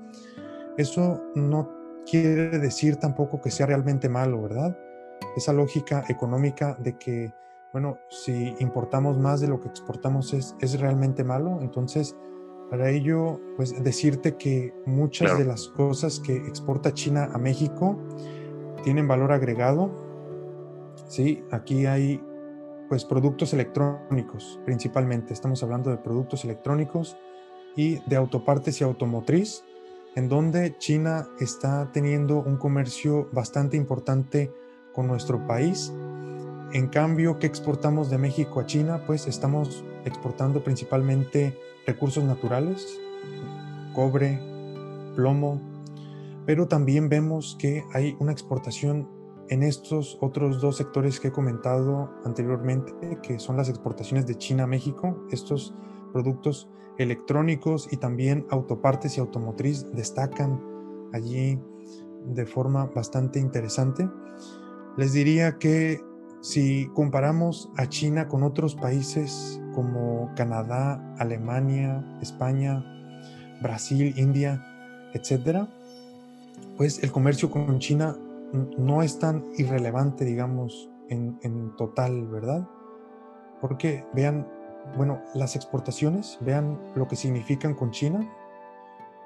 Eso 0.77 1.21
no 1.35 1.69
quiere 2.09 2.57
decir 2.59 2.95
tampoco 2.95 3.41
que 3.41 3.51
sea 3.51 3.65
realmente 3.65 4.09
malo, 4.09 4.41
¿verdad? 4.41 4.77
Esa 5.35 5.53
lógica 5.53 6.03
económica 6.09 6.75
de 6.79 6.97
que, 6.97 7.33
bueno, 7.73 7.97
si 8.09 8.55
importamos 8.59 9.17
más 9.17 9.41
de 9.41 9.47
lo 9.47 9.59
que 9.59 9.67
exportamos 9.67 10.33
es, 10.33 10.55
es 10.61 10.79
realmente 10.79 11.23
malo, 11.23 11.59
entonces 11.61 12.15
para 12.71 12.89
ello, 12.89 13.37
pues 13.57 13.83
decirte 13.83 14.37
que 14.37 14.73
muchas 14.85 15.37
de 15.37 15.43
las 15.43 15.67
cosas 15.67 16.21
que 16.21 16.37
exporta 16.37 16.93
China 16.93 17.29
a 17.33 17.37
México 17.37 17.99
tienen 18.85 19.09
valor 19.09 19.33
agregado. 19.33 19.91
Sí, 21.09 21.43
aquí 21.51 21.85
hay 21.85 22.23
pues 22.87 23.03
productos 23.03 23.53
electrónicos 23.53 24.57
principalmente. 24.63 25.33
Estamos 25.33 25.61
hablando 25.63 25.89
de 25.89 25.97
productos 25.97 26.45
electrónicos 26.45 27.17
y 27.76 27.99
de 28.07 28.15
autopartes 28.15 28.82
y 28.82 28.84
automotriz, 28.84 29.63
en 30.15 30.28
donde 30.28 30.78
China 30.78 31.28
está 31.39 31.91
teniendo 31.91 32.39
un 32.39 32.57
comercio 32.57 33.30
bastante 33.32 33.78
importante 33.78 34.51
con 34.93 35.07
nuestro 35.07 35.47
país. 35.47 35.93
En 36.74 36.88
cambio, 36.88 37.39
¿qué 37.39 37.47
exportamos 37.47 38.09
de 38.09 38.17
México 38.17 38.59
a 38.59 38.65
China? 38.65 39.03
Pues 39.05 39.28
estamos 39.28 39.84
exportando 40.05 40.63
principalmente 40.63 41.57
recursos 41.86 42.24
naturales, 42.24 42.99
cobre, 43.93 44.39
plomo, 45.15 45.61
pero 46.45 46.67
también 46.67 47.09
vemos 47.09 47.55
que 47.59 47.84
hay 47.93 48.15
una 48.19 48.32
exportación 48.32 49.07
en 49.49 49.63
estos 49.63 50.17
otros 50.22 50.61
dos 50.61 50.78
sectores 50.78 51.19
que 51.19 51.28
he 51.28 51.32
comentado 51.32 52.09
anteriormente, 52.24 53.19
que 53.22 53.38
son 53.38 53.57
las 53.57 53.67
exportaciones 53.67 54.26
de 54.26 54.38
China 54.38 54.63
a 54.63 54.67
México. 54.67 55.28
Estos 55.30 55.74
productos 56.12 56.70
electrónicos 56.97 57.88
y 57.91 57.97
también 57.97 58.45
autopartes 58.49 59.18
y 59.18 59.22
automotriz 59.22 59.86
destacan 59.93 60.62
allí 61.14 61.59
de 62.26 62.45
forma 62.45 62.86
bastante 62.88 63.39
interesante. 63.39 64.09
Les 64.97 65.14
diría 65.14 65.57
que 65.57 66.01
si 66.41 66.88
comparamos 66.93 67.70
a 67.78 67.88
China 67.88 68.28
con 68.28 68.43
otros 68.43 68.76
países 68.76 69.62
como 69.74 70.32
Canadá, 70.36 71.16
Alemania, 71.18 72.03
España, 72.22 72.84
Brasil, 73.62 74.14
India, 74.18 74.64
etc., 75.14 75.68
pues 76.78 77.03
el 77.03 77.12
comercio 77.12 77.51
con 77.51 77.80
China 77.80 78.18
no 78.78 79.03
es 79.03 79.20
tan 79.20 79.45
irrelevante, 79.57 80.26
digamos, 80.26 80.89
en, 81.09 81.76
total, 81.76 82.28
¿verdad? 82.28 82.68
Porque 83.59 84.05
vean, 84.14 84.47
bueno, 84.95 85.21
las 85.34 85.55
exportaciones, 85.55 86.38
vean 86.41 86.79
lo 86.95 87.07
que 87.07 87.15
significan 87.15 87.73
con 87.73 87.91
China, 87.91 88.29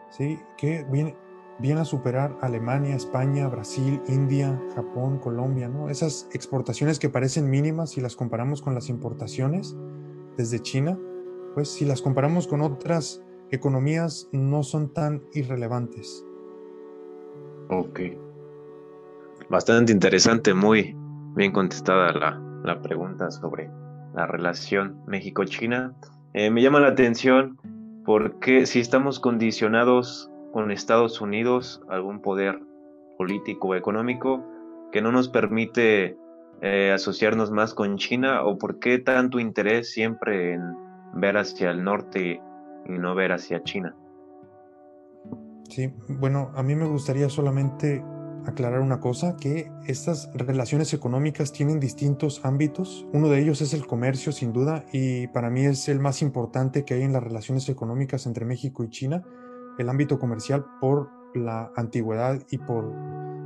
¿sí? 0.10 0.40
Que 0.58 0.84
viene, 0.86 1.16
viene 1.60 1.82
a 1.82 1.86
superar 1.86 2.38
Alemania, 2.42 2.96
España, 2.96 3.48
Brasil, 3.48 4.02
India, 4.08 4.62
Japón, 4.76 5.20
Colombia, 5.20 5.68
¿no? 5.68 5.90
Esas 5.90 6.28
exportaciones 6.34 7.00
que 7.00 7.10
parecen 7.10 7.50
mínimas 7.50 7.92
si 7.92 8.02
las 8.02 8.16
comparamos 8.16 8.62
con 8.62 8.76
las 8.76 8.90
importaciones 8.90 9.76
desde 10.38 10.60
China, 10.60 11.00
pues 11.54 11.70
si 11.72 11.86
las 11.86 12.02
comparamos 12.02 12.48
con 12.48 12.62
otras 12.62 13.22
economías 13.52 14.28
no 14.32 14.64
son 14.64 14.94
tan 14.94 15.24
irrelevantes. 15.34 16.26
Ok. 17.70 18.00
Bastante 19.50 19.92
interesante, 19.92 20.54
muy 20.54 20.96
bien 21.36 21.52
contestada 21.52 22.12
la, 22.12 22.42
la 22.64 22.82
pregunta 22.82 23.30
sobre 23.32 23.70
la 24.16 24.26
relación 24.26 25.04
México-China. 25.08 25.94
Eh, 26.34 26.50
me 26.50 26.62
llama 26.62 26.80
la 26.80 26.88
atención 26.88 27.60
porque 28.06 28.66
si 28.66 28.80
estamos 28.80 29.20
condicionados 29.20 30.32
con 30.54 30.72
Estados 30.72 31.22
Unidos 31.22 31.82
algún 31.90 32.22
poder 32.22 32.60
político 33.18 33.70
o 33.70 33.76
económico 33.76 34.44
que 34.92 35.02
no 35.02 35.12
nos 35.12 35.28
permite 35.28 36.18
eh, 36.62 36.92
asociarnos 36.94 37.52
más 37.52 37.74
con 37.74 37.98
China 37.98 38.44
o 38.46 38.58
por 38.58 38.80
qué 38.80 39.00
tanto 39.00 39.40
interés 39.40 39.92
siempre 39.92 40.54
en 40.54 40.62
ver 41.14 41.38
hacia 41.38 41.72
el 41.72 41.84
norte 41.84 42.42
y 42.88 42.92
no 42.92 43.16
ver 43.16 43.34
hacia 43.34 43.64
China? 43.64 43.96
Sí, 45.70 45.92
bueno, 46.08 46.52
a 46.56 46.64
mí 46.64 46.76
me 46.76 46.86
gustaría 46.86 47.28
solamente 47.30 48.04
aclarar 48.46 48.80
una 48.80 49.00
cosa, 49.00 49.36
que 49.38 49.72
estas 49.86 50.30
relaciones 50.34 50.94
económicas 50.94 51.52
tienen 51.52 51.80
distintos 51.80 52.44
ámbitos. 52.44 53.08
Uno 53.14 53.30
de 53.30 53.42
ellos 53.42 53.62
es 53.62 53.74
el 53.74 53.86
comercio, 53.88 54.32
sin 54.32 54.54
duda, 54.54 54.86
y 54.92 55.28
para 55.28 55.50
mí 55.50 55.66
es 55.66 55.90
el 55.90 56.00
más 56.00 56.22
importante 56.22 56.86
que 56.86 56.94
hay 56.94 57.02
en 57.02 57.14
las 57.14 57.24
relaciones 57.24 57.70
económicas 57.70 58.26
entre 58.26 58.46
México 58.46 58.84
y 58.84 58.90
China 58.90 59.24
el 59.78 59.90
ámbito 59.90 60.20
comercial 60.20 60.66
por 60.80 61.10
la 61.34 61.72
antigüedad 61.76 62.42
y 62.50 62.58
por 62.58 62.94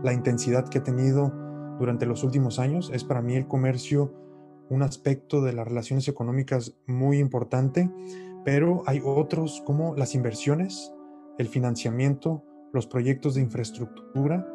la 0.03 0.13
intensidad 0.13 0.67
que 0.69 0.79
ha 0.79 0.83
tenido 0.83 1.33
durante 1.79 2.05
los 2.05 2.23
últimos 2.23 2.59
años. 2.59 2.91
Es 2.93 3.03
para 3.03 3.21
mí 3.21 3.35
el 3.35 3.47
comercio 3.47 4.13
un 4.69 4.83
aspecto 4.83 5.41
de 5.41 5.53
las 5.53 5.67
relaciones 5.67 6.07
económicas 6.07 6.75
muy 6.85 7.17
importante, 7.17 7.89
pero 8.45 8.83
hay 8.85 9.01
otros 9.03 9.63
como 9.65 9.95
las 9.95 10.13
inversiones, 10.13 10.93
el 11.39 11.47
financiamiento, 11.47 12.43
los 12.71 12.85
proyectos 12.85 13.33
de 13.33 13.41
infraestructura, 13.41 14.47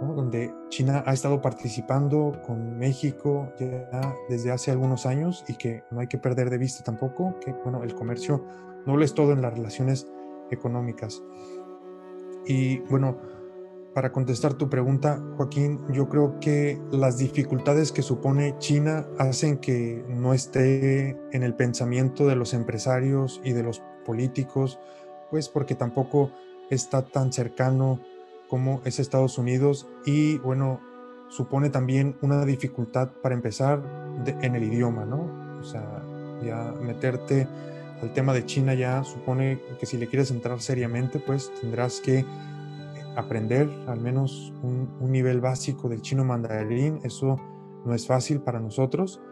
donde 0.00 0.52
China 0.68 1.02
ha 1.06 1.12
estado 1.12 1.40
participando 1.40 2.40
con 2.44 2.76
México 2.76 3.52
ya 3.58 4.14
desde 4.28 4.50
hace 4.50 4.70
algunos 4.70 5.06
años 5.06 5.44
y 5.48 5.54
que 5.54 5.84
no 5.90 6.00
hay 6.00 6.08
que 6.08 6.18
perder 6.18 6.50
de 6.50 6.58
vista 6.58 6.82
tampoco 6.82 7.38
que 7.40 7.52
bueno, 7.52 7.84
el 7.84 7.94
comercio 7.94 8.44
no 8.84 8.96
lo 8.96 9.04
es 9.04 9.14
todo 9.14 9.32
en 9.32 9.42
las 9.42 9.54
relaciones 9.54 10.08
económicas. 10.50 11.22
Y 12.46 12.78
bueno, 12.80 13.16
para 13.94 14.10
contestar 14.10 14.54
tu 14.54 14.70
pregunta, 14.70 15.22
Joaquín, 15.36 15.80
yo 15.92 16.08
creo 16.08 16.40
que 16.40 16.80
las 16.90 17.18
dificultades 17.18 17.92
que 17.92 18.02
supone 18.02 18.56
China 18.58 19.06
hacen 19.18 19.58
que 19.58 20.04
no 20.08 20.32
esté 20.32 21.10
en 21.30 21.42
el 21.42 21.54
pensamiento 21.54 22.26
de 22.26 22.36
los 22.36 22.54
empresarios 22.54 23.40
y 23.44 23.52
de 23.52 23.62
los 23.62 23.82
políticos, 24.04 24.78
pues 25.30 25.48
porque 25.48 25.74
tampoco 25.74 26.30
está 26.70 27.02
tan 27.02 27.32
cercano 27.32 28.00
como 28.52 28.82
es 28.84 28.98
Estados 28.98 29.38
Unidos 29.38 29.88
y 30.04 30.36
bueno, 30.36 30.78
supone 31.30 31.70
también 31.70 32.18
una 32.20 32.44
dificultad 32.44 33.08
para 33.22 33.34
empezar 33.34 33.82
en 34.26 34.54
el 34.54 34.64
idioma, 34.64 35.06
¿no? 35.06 35.58
O 35.58 35.64
sea, 35.64 36.02
ya 36.44 36.74
meterte 36.82 37.48
al 38.02 38.12
tema 38.12 38.34
de 38.34 38.44
China 38.44 38.74
ya 38.74 39.04
supone 39.04 39.58
que 39.80 39.86
si 39.86 39.96
le 39.96 40.06
quieres 40.06 40.30
entrar 40.30 40.60
seriamente, 40.60 41.18
pues 41.18 41.50
tendrás 41.62 42.02
que 42.02 42.26
aprender 43.16 43.70
al 43.86 44.00
menos 44.00 44.52
un, 44.62 45.10
nivel 45.10 45.40
básico 45.40 45.88
del 45.88 46.02
chino 46.02 46.22
mandarín. 46.22 47.00
Eso 47.04 47.40
no 47.86 47.94
es 47.94 48.06
fácil 48.06 48.42
para 48.42 48.60
nosotros. 48.60 49.22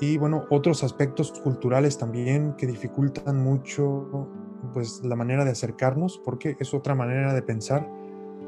Y 0.00 0.16
bueno, 0.16 0.46
otros 0.48 0.82
aspectos 0.82 1.30
culturales 1.42 1.98
también 1.98 2.54
que 2.56 2.66
dificultan 2.66 3.36
mucho 3.36 4.30
pues 4.72 5.04
la 5.04 5.14
manera 5.14 5.44
de 5.44 5.50
acercarnos 5.50 6.18
porque 6.24 6.56
es 6.58 6.72
otra 6.72 6.94
manera 6.94 7.34
de 7.34 7.42
pensar. 7.42 7.86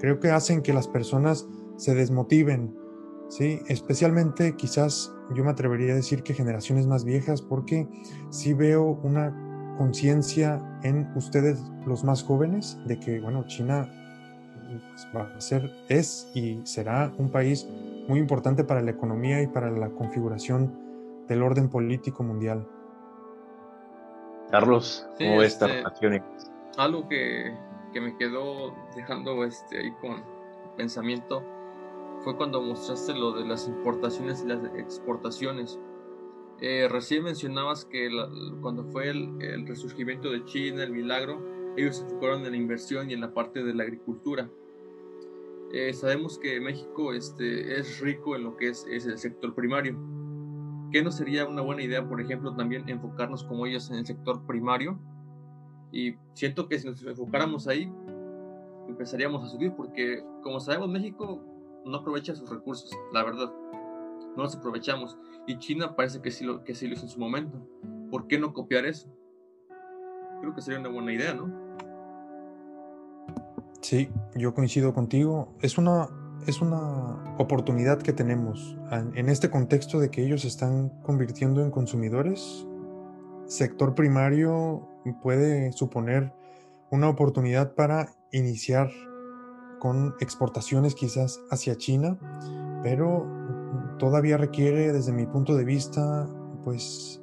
Creo 0.00 0.20
que 0.20 0.30
hacen 0.30 0.62
que 0.62 0.72
las 0.72 0.88
personas 0.88 1.46
se 1.76 1.94
desmotiven, 1.94 2.76
¿sí? 3.28 3.60
Especialmente 3.68 4.56
quizás 4.56 5.12
yo 5.34 5.44
me 5.44 5.50
atrevería 5.50 5.92
a 5.92 5.96
decir 5.96 6.22
que 6.22 6.34
generaciones 6.34 6.86
más 6.86 7.04
viejas 7.04 7.42
porque 7.42 7.86
sí 8.30 8.54
veo 8.54 8.98
una 9.02 9.74
conciencia 9.78 10.60
en 10.82 11.10
ustedes 11.16 11.60
los 11.86 12.04
más 12.04 12.22
jóvenes 12.22 12.78
de 12.86 12.98
que, 12.98 13.20
bueno, 13.20 13.44
China 13.46 13.88
pues, 14.90 15.08
va 15.14 15.34
a 15.34 15.40
ser, 15.40 15.70
es 15.88 16.30
y 16.34 16.60
será 16.64 17.12
un 17.18 17.30
país 17.30 17.68
muy 18.08 18.18
importante 18.18 18.64
para 18.64 18.82
la 18.82 18.90
economía 18.90 19.42
y 19.42 19.46
para 19.46 19.70
la 19.70 19.90
configuración 19.90 20.74
del 21.28 21.42
orden 21.42 21.68
político 21.68 22.22
mundial. 22.22 22.66
Carlos, 24.50 25.06
¿cómo 25.18 25.42
esta 25.42 25.66
este, 25.66 26.22
Algo 26.76 27.06
que, 27.06 27.54
que, 27.92 28.00
me 28.00 28.16
quedó 28.16 28.74
dejando 28.94 29.44
este, 29.44 29.78
ahí 29.78 29.92
con 30.00 30.22
pensamiento 30.76 31.42
fue 32.20 32.36
cuando 32.36 32.60
mostraste 32.60 33.14
lo 33.14 33.32
de 33.32 33.46
las 33.46 33.68
importaciones 33.68 34.42
y 34.44 34.48
las 34.48 34.64
exportaciones. 34.76 35.78
Eh, 36.60 36.88
recién 36.90 37.22
mencionabas 37.22 37.84
que 37.84 38.10
cuando 38.60 38.84
fue 38.84 39.10
el, 39.10 39.40
el, 39.40 39.66
resurgimiento 39.66 40.30
de 40.30 40.44
China, 40.44 40.82
el 40.82 40.92
milagro, 40.92 41.40
ellos 41.76 41.96
se 41.96 42.02
enfocaron 42.04 42.44
en 42.44 42.52
la 42.52 42.56
inversión 42.56 43.10
y 43.10 43.14
en 43.14 43.20
la 43.20 43.32
parte 43.32 43.62
de 43.62 43.74
la 43.74 43.84
agricultura. 43.84 44.50
Eh, 45.72 45.92
sabemos 45.92 46.38
que 46.38 46.60
México 46.60 47.12
este, 47.12 47.78
es 47.78 48.00
rico 48.00 48.34
en 48.34 48.44
lo 48.44 48.56
que 48.56 48.68
es, 48.68 48.86
es, 48.90 49.06
el 49.06 49.18
sector 49.18 49.54
primario. 49.54 49.96
¿Qué 50.90 51.02
no 51.02 51.10
sería 51.10 51.46
una 51.46 51.60
buena 51.60 51.82
idea, 51.82 52.08
por 52.08 52.20
ejemplo, 52.20 52.56
también 52.56 52.88
enfocarnos 52.88 53.44
como 53.44 53.66
ellos 53.66 53.90
en 53.90 53.98
el 53.98 54.06
sector 54.06 54.46
primario? 54.46 54.98
Y 55.92 56.14
siento 56.34 56.68
que 56.68 56.78
si 56.78 56.86
nos 56.86 57.02
enfocáramos 57.02 57.66
ahí, 57.68 57.90
empezaríamos 58.88 59.44
a 59.44 59.48
subir, 59.48 59.72
porque 59.72 60.22
como 60.42 60.60
sabemos, 60.60 60.88
México 60.88 61.42
no 61.84 61.98
aprovecha 61.98 62.34
sus 62.34 62.48
recursos, 62.50 62.90
la 63.12 63.24
verdad. 63.24 63.52
No 64.36 64.42
los 64.42 64.56
aprovechamos. 64.56 65.16
Y 65.46 65.58
China 65.58 65.96
parece 65.96 66.20
que 66.20 66.30
sí, 66.30 66.44
lo, 66.44 66.62
que 66.62 66.74
sí 66.74 66.86
lo 66.86 66.94
hizo 66.94 67.04
en 67.04 67.08
su 67.08 67.18
momento. 67.18 67.58
¿Por 68.10 68.26
qué 68.26 68.38
no 68.38 68.52
copiar 68.52 68.84
eso? 68.86 69.08
Creo 70.40 70.54
que 70.54 70.60
sería 70.60 70.80
una 70.80 70.90
buena 70.90 71.12
idea, 71.12 71.34
¿no? 71.34 71.68
Sí, 73.80 74.08
yo 74.34 74.54
coincido 74.54 74.92
contigo. 74.92 75.54
Es 75.60 75.78
una, 75.78 76.08
es 76.46 76.60
una 76.60 77.36
oportunidad 77.38 78.00
que 78.00 78.12
tenemos 78.12 78.76
en 78.90 79.28
este 79.28 79.50
contexto 79.50 79.98
de 79.98 80.10
que 80.10 80.24
ellos 80.24 80.42
se 80.42 80.48
están 80.48 80.90
convirtiendo 81.02 81.62
en 81.62 81.70
consumidores. 81.70 82.66
Sector 83.48 83.94
primario 83.94 84.86
puede 85.22 85.72
suponer 85.72 86.32
una 86.90 87.08
oportunidad 87.08 87.74
para 87.74 88.10
iniciar 88.30 88.90
con 89.78 90.14
exportaciones 90.20 90.94
quizás 90.94 91.40
hacia 91.50 91.76
China, 91.76 92.18
pero 92.82 93.26
todavía 93.98 94.36
requiere 94.36 94.92
desde 94.92 95.12
mi 95.12 95.26
punto 95.26 95.56
de 95.56 95.64
vista 95.64 96.28
pues 96.64 97.22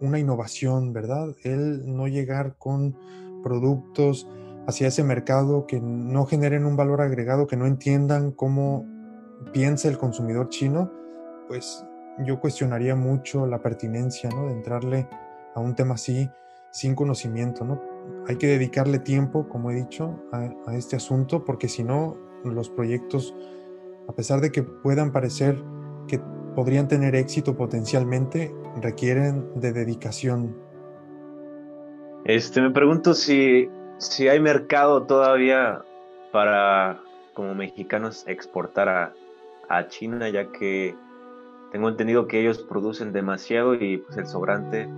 una 0.00 0.18
innovación, 0.18 0.92
¿verdad? 0.92 1.34
El 1.44 1.94
no 1.94 2.08
llegar 2.08 2.56
con 2.58 2.96
productos 3.42 4.28
hacia 4.66 4.88
ese 4.88 5.04
mercado, 5.04 5.66
que 5.66 5.80
no 5.80 6.26
generen 6.26 6.64
un 6.64 6.76
valor 6.76 7.00
agregado, 7.00 7.46
que 7.46 7.56
no 7.56 7.66
entiendan 7.66 8.32
cómo 8.32 8.86
piensa 9.52 9.88
el 9.88 9.98
consumidor 9.98 10.48
chino, 10.48 10.90
pues 11.48 11.84
yo 12.24 12.40
cuestionaría 12.40 12.94
mucho 12.96 13.46
la 13.46 13.62
pertinencia 13.62 14.30
¿no? 14.30 14.46
de 14.46 14.52
entrarle 14.52 15.08
a 15.54 15.60
un 15.60 15.74
tema 15.74 15.94
así 15.94 16.30
sin 16.70 16.94
conocimiento. 16.94 17.64
¿no? 17.64 17.80
Hay 18.28 18.36
que 18.36 18.46
dedicarle 18.46 18.98
tiempo, 18.98 19.48
como 19.48 19.70
he 19.70 19.74
dicho, 19.74 20.22
a, 20.32 20.50
a 20.66 20.76
este 20.76 20.96
asunto, 20.96 21.44
porque 21.44 21.68
si 21.68 21.84
no, 21.84 22.16
los 22.44 22.70
proyectos, 22.70 23.34
a 24.08 24.12
pesar 24.12 24.40
de 24.40 24.50
que 24.50 24.62
puedan 24.62 25.12
parecer 25.12 25.62
que 26.08 26.20
podrían 26.54 26.88
tener 26.88 27.14
éxito 27.14 27.56
potencialmente, 27.56 28.54
requieren 28.80 29.48
de 29.60 29.72
dedicación. 29.72 30.56
Este, 32.24 32.60
me 32.60 32.70
pregunto 32.70 33.14
si 33.14 33.68
si 34.00 34.28
hay 34.28 34.40
mercado 34.40 35.02
todavía 35.02 35.82
para 36.32 37.02
como 37.34 37.54
mexicanos 37.54 38.24
exportar 38.26 38.88
a, 38.88 39.86
China, 39.86 40.28
ya 40.28 40.50
que 40.50 40.96
tengo 41.70 41.88
entendido 41.88 42.26
que 42.26 42.40
ellos 42.40 42.58
producen 42.58 43.12
demasiado 43.12 43.76
y 43.76 43.98
pues 43.98 44.16
el 44.16 44.26
sobrante 44.26 44.88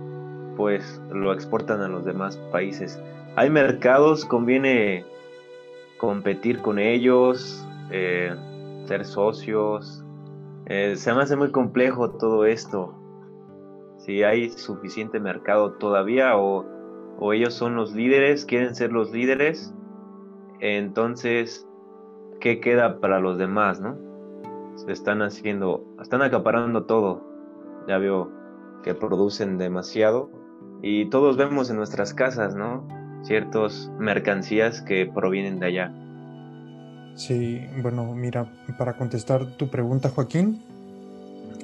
pues 0.55 1.01
lo 1.11 1.33
exportan 1.33 1.81
a 1.81 1.87
los 1.87 2.05
demás 2.05 2.37
países. 2.51 3.01
Hay 3.35 3.49
mercados, 3.49 4.25
conviene 4.25 5.05
competir 5.97 6.59
con 6.61 6.79
ellos, 6.79 7.65
eh, 7.91 8.35
ser 8.85 9.05
socios. 9.05 10.03
Eh, 10.65 10.95
se 10.95 11.13
me 11.13 11.21
hace 11.21 11.35
muy 11.35 11.51
complejo 11.51 12.11
todo 12.11 12.45
esto. 12.45 12.93
Si 13.97 14.23
hay 14.23 14.49
suficiente 14.49 15.19
mercado 15.19 15.73
todavía 15.73 16.37
o 16.37 16.73
o 17.19 17.33
ellos 17.33 17.53
son 17.53 17.75
los 17.75 17.93
líderes, 17.93 18.45
quieren 18.45 18.75
ser 18.75 18.91
los 18.91 19.11
líderes, 19.11 19.73
entonces, 20.59 21.67
¿qué 22.39 22.59
queda 22.59 22.99
para 22.99 23.19
los 23.19 23.37
demás, 23.37 23.81
no? 23.81 23.97
Se 24.75 24.91
están 24.91 25.21
haciendo, 25.21 25.85
están 26.01 26.21
acaparando 26.21 26.85
todo. 26.85 27.21
Ya 27.87 27.97
veo 27.97 28.31
que 28.83 28.93
producen 28.93 29.57
demasiado 29.57 30.29
y 30.83 31.09
todos 31.09 31.37
vemos 31.37 31.69
en 31.69 31.77
nuestras 31.77 32.13
casas, 32.13 32.55
¿no? 32.55 32.85
Ciertas 33.23 33.89
mercancías 33.97 34.81
que 34.81 35.05
provienen 35.05 35.57
de 35.59 35.67
allá. 35.67 35.93
Sí, 37.15 37.65
bueno, 37.81 38.13
mira, 38.13 38.51
para 38.77 38.97
contestar 38.97 39.55
tu 39.55 39.69
pregunta, 39.69 40.09
Joaquín, 40.09 40.61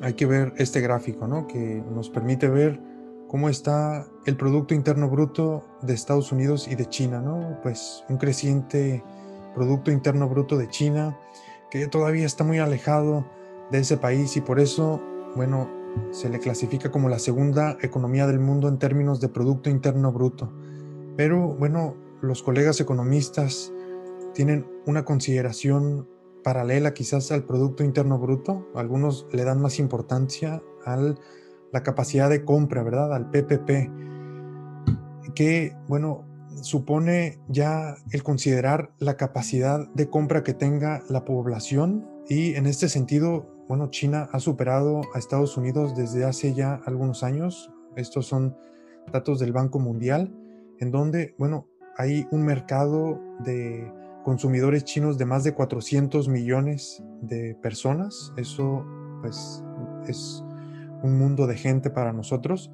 hay 0.02 0.14
que 0.14 0.26
ver 0.26 0.54
este 0.56 0.80
gráfico, 0.80 1.28
¿no? 1.28 1.48
Que 1.48 1.84
nos 1.94 2.10
permite 2.10 2.48
ver 2.48 2.80
cómo 3.28 3.50
está 3.50 4.06
el 4.26 4.38
Producto 4.38 4.74
Interno 4.74 5.10
Bruto 5.10 5.66
de 5.82 5.94
Estados 5.94 6.32
Unidos 6.32 6.70
y 6.70 6.76
de 6.76 6.86
China, 6.86 7.20
¿no? 7.20 7.60
Pues 7.62 8.06
un 8.08 8.18
creciente 8.18 9.04
Producto 9.54 9.92
Interno 9.92 10.30
Bruto 10.30 10.58
de 10.58 10.70
China 10.70 11.18
que 11.72 11.88
todavía 11.88 12.26
está 12.26 12.46
muy 12.46 12.60
alejado 12.60 13.26
de 13.70 13.80
ese 13.80 13.98
país 13.98 14.38
y 14.38 14.42
por 14.42 14.62
eso, 14.62 15.02
bueno, 15.36 15.70
se 16.12 16.30
le 16.30 16.40
clasifica 16.40 16.92
como 16.92 17.10
la 17.10 17.20
segunda 17.20 17.78
economía 17.82 18.28
del 18.28 18.40
mundo 18.40 18.68
en 18.68 18.80
términos 18.80 19.20
de 19.20 19.30
Producto 19.30 19.70
Interno 19.70 20.12
Bruto. 20.12 20.52
Pero 21.18 21.56
bueno, 21.56 21.96
los 22.22 22.44
colegas 22.44 22.80
economistas 22.80 23.72
tienen 24.34 24.66
una 24.86 25.06
consideración 25.06 26.08
paralela 26.44 26.94
quizás 26.94 27.32
al 27.32 27.44
Producto 27.44 27.84
Interno 27.84 28.20
Bruto. 28.20 28.68
Algunos 28.76 29.28
le 29.32 29.44
dan 29.44 29.62
más 29.62 29.80
importancia 29.80 30.62
al 30.86 31.20
la 31.72 31.84
capacidad 31.84 32.30
de 32.30 32.44
compra, 32.44 32.84
¿verdad? 32.84 33.14
Al 33.14 33.30
PPP, 33.30 33.70
que, 35.36 35.76
bueno, 35.88 36.26
supone 36.62 37.40
ya 37.48 37.96
el 38.12 38.24
considerar 38.24 38.92
la 39.00 39.18
capacidad 39.18 39.88
de 39.94 40.10
compra 40.10 40.44
que 40.44 40.54
tenga 40.54 41.04
la 41.10 41.26
población 41.26 42.08
y 42.28 42.56
en 42.56 42.66
este 42.66 42.90
sentido 42.90 43.48
bueno, 43.70 43.92
China 43.92 44.28
ha 44.32 44.40
superado 44.40 45.02
a 45.14 45.20
Estados 45.20 45.56
Unidos 45.56 45.96
desde 45.96 46.26
hace 46.26 46.56
ya 46.56 46.82
algunos 46.88 47.22
años. 47.22 47.72
Estos 47.96 48.26
son 48.26 48.58
datos 49.14 49.38
del 49.38 49.54
Banco 49.54 49.78
Mundial, 49.78 50.34
en 50.80 50.90
donde, 50.90 51.36
bueno, 51.38 51.68
hay 51.96 52.26
un 52.32 52.42
mercado 52.42 53.22
de 53.46 53.94
consumidores 54.24 54.86
chinos 54.86 55.20
de 55.20 55.26
más 55.26 55.44
de 55.44 55.54
400 55.54 56.30
millones 56.30 57.04
de 57.22 57.54
personas. 57.62 58.34
Eso, 58.38 58.84
pues, 59.22 59.64
es 60.08 60.44
un 61.04 61.20
mundo 61.20 61.46
de 61.46 61.56
gente 61.56 61.92
para 61.92 62.12
nosotros. 62.12 62.72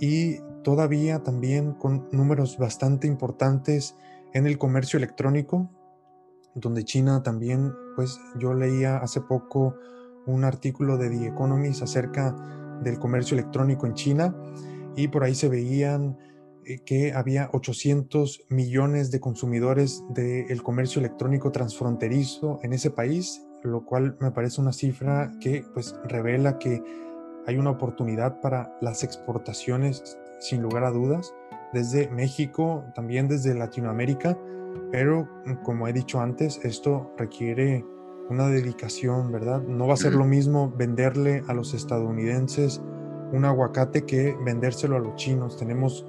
Y 0.00 0.36
todavía 0.62 1.22
también 1.22 1.72
con 1.72 2.08
números 2.12 2.58
bastante 2.58 3.06
importantes 3.06 3.96
en 4.34 4.46
el 4.46 4.58
comercio 4.58 4.98
electrónico, 4.98 5.70
donde 6.54 6.84
China 6.84 7.22
también, 7.22 7.72
pues 7.96 8.20
yo 8.38 8.52
leía 8.52 8.98
hace 8.98 9.22
poco 9.22 9.76
un 10.30 10.44
artículo 10.44 10.96
de 10.96 11.10
The 11.10 11.26
Economist 11.28 11.82
acerca 11.82 12.34
del 12.82 12.98
comercio 12.98 13.36
electrónico 13.36 13.86
en 13.86 13.94
China 13.94 14.34
y 14.96 15.08
por 15.08 15.24
ahí 15.24 15.34
se 15.34 15.48
veían 15.48 16.18
eh, 16.64 16.78
que 16.84 17.12
había 17.12 17.50
800 17.52 18.46
millones 18.48 19.10
de 19.10 19.20
consumidores 19.20 20.02
del 20.10 20.62
comercio 20.62 21.00
electrónico 21.00 21.52
transfronterizo 21.52 22.60
en 22.62 22.72
ese 22.72 22.90
país, 22.90 23.46
lo 23.62 23.84
cual 23.84 24.16
me 24.20 24.30
parece 24.30 24.60
una 24.60 24.72
cifra 24.72 25.32
que 25.40 25.64
pues 25.74 25.94
revela 26.04 26.58
que 26.58 26.82
hay 27.46 27.56
una 27.56 27.70
oportunidad 27.70 28.40
para 28.40 28.76
las 28.80 29.02
exportaciones 29.02 30.18
sin 30.38 30.62
lugar 30.62 30.84
a 30.84 30.90
dudas 30.90 31.34
desde 31.72 32.08
México, 32.10 32.84
también 32.94 33.28
desde 33.28 33.54
Latinoamérica, 33.54 34.38
pero 34.90 35.28
como 35.62 35.88
he 35.88 35.92
dicho 35.92 36.20
antes, 36.20 36.60
esto 36.64 37.12
requiere 37.16 37.84
una 38.30 38.46
dedicación, 38.46 39.32
¿verdad? 39.32 39.62
No 39.62 39.86
va 39.86 39.94
a 39.94 39.96
ser 39.96 40.14
lo 40.14 40.24
mismo 40.24 40.72
venderle 40.76 41.42
a 41.48 41.54
los 41.54 41.74
estadounidenses 41.74 42.80
un 43.32 43.44
aguacate 43.44 44.04
que 44.06 44.36
vendérselo 44.44 44.96
a 44.96 45.00
los 45.00 45.16
chinos. 45.16 45.56
Tenemos, 45.56 46.06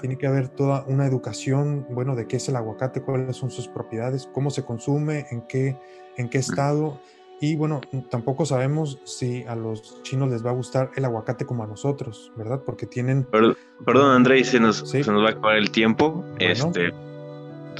tiene 0.00 0.16
que 0.18 0.26
haber 0.26 0.48
toda 0.48 0.84
una 0.86 1.06
educación, 1.06 1.86
bueno, 1.90 2.14
de 2.14 2.26
qué 2.26 2.36
es 2.36 2.48
el 2.48 2.56
aguacate, 2.56 3.02
cuáles 3.02 3.36
son 3.36 3.50
sus 3.50 3.68
propiedades, 3.68 4.28
cómo 4.32 4.50
se 4.50 4.64
consume, 4.64 5.26
en 5.30 5.42
qué, 5.42 5.76
en 6.16 6.28
qué 6.28 6.38
estado. 6.38 7.00
Y 7.40 7.56
bueno, 7.56 7.80
tampoco 8.10 8.44
sabemos 8.44 9.00
si 9.04 9.44
a 9.44 9.56
los 9.56 10.02
chinos 10.02 10.30
les 10.30 10.44
va 10.44 10.50
a 10.50 10.54
gustar 10.54 10.90
el 10.96 11.04
aguacate 11.06 11.46
como 11.46 11.64
a 11.64 11.66
nosotros, 11.66 12.32
¿verdad? 12.36 12.62
Porque 12.64 12.86
tienen... 12.86 13.24
Perdón, 13.24 14.10
André, 14.10 14.44
se 14.44 14.60
nos, 14.60 14.76
se 14.88 14.98
nos 15.10 15.24
va 15.24 15.28
a 15.28 15.30
acabar 15.30 15.56
el 15.56 15.70
tiempo. 15.70 16.24
Este, 16.38 16.92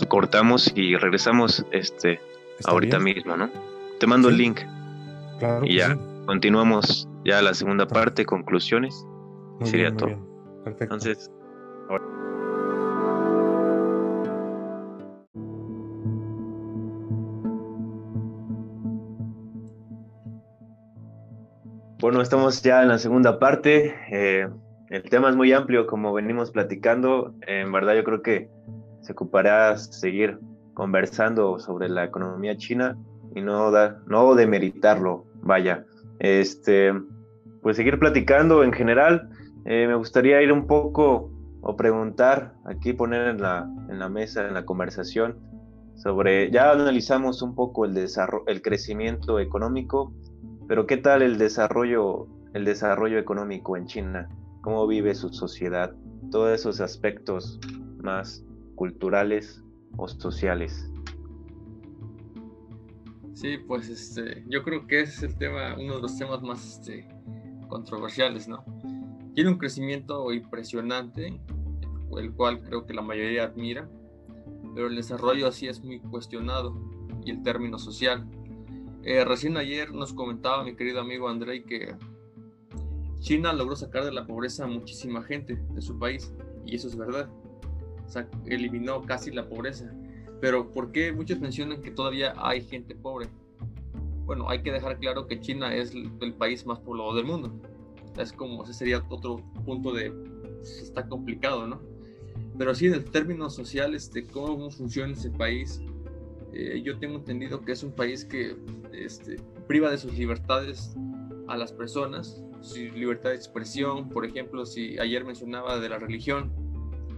cortamos 0.08 0.72
y 0.74 0.96
regresamos 0.96 1.66
este, 1.72 2.20
ahorita 2.64 2.98
mismo, 2.98 3.36
¿no? 3.36 3.50
Te 4.00 4.06
mando 4.06 4.30
el 4.30 4.38
link. 4.38 4.60
Claro. 5.38 5.60
Y 5.66 5.76
ya, 5.76 5.98
continuamos 6.24 7.06
ya 7.22 7.42
la 7.42 7.52
segunda 7.52 7.86
parte, 7.86 8.24
conclusiones. 8.24 9.06
sería 9.62 9.94
todo. 9.94 10.16
Perfecto. 10.64 10.84
Entonces, 10.84 11.30
Bueno, 22.00 22.22
estamos 22.22 22.62
ya 22.62 22.80
en 22.80 22.88
la 22.88 22.96
segunda 22.96 23.38
parte. 23.38 23.94
Eh, 24.10 24.48
el 24.88 25.02
tema 25.10 25.28
es 25.28 25.36
muy 25.36 25.52
amplio, 25.52 25.86
como 25.86 26.14
venimos 26.14 26.50
platicando. 26.50 27.34
en 27.46 27.70
verdad, 27.70 27.94
yo 27.94 28.04
creo 28.04 28.22
que 28.22 28.48
se 29.02 29.12
ocupará 29.12 29.76
seguir 29.76 30.38
conversando 30.72 31.58
sobre 31.58 31.90
la 31.90 32.04
economía 32.04 32.56
china 32.56 32.96
y 33.34 33.42
no, 33.42 33.70
da, 33.70 34.00
no 34.06 34.34
demeritarlo, 34.34 35.24
vaya. 35.42 35.86
Este, 36.18 36.92
pues 37.62 37.76
seguir 37.76 37.98
platicando 37.98 38.62
en 38.64 38.72
general. 38.72 39.30
Eh, 39.64 39.86
me 39.86 39.94
gustaría 39.94 40.42
ir 40.42 40.52
un 40.52 40.66
poco 40.66 41.30
o 41.62 41.76
preguntar, 41.76 42.54
aquí 42.64 42.92
poner 42.92 43.28
en 43.28 43.42
la, 43.42 43.68
en 43.88 43.98
la 43.98 44.08
mesa, 44.08 44.46
en 44.46 44.54
la 44.54 44.64
conversación, 44.64 45.38
sobre, 45.96 46.50
ya 46.50 46.72
analizamos 46.72 47.42
un 47.42 47.54
poco 47.54 47.84
el, 47.84 47.92
desarrollo, 47.92 48.46
el 48.46 48.62
crecimiento 48.62 49.38
económico 49.38 50.14
pero 50.70 50.86
¿qué 50.86 50.98
tal 50.98 51.22
el 51.22 51.36
desarrollo, 51.36 52.28
el 52.54 52.64
desarrollo 52.64 53.18
económico 53.18 53.76
en 53.76 53.86
China? 53.86 54.28
¿Cómo 54.60 54.86
vive 54.86 55.16
su 55.16 55.28
sociedad? 55.30 55.92
Todos 56.30 56.60
esos 56.60 56.80
aspectos 56.80 57.58
más 58.00 58.44
culturales 58.76 59.64
o 59.96 60.06
sociales. 60.06 60.88
Sí, 63.40 63.56
pues 63.56 63.88
este, 63.88 64.44
yo 64.48 64.62
creo 64.62 64.86
que 64.86 65.00
es 65.00 65.22
el 65.22 65.34
tema, 65.34 65.74
uno 65.78 65.94
de 65.94 66.02
los 66.02 66.18
temas 66.18 66.42
más 66.42 66.62
este, 66.62 67.08
controversiales, 67.68 68.46
¿no? 68.48 68.62
Tiene 69.34 69.48
un 69.48 69.56
crecimiento 69.56 70.30
impresionante, 70.30 71.40
el 72.18 72.34
cual 72.34 72.60
creo 72.60 72.84
que 72.84 72.92
la 72.92 73.00
mayoría 73.00 73.44
admira, 73.44 73.88
pero 74.74 74.88
el 74.88 74.96
desarrollo 74.96 75.46
así 75.46 75.68
es 75.68 75.82
muy 75.82 76.00
cuestionado 76.00 76.76
y 77.24 77.30
el 77.30 77.42
término 77.42 77.78
social. 77.78 78.28
Eh, 79.04 79.24
recién 79.24 79.56
ayer 79.56 79.90
nos 79.90 80.12
comentaba 80.12 80.62
mi 80.62 80.76
querido 80.76 81.00
amigo 81.00 81.26
Andrei 81.26 81.64
que 81.64 81.96
China 83.20 83.54
logró 83.54 83.74
sacar 83.74 84.04
de 84.04 84.12
la 84.12 84.26
pobreza 84.26 84.64
a 84.64 84.66
muchísima 84.66 85.22
gente 85.22 85.56
de 85.56 85.80
su 85.80 85.98
país, 85.98 86.30
y 86.66 86.76
eso 86.76 86.88
es 86.88 86.94
verdad. 86.94 87.30
Eliminó 88.44 89.00
casi 89.00 89.30
la 89.30 89.48
pobreza. 89.48 89.90
Pero 90.40 90.72
¿por 90.72 90.92
qué 90.92 91.12
muchos 91.12 91.38
mencionan 91.38 91.82
que 91.82 91.90
todavía 91.90 92.34
hay 92.36 92.62
gente 92.62 92.94
pobre? 92.94 93.28
Bueno, 94.24 94.48
hay 94.48 94.62
que 94.62 94.72
dejar 94.72 94.98
claro 94.98 95.26
que 95.26 95.40
China 95.40 95.74
es 95.74 95.92
el, 95.92 96.34
país 96.34 96.64
más 96.64 96.78
poblado 96.78 97.14
del 97.14 97.24
mundo. 97.24 97.52
Es 98.16 98.32
como, 98.32 98.64
ese 98.64 98.74
sería 98.74 99.04
otro 99.08 99.42
punto 99.64 99.92
de, 99.92 100.12
está 100.62 101.06
complicado, 101.08 101.66
¿no? 101.66 101.80
Pero 102.56 102.74
sí, 102.74 102.86
en 102.86 102.94
el 102.94 103.04
término 103.04 103.50
social, 103.50 103.94
este, 103.94 104.26
cómo 104.26 104.70
funciona 104.70 105.12
ese 105.12 105.30
país, 105.30 105.82
eh, 106.52 106.80
yo 106.84 106.98
tengo 106.98 107.16
entendido 107.16 107.60
que 107.62 107.72
es 107.72 107.82
un 107.82 107.92
país 107.92 108.24
que 108.24 108.56
este, 108.92 109.36
priva 109.66 109.90
de 109.90 109.98
sus 109.98 110.12
libertades 110.16 110.94
a 111.48 111.56
las 111.56 111.72
personas, 111.72 112.42
su 112.60 112.78
libertad 112.78 113.30
de 113.30 113.36
expresión, 113.36 114.08
por 114.08 114.24
ejemplo, 114.24 114.66
si 114.66 114.98
ayer 114.98 115.24
mencionaba 115.24 115.78
de 115.78 115.88
la 115.88 115.98
religión, 115.98 116.52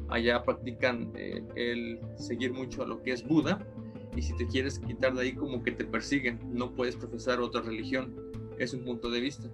allá 0.08 0.42
practican 0.42 1.12
eh, 1.14 1.42
el 1.56 2.00
seguir 2.16 2.52
mucho 2.52 2.82
a 2.82 2.86
lo 2.86 3.02
que 3.02 3.12
es 3.12 3.26
Buda, 3.26 3.66
y 4.14 4.22
si 4.22 4.36
te 4.36 4.46
quieres 4.46 4.78
quitar 4.78 5.14
de 5.14 5.22
ahí 5.22 5.32
como 5.34 5.62
que 5.62 5.72
te 5.72 5.84
persiguen, 5.84 6.38
no 6.52 6.74
puedes 6.74 6.96
profesar 6.96 7.40
otra 7.40 7.62
religión, 7.62 8.14
es 8.58 8.74
un 8.74 8.84
punto 8.84 9.10
de 9.10 9.20
vista. 9.20 9.48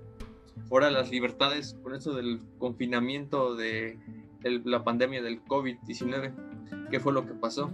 Ahora 0.71 0.91
las 0.91 1.11
libertades, 1.11 1.77
con 1.83 1.95
eso 1.95 2.15
del 2.15 2.41
confinamiento 2.59 3.55
de 3.55 3.99
la 4.43 4.85
pandemia 4.85 5.23
del 5.23 5.43
COVID-19, 5.45 6.89
¿qué 6.91 7.01
fue 7.01 7.13
lo 7.13 7.27
que 7.27 7.35
pasó? 7.35 7.71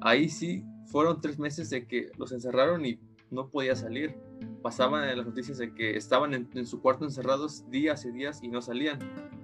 Ahí 0.00 0.28
sí 0.28 0.64
fueron 0.86 1.20
tres 1.20 1.38
meses 1.38 1.70
de 1.70 1.86
que 1.86 2.10
los 2.16 2.32
encerraron 2.32 2.84
y 2.84 2.98
no 3.30 3.48
podía 3.48 3.76
salir. 3.76 4.16
Pasaban 4.62 5.08
en 5.08 5.18
las 5.18 5.26
noticias 5.26 5.58
de 5.58 5.72
que 5.74 5.96
estaban 5.96 6.34
en, 6.34 6.66
su 6.66 6.80
cuarto 6.80 7.04
encerrados 7.04 7.68
días 7.70 8.04
y 8.04 8.10
días 8.10 8.42
y 8.42 8.48
no 8.48 8.60
salían. 8.60 8.98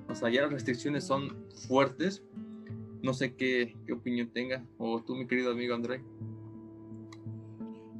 O 0.08 0.14
sea, 0.14 0.30
ya 0.30 0.42
las 0.42 0.52
restricciones 0.52 1.04
son 1.04 1.46
fuertes. 1.68 2.22
No 3.02 3.14
sé 3.14 3.34
qué, 3.34 3.76
opinión 3.92 4.30
tenga. 4.32 4.64
O 4.78 5.02
tú, 5.02 5.14
mi 5.16 5.26
querido 5.26 5.50
amigo 5.50 5.74
André. 5.74 6.02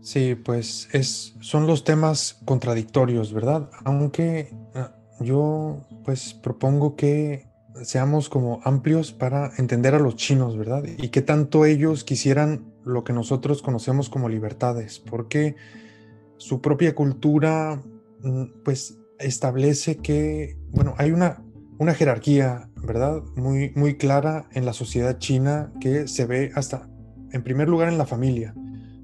Sí, 0.01 0.35
pues 0.35 0.89
es, 0.93 1.37
son 1.41 1.67
los 1.67 1.85
temas 1.85 2.41
contradictorios, 2.45 3.33
¿verdad? 3.33 3.71
Aunque 3.85 4.55
ah, 4.75 4.97
yo 5.21 5.87
pues 6.05 6.35
propongo 6.35 6.97
que 6.97 7.47
seamos 7.83 8.29
como 8.29 8.61
amplios 8.65 9.13
para 9.13 9.53
entender 9.59 9.95
a 9.95 9.99
los 9.99 10.17
chinos, 10.17 10.57
¿verdad? 10.57 10.85
Y 10.99 11.09
que 11.09 11.23
tanto 11.23 11.65
ellos 11.65 12.05
quisieran 12.05 12.73
lo 12.85 13.05
que 13.05 13.13
nosotros 13.13 13.63
conocemos 13.63 14.11
como 14.11 14.29
libertades, 14.29 14.99
porque 14.99 15.57
su 16.37 16.61
propia 16.61 16.95
cultura 16.95 17.83
mm, 18.23 18.63
pues 18.65 18.99
establece 19.19 19.99
que, 19.99 20.57
bueno, 20.71 20.95
hay 20.99 21.13
una, 21.13 21.43
una 21.83 21.95
jerarquía, 21.95 22.69
¿verdad? 22.77 23.23
Muy, 23.35 23.73
muy 23.75 23.97
clara 23.97 24.49
en 24.53 24.65
la 24.65 24.73
sociedad 24.73 25.19
china 25.19 25.73
que 25.81 26.07
se 26.07 26.27
ve 26.27 26.53
hasta, 26.55 26.89
en 27.33 27.43
primer 27.43 27.69
lugar, 27.69 27.89
en 27.89 27.99
la 27.99 28.07
familia, 28.07 28.55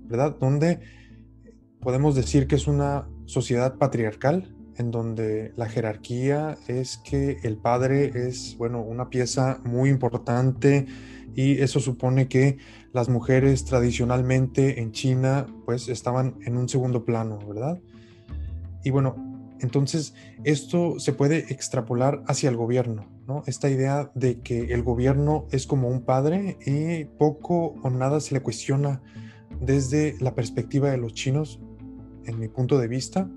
¿verdad? 0.04 0.36
Donde 0.38 0.78
podemos 1.80 2.14
decir 2.14 2.46
que 2.46 2.54
es 2.54 2.68
una 2.68 3.08
sociedad 3.26 3.78
patriarcal, 3.78 4.54
en 4.76 4.92
donde 4.92 5.52
la 5.56 5.68
jerarquía 5.68 6.56
es 6.68 6.98
que 6.98 7.38
el 7.42 7.56
padre 7.56 8.12
es, 8.28 8.56
bueno, 8.56 8.80
una 8.80 9.10
pieza 9.10 9.58
muy 9.64 9.90
importante 9.90 10.86
y 11.34 11.60
eso 11.60 11.80
supone 11.80 12.28
que 12.28 12.58
las 12.92 13.08
mujeres 13.08 13.64
tradicionalmente 13.64 14.80
en 14.80 14.92
China 14.92 15.48
pues 15.66 15.88
estaban 15.88 16.36
en 16.46 16.56
un 16.56 16.68
segundo 16.68 17.04
plano, 17.04 17.40
¿verdad? 17.44 17.80
Y 18.84 18.90
bueno, 18.90 19.27
entonces 19.60 20.14
esto 20.44 20.98
se 20.98 21.12
puede 21.12 21.52
extrapolar 21.52 22.22
hacia 22.26 22.48
el 22.48 22.56
gobierno, 22.56 23.08
¿no? 23.26 23.42
Esta 23.46 23.68
idea 23.68 24.10
de 24.14 24.40
que 24.40 24.72
el 24.72 24.82
gobierno 24.82 25.46
es 25.50 25.66
como 25.66 25.88
un 25.88 26.02
padre 26.02 26.58
y 26.64 27.04
poco 27.04 27.74
o 27.82 27.90
nada 27.90 28.20
se 28.20 28.34
le 28.34 28.40
cuestiona 28.40 29.02
desde 29.60 30.16
la 30.20 30.34
perspectiva 30.34 30.90
de 30.90 30.98
los 30.98 31.14
chinos, 31.14 31.60
en 32.26 32.38
mi 32.38 32.48
punto 32.48 32.78
de 32.78 32.88
vista. 32.88 33.28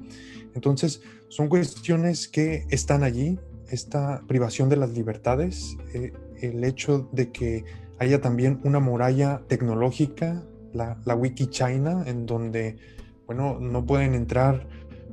Entonces, 0.53 1.01
son 1.29 1.47
cuestiones 1.47 2.27
que 2.27 2.65
están 2.69 3.03
allí, 3.03 3.39
esta 3.69 4.21
privación 4.27 4.69
de 4.69 4.75
las 4.75 4.91
libertades, 4.91 5.77
eh, 5.93 6.11
el 6.41 6.63
hecho 6.63 7.09
de 7.13 7.31
que 7.31 7.63
haya 7.99 8.19
también 8.19 8.59
una 8.63 8.79
muralla 8.79 9.41
tecnológica, 9.47 10.43
la, 10.73 10.99
la 11.05 11.15
Wiki 11.15 11.47
China, 11.47 12.03
en 12.05 12.25
donde, 12.25 12.77
bueno, 13.25 13.59
no 13.59 13.85
pueden 13.85 14.13
entrar 14.13 14.67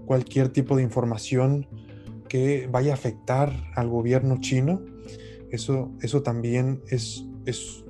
cualquier 0.08 0.48
tipo 0.48 0.74
de 0.74 0.82
información 0.82 1.68
que 2.30 2.66
vaya 2.72 2.92
a 2.92 2.94
afectar 2.94 3.52
al 3.76 3.88
gobierno 3.88 4.38
chino. 4.40 4.80
Eso, 5.50 5.92
eso 6.00 6.22
también 6.22 6.82
es, 6.88 7.26
es 7.44 7.84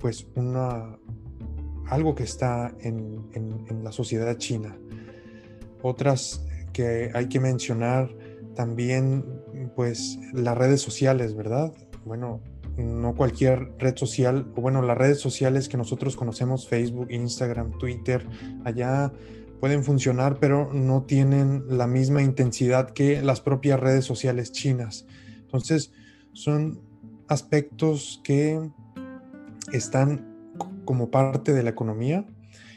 pues 0.00 0.26
una, 0.34 0.98
algo 1.86 2.16
que 2.16 2.24
está 2.24 2.74
en, 2.80 3.24
en, 3.34 3.84
la 3.84 3.92
sociedad 3.92 4.36
china. 4.36 4.76
Otras 5.80 6.44
que 6.72 7.12
hay 7.14 7.28
que 7.28 7.38
mencionar 7.38 8.12
también, 8.56 9.24
pues 9.76 10.18
las 10.32 10.58
redes 10.58 10.80
sociales, 10.80 11.36
¿verdad? 11.36 11.72
Bueno, 12.04 12.40
no 12.78 13.14
cualquier 13.14 13.72
red 13.78 13.96
social, 13.96 14.52
o 14.56 14.60
bueno, 14.60 14.82
las 14.82 14.98
redes 14.98 15.20
sociales 15.20 15.68
que 15.68 15.76
nosotros 15.76 16.16
conocemos, 16.16 16.68
Facebook, 16.68 17.12
Instagram, 17.12 17.78
Twitter, 17.78 18.26
allá 18.64 19.12
pueden 19.60 19.84
funcionar, 19.84 20.38
pero 20.40 20.72
no 20.72 21.02
tienen 21.02 21.64
la 21.68 21.86
misma 21.86 22.22
intensidad 22.22 22.90
que 22.90 23.22
las 23.22 23.40
propias 23.40 23.78
redes 23.78 24.04
sociales 24.04 24.52
chinas. 24.52 25.06
Entonces, 25.42 25.92
son 26.32 26.80
aspectos 27.28 28.20
que 28.24 28.70
están 29.72 30.26
como 30.84 31.10
parte 31.10 31.52
de 31.52 31.62
la 31.62 31.70
economía 31.70 32.26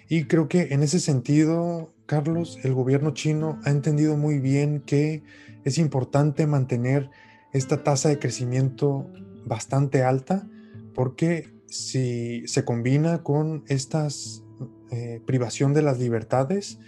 y 0.10 0.26
creo 0.26 0.48
que 0.48 0.74
en 0.74 0.84
ese 0.84 1.00
sentido, 1.00 1.94
Carlos, 2.06 2.60
el 2.64 2.74
gobierno 2.74 3.12
chino 3.14 3.60
ha 3.64 3.70
entendido 3.70 4.18
muy 4.18 4.40
bien 4.40 4.82
que 4.82 5.24
es 5.64 5.78
importante 5.78 6.46
mantener 6.46 7.10
esta 7.54 7.84
tasa 7.84 8.10
de 8.10 8.20
crecimiento 8.20 9.10
bastante 9.46 10.04
alta 10.04 10.48
porque 10.94 11.54
si 11.68 12.48
se 12.48 12.66
combina 12.66 13.24
con 13.24 13.64
estas 13.68 14.43
eh, 14.94 15.22
privación 15.26 15.74
de 15.74 15.82
las 15.82 16.00
libertades, 16.00 16.80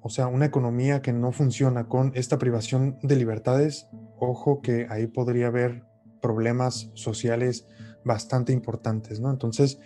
o 0.00 0.08
sea, 0.08 0.26
una 0.26 0.46
economía 0.46 1.02
que 1.02 1.12
no 1.12 1.30
funciona 1.30 1.86
con 1.88 2.12
esta 2.14 2.38
privación 2.38 2.98
de 3.02 3.16
libertades, 3.16 3.86
ojo 4.18 4.60
que 4.60 4.86
ahí 4.90 5.06
podría 5.06 5.46
haber 5.46 5.84
problemas 6.20 6.90
sociales 6.94 7.66
bastante 8.04 8.52
importantes, 8.52 9.20
¿no? 9.20 9.30
Entonces, 9.30 9.78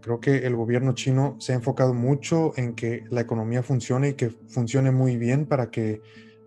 creo 0.00 0.20
que 0.20 0.46
el 0.46 0.56
gobierno 0.56 0.94
chino 0.94 1.36
se 1.38 1.52
ha 1.52 1.56
enfocado 1.56 1.94
mucho 1.94 2.52
en 2.56 2.74
que 2.74 3.04
la 3.10 3.20
economía 3.20 3.62
funcione 3.62 4.10
y 4.10 4.14
que 4.14 4.30
funcione 4.48 4.90
muy 4.90 5.16
bien 5.16 5.46
para 5.46 5.70
que, 5.70 6.00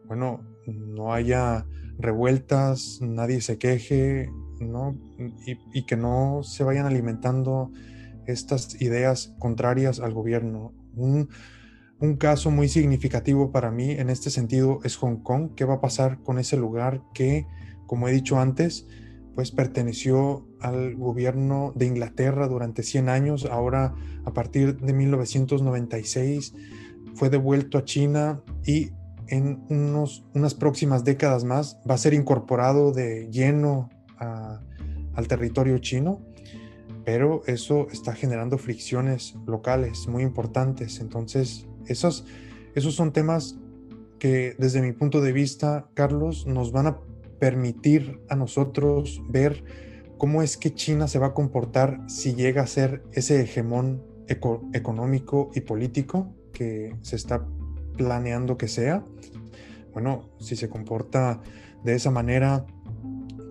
bueno, 0.06 0.42
no 0.68 1.14
haya 1.14 1.66
revueltas, 1.98 3.00
nadie 3.02 3.42
se 3.42 3.58
queje, 3.58 4.30
¿no? 4.60 4.98
Y, 5.74 5.86
que 5.86 5.96
no 5.96 6.42
se 6.44 6.64
vayan 6.64 6.86
alimentando 6.86 7.72
estas 8.28 8.82
ideas 8.82 9.34
contrarias 9.40 10.00
al 10.00 10.14
gobierno. 10.14 10.74
Un, 10.96 11.30
caso 12.20 12.52
muy 12.52 12.68
significativo 12.68 13.54
para 13.54 13.72
mí 13.72 13.92
en 13.92 14.10
este 14.10 14.30
sentido 14.30 14.80
es 14.84 14.98
Hong 14.98 15.24
Kong. 15.24 15.52
¿Qué 15.56 15.64
va 15.64 15.76
a 15.76 15.82
pasar 15.82 16.22
con 16.22 16.38
ese 16.38 16.58
lugar 16.58 17.02
que, 17.14 17.46
como 17.88 18.10
he 18.10 18.12
dicho 18.12 18.40
antes, 18.40 18.88
pues 19.36 19.52
perteneció 19.52 20.46
al 20.60 20.96
gobierno 20.96 21.72
de 21.76 21.86
Inglaterra 21.86 22.48
durante 22.48 22.84
100 22.84 23.08
años, 23.08 23.46
ahora 23.46 23.96
a 24.26 24.34
partir 24.34 24.78
de 24.80 24.94
1996 24.94 26.54
fue 27.16 27.30
devuelto 27.30 27.78
a 27.78 27.86
China 27.86 28.42
y 28.66 28.92
en 29.28 29.64
unos, 29.70 30.26
unas 30.34 30.54
próximas 30.54 31.04
décadas 31.04 31.44
más 31.44 31.80
va 31.90 31.96
a 31.96 31.98
ser 31.98 32.14
incorporado 32.14 32.92
de 32.92 33.30
lleno 33.32 33.90
al 34.18 35.28
territorio 35.28 35.78
chino, 35.80 36.22
pero 37.06 37.42
eso 37.48 37.88
está 37.92 38.14
generando 38.14 38.58
fricciones 38.58 39.36
locales 39.46 40.08
muy 40.08 40.24
importantes. 40.24 41.00
Entonces, 41.00 41.68
esos, 41.88 42.26
esos 42.76 42.96
son 42.96 43.12
temas 43.12 43.58
que 44.20 44.56
desde 44.58 44.82
mi 44.82 44.94
punto 44.94 45.22
de 45.22 45.34
vista, 45.34 45.90
Carlos, 45.94 46.48
nos 46.48 46.72
van 46.72 46.88
a 46.88 47.00
permitir 47.40 48.22
a 48.30 48.36
nosotros 48.36 49.22
ver 49.28 49.64
cómo 50.18 50.42
es 50.42 50.56
que 50.56 50.74
China 50.74 51.10
se 51.10 51.20
va 51.20 51.28
a 51.28 51.34
comportar 51.34 52.00
si 52.08 52.36
llega 52.36 52.62
a 52.62 52.68
ser 52.68 53.04
ese 53.12 53.42
hegemón 53.42 54.02
económico 54.74 55.52
y 55.54 55.62
político 55.62 56.34
que 56.54 56.96
se 57.02 57.18
está 57.18 57.46
planeando 57.98 58.58
que 58.58 58.70
sea. 58.70 59.04
Bueno, 59.92 60.30
si 60.40 60.56
se 60.56 60.70
comporta 60.70 61.42
de 61.84 61.96
esa 61.96 62.10
manera 62.10 62.66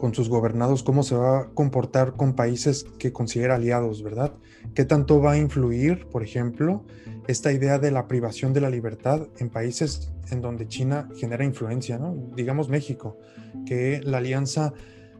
con 0.03 0.17
sus 0.17 0.29
gobernados, 0.29 0.83
cómo 0.83 1.05
se 1.05 1.15
va 1.15 1.39
a 1.39 1.51
comportar 1.51 2.15
con 2.15 2.35
países 2.35 2.85
que 2.99 3.13
considera 3.13 3.55
aliados, 3.55 4.03
¿verdad? 4.03 4.35
¿Qué 4.75 4.85
tanto 4.85 5.21
va 5.21 5.35
a 5.35 5.39
influir, 5.39 6.09
por 6.09 6.25
ejemplo, 6.25 6.85
esta 7.29 7.53
idea 7.53 7.79
de 7.79 7.93
la 7.93 8.09
privación 8.09 8.53
de 8.53 8.61
la 8.61 8.69
libertad 8.69 9.29
en 9.39 9.49
países 9.49 10.11
en 10.33 10.41
donde 10.41 10.67
China 10.67 11.09
genera 11.15 11.45
influencia, 11.45 11.99
¿no? 11.99 12.17
Digamos 12.35 12.69
México, 12.69 13.17
que 13.65 14.01
la 14.03 14.19
alianza 14.19 14.75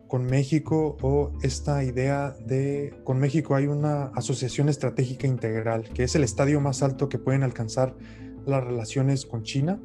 con 0.09 0.25
México 0.25 0.97
o 1.01 1.31
esta 1.45 1.85
idea 1.85 2.35
de 2.45 2.93
con 3.05 3.21
México 3.21 3.55
hay 3.55 3.69
una 3.69 4.07
asociación 4.17 4.69
estratégica 4.69 5.29
integral, 5.29 5.85
que 5.95 6.03
es 6.03 6.17
el 6.17 6.25
estadio 6.25 6.61
más 6.61 6.83
alto 6.83 7.09
que 7.09 7.21
pueden 7.21 7.45
alcanzar 7.45 7.95
las 8.47 8.65
relaciones 8.65 9.27
con 9.27 9.45
China, 9.45 9.81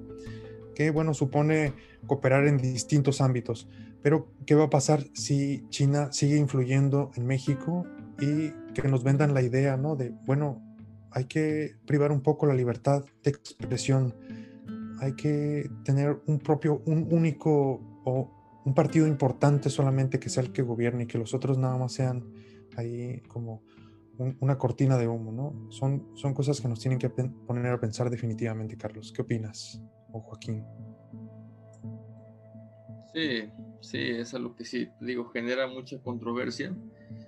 que 0.74 0.89
bueno, 0.89 1.14
supone 1.14 1.74
cooperar 2.08 2.48
en 2.48 2.58
distintos 2.58 3.22
ámbitos. 3.22 3.68
Pero, 4.08 4.32
¿qué 4.45 4.55
va 4.55 4.64
a 4.64 4.70
pasar 4.70 5.03
si 5.12 5.68
China 5.68 6.14
sigue 6.14 6.38
influyendo 6.38 7.12
en 7.18 7.26
México 7.26 7.86
y 8.22 8.51
que 8.74 8.88
nos 8.88 9.03
vendan 9.03 9.34
la 9.34 9.41
idea, 9.41 9.76
¿no? 9.76 9.97
De, 9.97 10.12
bueno, 10.26 10.64
hay 11.12 11.26
que 11.26 11.76
privar 11.86 12.14
un 12.14 12.22
poco 12.22 12.45
la 12.45 12.53
libertad 12.53 13.03
de 13.22 13.32
expresión, 13.32 14.16
hay 15.01 15.12
que 15.18 15.70
tener 15.84 16.22
un 16.26 16.39
propio, 16.39 16.82
un 16.86 17.10
único 17.12 17.82
o 18.05 18.32
un 18.64 18.74
partido 18.74 19.08
importante 19.08 19.70
solamente 19.70 20.22
que 20.22 20.30
sea 20.30 20.43
el 20.43 20.53
que 20.53 20.62
gobierne 20.62 21.03
y 21.03 21.08
que 21.08 21.18
los 21.18 21.34
otros 21.34 21.58
nada 21.58 21.78
más 21.78 21.91
sean 21.91 22.32
ahí 22.78 23.20
como 23.28 23.62
una 24.39 24.58
cortina 24.58 24.97
de 24.97 25.10
humo, 25.10 25.34
¿no? 25.34 25.70
Son, 25.70 26.12
son 26.16 26.34
cosas 26.34 26.62
que 26.62 26.70
nos 26.70 26.80
tienen 26.80 26.97
que 26.97 27.10
poner 27.10 27.74
a 27.74 27.78
pensar 27.82 28.10
definitivamente, 28.10 28.78
Carlos. 28.78 29.12
¿Qué 29.14 29.22
opinas? 29.22 29.82
O 30.14 30.22
Joaquín. 30.22 30.64
Sí, 33.14 33.51
sí, 33.82 33.99
es 33.99 34.34
algo 34.34 34.55
que 34.55 34.65
sí, 34.65 34.89
digo, 35.01 35.30
genera 35.30 35.67
mucha 35.67 36.01
controversia, 36.01 36.75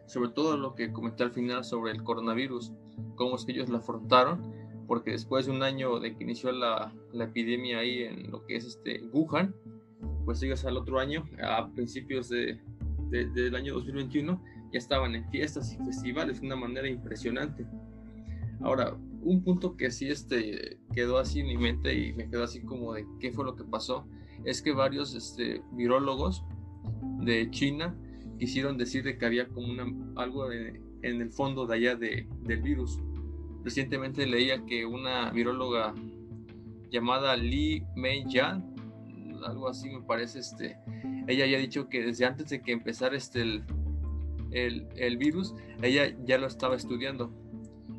sobre 0.06 0.30
todo 0.30 0.58
lo 0.58 0.76
que 0.76 0.92
comenté 0.92 1.24
al 1.24 1.32
final 1.32 1.64
sobre 1.64 1.92
el 1.92 2.04
coronavirus, 2.04 2.74
cómo 3.16 3.36
es 3.36 3.46
que 3.46 3.52
ellos 3.52 3.70
la 3.70 3.80
afrontaron, 3.80 4.54
porque 4.88 5.12
después 5.12 5.46
de 5.46 5.52
un 5.52 5.64
año 5.64 6.00
de 6.00 6.16
que 6.16 6.24
inició 6.24 6.52
la, 6.52 6.94
la 7.14 7.26
epidemia 7.26 7.80
ahí 7.80 8.04
en 8.04 8.32
lo 8.32 8.46
que 8.46 8.56
es 8.56 8.66
este 8.66 9.04
Wuhan, 9.12 9.54
pues 10.26 10.42
ellos 10.44 10.66
al 10.66 10.78
otro 10.78 11.00
año, 11.00 11.26
a 11.44 11.70
principios 11.70 12.30
de, 12.30 12.60
del 13.10 13.56
año 13.56 13.74
2021, 13.76 14.42
ya 14.72 14.78
estaban 14.78 15.16
en 15.16 15.30
fiestas 15.30 15.74
y 15.74 15.78
festivales 15.84 16.40
de 16.40 16.48
una 16.48 16.56
manera 16.56 16.88
impresionante. 16.88 17.66
Ahora, 18.62 18.96
un 19.22 19.44
punto 19.44 19.76
que 19.76 19.92
sí 19.92 20.10
este, 20.10 20.80
quedó 20.94 21.18
así 21.18 21.40
en 21.40 21.48
mi 21.48 21.58
mente 21.58 21.94
y 21.94 22.14
me 22.14 22.30
quedó 22.30 22.44
así 22.44 22.62
como 22.62 22.94
de 22.94 23.06
qué 23.20 23.32
fue 23.32 23.46
lo 23.46 23.56
que 23.56 23.64
pasó, 23.64 24.06
es 24.46 24.62
que 24.62 24.72
varios 24.72 25.16
este, 25.16 25.62
virólogos 25.74 26.44
de 27.20 27.50
China 27.52 27.96
quisieron 28.38 28.78
decir 28.78 29.18
que 29.18 29.26
había 29.26 29.48
como 29.48 29.68
una, 29.68 29.86
algo 30.16 30.52
en 30.52 31.22
el 31.22 31.32
fondo 31.32 31.66
de 31.66 31.76
allá 31.76 31.96
de, 31.96 32.28
del 32.44 32.62
virus. 32.62 33.00
Recientemente 33.64 34.26
leía 34.26 34.66
que 34.66 34.86
una 34.86 35.32
viróloga 35.32 35.94
llamada 36.90 37.36
Li 37.36 37.84
Mei-yan 37.96 38.70
algo 39.46 39.70
así 39.70 39.90
me 39.90 40.02
parece, 40.02 40.40
este, 40.40 40.78
ella 41.28 41.46
ya 41.46 41.58
dicho 41.58 41.90
que 41.90 42.04
desde 42.04 42.26
antes 42.26 42.50
de 42.50 42.62
que 42.62 42.72
empezara 42.72 43.16
este, 43.16 43.42
el, 43.42 44.88
el, 44.96 45.18
virus, 45.18 45.56
ella 45.82 46.16
ya 46.26 46.38
lo 46.38 46.48
estaba 46.48 46.76
estudiando 46.76 47.32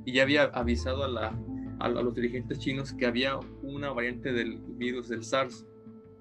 y 0.05 0.13
ya 0.13 0.23
había 0.23 0.45
avisado 0.45 1.05
a, 1.05 1.09
la, 1.09 1.39
a, 1.79 1.89
los 1.89 2.15
dirigentes 2.15 2.59
chinos 2.59 2.93
que 2.93 3.07
había 3.07 3.39
una 3.63 3.91
variante 3.91 4.33
del 4.33 4.59
virus 4.59 5.09
del 5.09 5.25
SARS, 5.25 5.67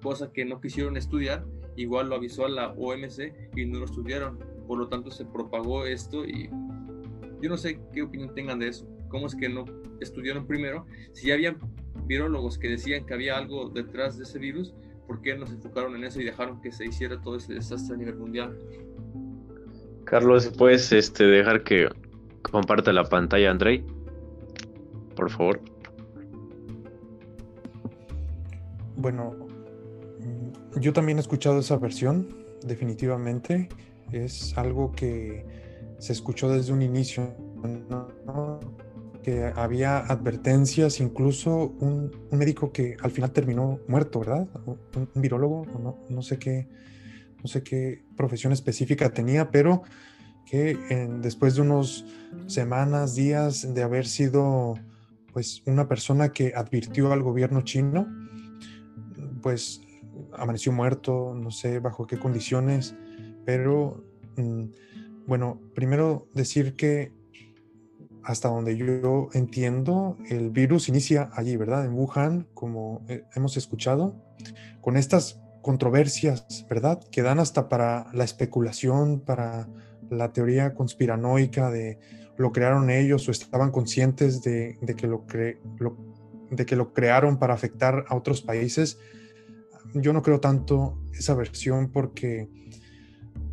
cosa 0.00 0.32
que 0.32 0.44
no 0.44 0.60
quisieron 0.60 0.96
estudiar, 0.96 1.44
igual 1.76 2.08
lo 2.08 2.16
avisó 2.16 2.46
a 2.46 2.48
la 2.48 2.68
OMC 2.72 3.32
y 3.56 3.66
no 3.66 3.80
lo 3.80 3.84
estudiaron, 3.84 4.38
por 4.66 4.78
lo 4.78 4.88
tanto 4.88 5.10
se 5.10 5.24
propagó 5.24 5.86
esto 5.86 6.24
y 6.24 6.48
yo 7.40 7.48
no 7.48 7.56
sé 7.56 7.80
qué 7.92 8.02
opinión 8.02 8.34
tengan 8.34 8.58
de 8.58 8.68
eso, 8.68 8.86
cómo 9.08 9.26
es 9.26 9.34
que 9.34 9.48
no 9.48 9.64
estudiaron 10.00 10.46
primero, 10.46 10.86
si 11.12 11.28
ya 11.28 11.34
había 11.34 11.56
virólogos 12.06 12.58
que 12.58 12.68
decían 12.68 13.06
que 13.06 13.14
había 13.14 13.36
algo 13.36 13.68
detrás 13.68 14.16
de 14.16 14.24
ese 14.24 14.38
virus, 14.38 14.74
por 15.06 15.20
qué 15.22 15.36
nos 15.36 15.50
enfocaron 15.50 15.96
en 15.96 16.04
eso 16.04 16.20
y 16.20 16.24
dejaron 16.24 16.60
que 16.60 16.72
se 16.72 16.86
hiciera 16.86 17.20
todo 17.20 17.36
ese 17.36 17.54
desastre 17.54 17.94
a 17.94 17.98
nivel 17.98 18.16
mundial. 18.16 18.56
Carlos, 20.04 20.52
¿puedes 20.56 20.92
este, 20.92 21.24
dejar 21.24 21.62
que 21.62 21.88
comparte 22.42 22.92
la 22.92 23.04
pantalla, 23.04 23.50
Andrei? 23.50 23.84
Por 25.14 25.30
favor. 25.30 25.60
bueno, 29.00 29.34
yo 30.76 30.92
también 30.92 31.18
he 31.18 31.20
escuchado 31.20 31.60
esa 31.60 31.76
versión, 31.76 32.36
definitivamente. 32.64 33.68
Es 34.12 34.56
algo 34.56 34.92
que 34.92 35.44
se 35.98 36.12
escuchó 36.12 36.48
desde 36.48 36.72
un 36.72 36.82
inicio, 36.82 37.34
que 39.22 39.52
había 39.54 39.98
advertencias, 39.98 41.00
incluso 41.00 41.74
un, 41.80 42.10
médico 42.32 42.72
que 42.72 42.96
al 43.02 43.10
final 43.10 43.32
terminó 43.32 43.80
muerto, 43.86 44.20
¿verdad? 44.20 44.48
Un, 44.66 45.08
virólogo, 45.14 45.66
no, 45.66 45.98
no, 46.08 46.22
sé 46.22 46.38
qué, 46.38 46.68
no 47.42 47.48
sé 47.48 47.62
qué 47.62 48.02
profesión 48.16 48.52
específica 48.52 49.10
tenía, 49.10 49.50
pero 49.50 49.82
que 50.46 50.74
después 51.20 51.54
de 51.54 51.62
unos 51.62 52.04
semanas, 52.46 53.14
días 53.14 53.72
de 53.74 53.82
haber 53.82 54.06
sido 54.06 54.74
pues 55.32 55.62
una 55.66 55.86
persona 55.86 56.30
que 56.30 56.52
advirtió 56.56 57.12
al 57.12 57.22
gobierno 57.22 57.62
chino, 57.62 58.08
pues 59.42 59.80
amaneció 60.32 60.72
muerto, 60.72 61.34
no 61.34 61.50
sé 61.50 61.78
bajo 61.78 62.06
qué 62.06 62.18
condiciones, 62.18 62.94
pero 63.44 64.04
mm, 64.36 64.64
bueno, 65.26 65.60
primero 65.74 66.28
decir 66.34 66.76
que 66.76 67.12
hasta 68.22 68.48
donde 68.48 68.76
yo 68.76 69.28
entiendo, 69.32 70.16
el 70.28 70.50
virus 70.50 70.88
inicia 70.88 71.30
allí, 71.34 71.56
¿verdad? 71.56 71.86
En 71.86 71.94
Wuhan, 71.94 72.46
como 72.54 73.04
eh, 73.08 73.24
hemos 73.34 73.56
escuchado, 73.56 74.14
con 74.80 74.96
estas 74.96 75.40
controversias, 75.62 76.66
¿verdad? 76.68 77.00
Que 77.10 77.22
dan 77.22 77.38
hasta 77.38 77.68
para 77.68 78.06
la 78.12 78.24
especulación, 78.24 79.20
para 79.20 79.68
la 80.10 80.32
teoría 80.32 80.74
conspiranoica 80.74 81.70
de 81.70 81.98
lo 82.36 82.52
crearon 82.52 82.90
ellos 82.90 83.28
o 83.28 83.30
estaban 83.30 83.70
conscientes 83.70 84.42
de, 84.42 84.78
que, 84.96 85.06
lo 85.06 85.26
de 86.50 86.66
que 86.66 86.76
lo 86.76 86.92
crearon 86.92 87.38
para 87.38 87.54
afectar 87.54 88.04
a 88.08 88.16
otros 88.16 88.40
países. 88.40 88.98
Yo 89.94 90.12
no 90.12 90.22
creo 90.22 90.40
tanto 90.40 91.02
esa 91.12 91.34
versión 91.34 91.90
porque, 91.90 92.48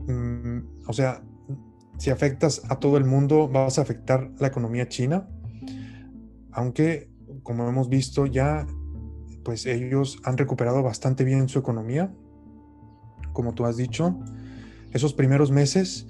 mm, 0.07 0.87
o 0.87 0.93
sea, 0.93 1.23
si 1.97 2.11
afectas 2.11 2.61
a 2.69 2.79
todo 2.79 2.97
el 2.97 3.05
mundo, 3.05 3.47
vas 3.47 3.79
a 3.79 3.81
afectar 3.81 4.31
la 4.39 4.47
economía 4.47 4.87
china, 4.87 5.27
aunque, 6.51 7.09
como 7.43 7.67
hemos 7.67 7.89
visto 7.89 8.25
ya, 8.25 8.67
pues 9.43 9.65
ellos 9.65 10.19
han 10.23 10.37
recuperado 10.37 10.83
bastante 10.83 11.23
bien 11.23 11.49
su 11.49 11.59
economía, 11.59 12.13
como 13.33 13.53
tú 13.53 13.65
has 13.65 13.77
dicho. 13.77 14.19
Esos 14.91 15.13
primeros 15.13 15.51
meses, 15.51 16.07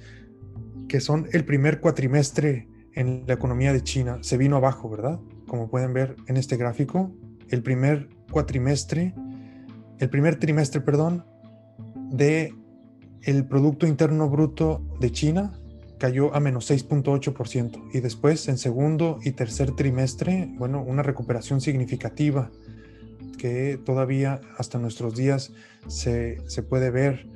que 0.87 0.99
son 1.01 1.27
el 1.33 1.45
primer 1.45 1.79
cuatrimestre 1.79 2.67
en 2.93 3.25
la 3.27 3.33
economía 3.33 3.73
de 3.73 3.83
China, 3.83 4.19
se 4.21 4.37
vino 4.37 4.55
abajo, 4.57 4.89
¿verdad? 4.89 5.19
Como 5.47 5.69
pueden 5.69 5.93
ver 5.93 6.15
en 6.27 6.37
este 6.37 6.57
gráfico, 6.57 7.11
el 7.49 7.61
primer 7.61 8.09
cuatrimestre, 8.31 9.13
el 9.99 10.09
primer 10.09 10.39
trimestre, 10.39 10.81
perdón, 10.81 11.25
de 12.11 12.53
el 13.23 13.45
Producto 13.45 13.87
Interno 13.87 14.29
Bruto 14.29 14.81
de 14.99 15.11
China 15.11 15.53
cayó 15.97 16.33
a 16.35 16.39
menos 16.39 16.69
6.8% 16.69 17.89
y 17.93 17.99
después 17.99 18.47
en 18.47 18.57
segundo 18.57 19.19
y 19.23 19.31
tercer 19.31 19.71
trimestre, 19.71 20.49
bueno, 20.57 20.83
una 20.83 21.03
recuperación 21.03 21.59
significativa 21.59 22.51
que 23.37 23.79
todavía 23.83 24.41
hasta 24.57 24.79
nuestros 24.79 25.15
días 25.15 25.51
se, 25.87 26.37
puede 26.69 26.91
ver. 26.91 27.27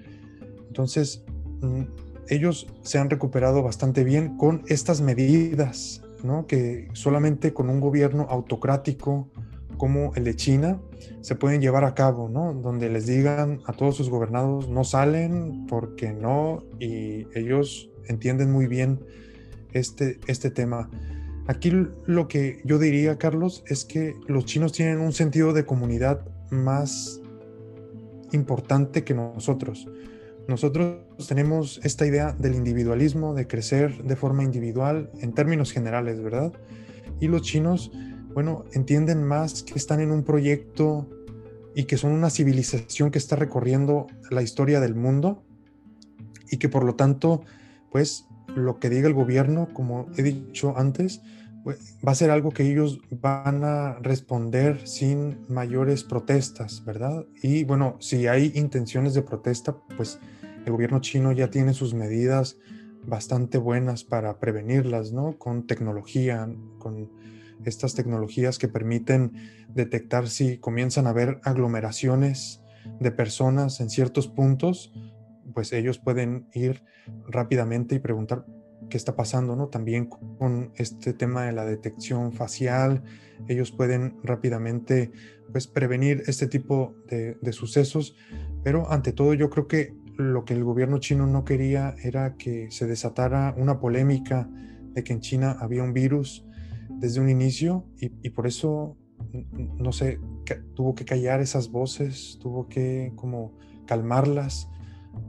Entonces, 0.67 1.23
mm, 1.61 1.83
ellos 2.27 2.67
se 2.83 2.97
han 2.97 3.09
recuperado 3.09 3.63
bastante 3.63 4.03
bien 4.03 4.37
con 4.37 4.63
estas 4.67 5.01
medidas, 5.01 6.01
¿no? 6.23 6.47
que 6.47 6.87
solamente 6.93 7.53
con 7.53 7.69
un 7.69 7.79
gobierno 7.79 8.27
autocrático 8.29 9.30
como 9.81 10.13
el 10.13 10.25
de 10.25 10.35
China 10.35 10.79
se 11.21 11.33
pueden 11.33 11.59
llevar 11.59 11.85
a 11.85 11.95
cabo, 11.95 12.29
¿no? 12.29 12.53
donde 12.53 12.87
les 12.87 13.07
digan 13.07 13.61
a 13.65 13.73
todos 13.73 13.97
sus 13.97 14.11
gobernados 14.11 14.69
no 14.69 14.83
salen 14.83 15.65
porque 15.65 16.13
no 16.13 16.63
y 16.79 17.25
ellos 17.33 17.89
entienden 18.05 18.51
muy 18.51 18.67
bien 18.67 19.03
este, 19.73 20.19
este 20.27 20.51
tema. 20.51 20.87
Aquí 21.47 21.71
lo 22.05 22.27
que 22.27 22.61
yo 22.63 22.77
diría, 22.77 23.17
Carlos, 23.17 23.63
es 23.65 23.83
que 23.83 24.13
los 24.27 24.45
chinos 24.45 24.71
tienen 24.71 24.99
un 24.99 25.13
sentido 25.13 25.51
de 25.51 25.65
comunidad 25.65 26.27
más 26.51 27.19
importante 28.33 29.03
que 29.03 29.15
nosotros. 29.15 29.87
Nosotros 30.47 30.99
tenemos 31.27 31.81
esta 31.83 32.05
idea 32.05 32.33
del 32.33 32.53
individualismo, 32.53 33.33
de 33.33 33.47
crecer 33.47 34.03
de 34.03 34.15
forma 34.15 34.43
individual 34.43 35.09
en 35.21 35.33
términos 35.33 35.71
generales, 35.71 36.21
¿verdad? 36.21 36.53
Y 37.19 37.29
los 37.29 37.41
chinos, 37.41 37.91
bueno, 38.33 38.65
entienden 38.73 39.23
más 39.23 39.63
que 39.63 39.75
están 39.75 39.99
en 39.99 40.11
un 40.11 40.23
proyecto 40.23 41.07
y 41.75 41.85
que 41.85 41.97
son 41.97 42.11
una 42.11 42.29
civilización 42.29 43.11
que 43.11 43.17
está 43.17 43.35
recorriendo 43.35 44.07
la 44.29 44.41
historia 44.41 44.79
del 44.79 44.95
mundo 44.95 45.43
y 46.49 46.57
que 46.57 46.69
por 46.69 46.83
lo 46.83 46.95
tanto 46.95 47.43
pues 47.91 48.25
lo 48.55 48.79
que 48.79 48.89
diga 48.89 49.07
el 49.07 49.13
gobierno, 49.13 49.69
como 49.73 50.07
he 50.17 50.23
dicho 50.23 50.77
antes, 50.77 51.21
pues, 51.63 51.97
va 52.05 52.11
a 52.11 52.15
ser 52.15 52.31
algo 52.31 52.51
que 52.51 52.69
ellos 52.69 52.99
van 53.09 53.63
a 53.63 53.93
responder 54.01 54.87
sin 54.87 55.37
mayores 55.47 56.03
protestas, 56.03 56.83
¿verdad? 56.85 57.25
Y 57.43 57.63
bueno, 57.65 57.97
si 57.99 58.27
hay 58.27 58.51
intenciones 58.55 59.13
de 59.13 59.21
protesta, 59.21 59.75
pues 59.95 60.19
el 60.65 60.71
gobierno 60.71 61.01
chino 61.01 61.31
ya 61.31 61.49
tiene 61.49 61.73
sus 61.73 61.93
medidas 61.93 62.57
bastante 63.05 63.57
buenas 63.57 64.03
para 64.03 64.39
prevenirlas, 64.39 65.11
¿no? 65.11 65.37
Con 65.37 65.67
tecnología, 65.67 66.49
con 66.79 67.09
estas 67.65 67.95
tecnologías 67.95 68.57
que 68.57 68.67
permiten 68.67 69.33
detectar 69.69 70.27
si 70.27 70.57
comienzan 70.57 71.07
a 71.07 71.11
haber 71.11 71.39
aglomeraciones 71.43 72.61
de 72.99 73.11
personas 73.11 73.79
en 73.79 73.89
ciertos 73.89 74.27
puntos, 74.27 74.93
pues 75.53 75.73
ellos 75.73 75.99
pueden 75.99 76.47
ir 76.53 76.83
rápidamente 77.27 77.95
y 77.95 77.99
preguntar 77.99 78.45
qué 78.89 78.97
está 78.97 79.15
pasando, 79.15 79.55
¿no? 79.55 79.67
También 79.67 80.05
con 80.05 80.71
este 80.75 81.13
tema 81.13 81.45
de 81.45 81.51
la 81.51 81.65
detección 81.65 82.33
facial, 82.33 83.03
ellos 83.47 83.71
pueden 83.71 84.17
rápidamente 84.23 85.11
pues 85.51 85.67
prevenir 85.67 86.23
este 86.27 86.47
tipo 86.47 86.95
de, 87.07 87.37
sucesos, 87.51 88.15
pero 88.63 88.91
ante 88.91 89.11
todo 89.11 89.33
yo 89.33 89.49
creo 89.49 89.67
que 89.67 89.93
lo 90.17 90.45
que 90.45 90.53
el 90.53 90.63
gobierno 90.63 90.99
chino 90.99 91.25
no 91.25 91.43
quería 91.43 91.95
era 92.03 92.35
que 92.35 92.69
se 92.71 92.85
desatara 92.85 93.53
una 93.57 93.79
polémica 93.79 94.49
de 94.93 95.03
que 95.03 95.13
en 95.13 95.21
China 95.21 95.57
había 95.59 95.83
un 95.83 95.93
virus 95.93 96.45
desde 97.01 97.19
un 97.19 97.29
inicio 97.29 97.83
y, 97.99 98.29
por 98.29 98.45
eso, 98.45 98.95
no 99.77 99.91
sé, 99.91 100.19
tuvo 100.75 100.93
que 100.93 101.03
callar 101.03 101.41
esas 101.41 101.71
voces, 101.71 102.37
tuvo 102.39 102.69
que 102.69 103.11
como 103.15 103.57
calmarlas 103.87 104.69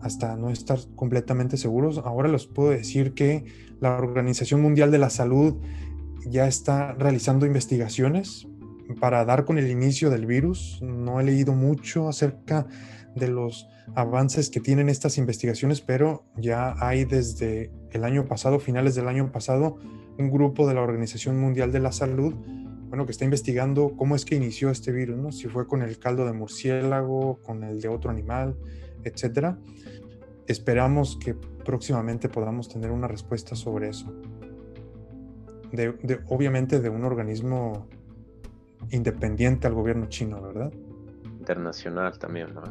hasta 0.02 0.36
no 0.36 0.50
estar 0.50 0.78
completamente 0.94 1.56
seguros. 1.56 1.98
Ahora 1.98 2.28
les 2.28 2.46
puedo 2.46 2.70
decir 2.70 3.14
que 3.14 3.44
la 3.80 3.96
Organización 3.96 4.60
Mundial 4.60 4.90
de 4.90 4.98
la 4.98 5.08
Salud 5.08 5.56
ya 6.26 6.46
está 6.46 6.92
realizando 6.92 7.46
investigaciones 7.46 8.46
para 9.00 9.24
dar 9.24 9.46
con 9.46 9.56
el 9.58 9.70
inicio 9.70 10.10
del 10.10 10.26
virus. 10.26 10.78
No 10.82 11.20
he 11.20 11.24
leído 11.24 11.54
mucho 11.54 12.08
acerca 12.08 12.66
de 13.16 13.28
los 13.28 13.66
avances 13.94 14.50
que 14.50 14.60
tienen 14.60 14.90
estas 14.90 15.16
investigaciones, 15.16 15.80
pero 15.80 16.24
ya 16.36 16.74
hay 16.78 17.06
desde 17.06 17.72
el 17.92 18.04
año 18.04 18.26
pasado, 18.26 18.60
finales 18.60 18.94
del 18.94 19.08
año 19.08 19.32
pasado, 19.32 19.78
un 20.18 20.30
grupo 20.30 20.66
de 20.66 20.74
la 20.74 20.82
Organización 20.82 21.40
Mundial 21.40 21.72
de 21.72 21.80
la 21.80 21.92
Salud, 21.92 22.34
bueno, 22.88 23.06
que 23.06 23.12
está 23.12 23.24
investigando 23.24 23.94
cómo 23.96 24.14
es 24.16 24.24
que 24.24 24.34
inició 24.34 24.70
este 24.70 24.92
virus, 24.92 25.18
¿no? 25.18 25.32
Si 25.32 25.48
fue 25.48 25.66
con 25.66 25.82
el 25.82 25.98
caldo 25.98 26.26
de 26.26 26.32
murciélago, 26.32 27.38
con 27.42 27.64
el 27.64 27.80
de 27.80 27.88
otro 27.88 28.10
animal, 28.10 28.54
etcétera. 29.02 29.58
Esperamos 30.46 31.16
que 31.16 31.34
próximamente 31.34 32.28
podamos 32.28 32.68
tener 32.68 32.90
una 32.90 33.08
respuesta 33.08 33.56
sobre 33.56 33.88
eso. 33.88 34.12
De, 35.72 36.20
obviamente 36.28 36.80
de 36.80 36.90
un 36.90 37.04
organismo 37.04 37.86
independiente 38.90 39.66
al 39.66 39.72
gobierno 39.72 40.06
chino, 40.06 40.42
¿verdad? 40.42 40.70
Internacional 41.38 42.18
también, 42.18 42.52
¿no? 42.52 42.62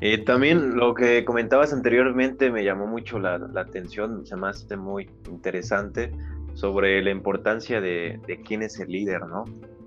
Eh, 0.00 0.18
también 0.24 0.76
lo 0.76 0.94
que 0.94 1.24
comentabas 1.24 1.72
anteriormente 1.72 2.50
me 2.50 2.64
llamó 2.64 2.86
mucho 2.86 3.18
la, 3.18 3.34
atención, 3.56 4.24
se 4.24 4.34
me 4.36 4.48
hace 4.48 4.76
muy 4.76 5.10
interesante 5.28 6.10
sobre 6.54 7.02
la 7.02 7.10
importancia 7.10 7.80
de, 7.80 8.18
quién 8.46 8.62
es 8.62 8.80
el 8.80 8.88
líder, 8.88 9.26
¿no? 9.26 9.44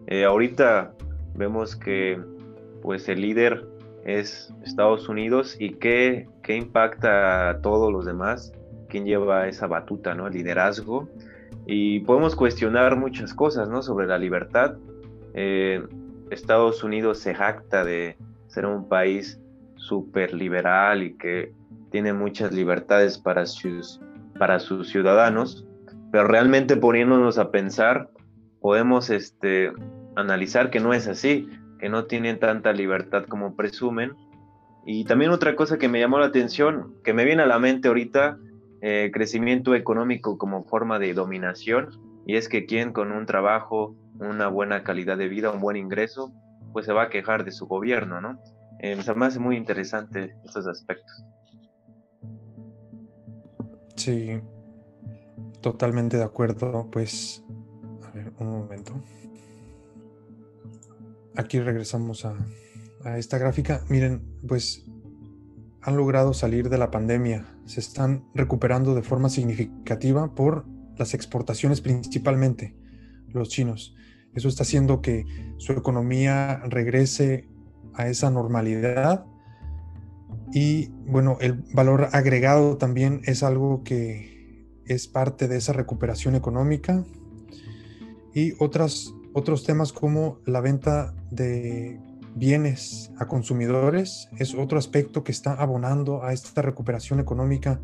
Eh, 0.07 0.25
ahorita 0.25 0.93
vemos 1.35 1.75
que 1.75 2.19
pues 2.81 3.09
el 3.09 3.21
líder 3.21 3.65
es 4.05 4.53
Estados 4.63 5.09
Unidos 5.09 5.55
y 5.59 5.71
qué, 5.75 6.27
qué 6.43 6.57
impacta 6.57 7.49
a 7.49 7.61
todos 7.61 7.91
los 7.91 8.05
demás, 8.05 8.53
quién 8.89 9.05
lleva 9.05 9.47
esa 9.47 9.65
batuta, 9.65 10.13
¿no? 10.13 10.27
El 10.27 10.33
liderazgo. 10.33 11.09
Y 11.65 12.01
podemos 12.01 12.35
cuestionar 12.35 12.97
muchas 12.97 13.33
cosas, 13.33 13.69
¿no? 13.69 13.81
Sobre 13.81 14.05
la 14.05 14.17
libertad. 14.17 14.75
Eh, 15.33 15.81
Estados 16.29 16.83
Unidos 16.83 17.19
se 17.19 17.33
jacta 17.33 17.83
de 17.83 18.17
ser 18.47 18.65
un 18.65 18.87
país 18.87 19.39
súper 19.87 20.33
liberal 20.33 21.03
y 21.03 21.17
que 21.17 21.53
tiene 21.91 22.13
muchas 22.13 22.51
libertades 22.51 23.17
para 23.17 23.45
sus, 23.45 24.01
para 24.39 24.59
sus 24.59 24.89
ciudadanos, 24.89 25.65
pero 26.11 26.27
realmente 26.27 26.75
poniéndonos 26.75 27.37
a 27.37 27.51
pensar, 27.51 28.09
podemos 28.61 29.09
este, 29.09 29.71
analizar 30.15 30.69
que 30.69 30.79
no 30.79 30.93
es 30.93 31.07
así 31.07 31.47
que 31.83 31.89
no 31.89 32.05
tienen 32.05 32.39
tanta 32.39 32.71
libertad 32.71 33.25
como 33.25 33.57
presumen. 33.57 34.13
Y 34.85 35.03
también 35.03 35.31
otra 35.31 35.57
cosa 35.57 35.77
que 35.77 35.89
me 35.89 35.99
llamó 35.99 36.17
la 36.17 36.27
atención, 36.27 36.93
que 37.03 37.13
me 37.13 37.25
viene 37.25 37.43
a 37.43 37.45
la 37.45 37.59
mente 37.59 37.89
ahorita, 37.89 38.37
eh, 38.81 39.11
crecimiento 39.13 39.75
económico 39.75 40.37
como 40.37 40.63
forma 40.63 40.97
de 40.97 41.13
dominación, 41.13 41.89
y 42.25 42.37
es 42.37 42.47
que 42.47 42.65
quien 42.65 42.93
con 42.93 43.11
un 43.11 43.25
trabajo, 43.25 43.97
una 44.17 44.47
buena 44.47 44.85
calidad 44.85 45.17
de 45.17 45.27
vida, 45.27 45.51
un 45.51 45.59
buen 45.59 45.75
ingreso, 45.75 46.31
pues 46.71 46.85
se 46.85 46.93
va 46.93 47.03
a 47.03 47.09
quejar 47.09 47.43
de 47.43 47.51
su 47.51 47.67
gobierno, 47.67 48.21
¿no? 48.21 48.39
Eh, 48.83 48.97
hace 48.99 49.39
muy 49.39 49.55
interesante 49.55 50.35
estos 50.43 50.67
aspectos. 50.67 51.23
Sí, 53.95 54.41
totalmente 55.61 56.17
de 56.17 56.23
acuerdo. 56.23 56.89
Pues, 56.91 57.45
a 58.05 58.11
ver, 58.11 58.33
un 58.39 58.47
momento. 58.47 59.01
Aquí 61.37 61.61
regresamos 61.61 62.25
a, 62.25 62.35
a 63.05 63.17
esta 63.17 63.37
gráfica. 63.37 63.85
Miren, 63.87 64.21
pues 64.45 64.85
han 65.81 65.95
logrado 65.95 66.33
salir 66.33 66.67
de 66.67 66.77
la 66.77 66.91
pandemia. 66.91 67.45
Se 67.63 67.79
están 67.79 68.25
recuperando 68.35 68.95
de 68.95 69.01
forma 69.01 69.29
significativa 69.29 70.35
por 70.35 70.65
las 70.97 71.13
exportaciones 71.13 71.79
principalmente, 71.79 72.75
los 73.29 73.47
chinos. 73.47 73.95
Eso 74.33 74.49
está 74.49 74.63
haciendo 74.63 75.01
que 75.01 75.25
su 75.55 75.71
economía 75.71 76.57
regrese 76.65 77.47
a 77.95 78.07
esa 78.07 78.29
normalidad. 78.29 79.25
Y 80.51 80.89
bueno, 81.07 81.37
el 81.41 81.53
valor 81.73 82.09
agregado 82.11 82.77
también 82.77 83.21
es 83.25 83.43
algo 83.43 83.83
que 83.83 84.67
es 84.85 85.07
parte 85.07 85.47
de 85.47 85.57
esa 85.57 85.73
recuperación 85.73 86.35
económica. 86.35 87.03
Y 88.33 88.53
otras, 88.59 89.13
otros 89.33 89.63
temas 89.63 89.93
como 89.93 90.39
la 90.45 90.61
venta 90.61 91.13
de 91.31 91.99
bienes 92.35 93.11
a 93.17 93.27
consumidores 93.27 94.29
es 94.39 94.55
otro 94.55 94.79
aspecto 94.79 95.23
que 95.23 95.31
está 95.31 95.53
abonando 95.53 96.23
a 96.23 96.33
esta 96.33 96.61
recuperación 96.61 97.19
económica 97.19 97.79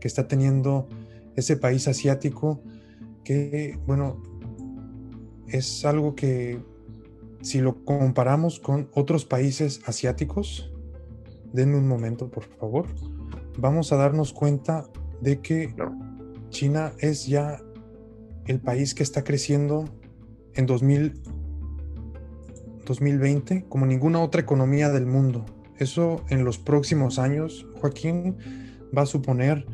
que 0.00 0.08
está 0.08 0.26
teniendo 0.26 0.88
ese 1.36 1.56
país 1.56 1.86
asiático 1.86 2.62
que, 3.24 3.78
bueno, 3.86 4.22
es 5.46 5.84
algo 5.84 6.14
que 6.14 6.62
si 7.42 7.60
lo 7.60 7.84
comparamos 7.84 8.60
con 8.60 8.88
otros 8.94 9.24
países 9.24 9.80
asiáticos, 9.86 10.72
denme 11.52 11.76
un 11.76 11.88
momento, 11.88 12.30
por 12.30 12.44
favor, 12.44 12.86
vamos 13.58 13.92
a 13.92 13.96
darnos 13.96 14.32
cuenta 14.32 14.86
de 15.20 15.40
que 15.40 15.74
China 16.50 16.92
es 16.98 17.26
ya 17.26 17.60
el 18.46 18.60
país 18.60 18.94
que 18.94 19.02
está 19.02 19.24
creciendo 19.24 19.86
en 20.54 20.66
2020 20.66 23.64
como 23.68 23.86
ninguna 23.86 24.20
otra 24.20 24.40
economía 24.40 24.90
del 24.90 25.06
mundo. 25.06 25.44
Eso 25.78 26.22
en 26.28 26.44
los 26.44 26.58
próximos 26.58 27.18
años, 27.18 27.66
Joaquín, 27.80 28.36
va 28.96 29.02
a 29.02 29.06
suponer 29.06 29.66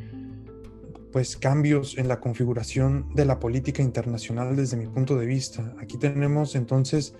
pues 1.12 1.36
cambios 1.36 1.98
en 1.98 2.08
la 2.08 2.20
configuración 2.20 3.08
de 3.14 3.24
la 3.24 3.38
política 3.38 3.82
internacional 3.82 4.54
desde 4.54 4.76
mi 4.76 4.86
punto 4.86 5.16
de 5.16 5.24
vista. 5.24 5.74
Aquí 5.80 5.96
tenemos 5.96 6.54
entonces 6.54 7.14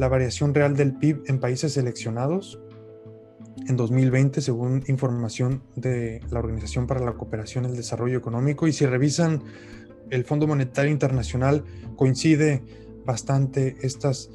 la 0.00 0.08
variación 0.08 0.54
real 0.54 0.76
del 0.76 0.94
PIB 0.94 1.24
en 1.26 1.40
países 1.40 1.74
seleccionados 1.74 2.58
en 3.68 3.76
2020 3.76 4.40
según 4.40 4.82
información 4.88 5.62
de 5.76 6.22
la 6.30 6.38
Organización 6.38 6.86
para 6.86 7.04
la 7.04 7.12
Cooperación 7.12 7.64
y 7.64 7.68
el 7.68 7.76
Desarrollo 7.76 8.16
Económico 8.16 8.66
y 8.66 8.72
si 8.72 8.86
revisan 8.86 9.42
el 10.08 10.24
Fondo 10.24 10.46
Monetario 10.46 10.90
Internacional 10.90 11.64
coincide 11.96 12.62
bastante 13.04 13.76
estas, 13.82 14.30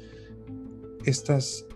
estas 1.04 1.66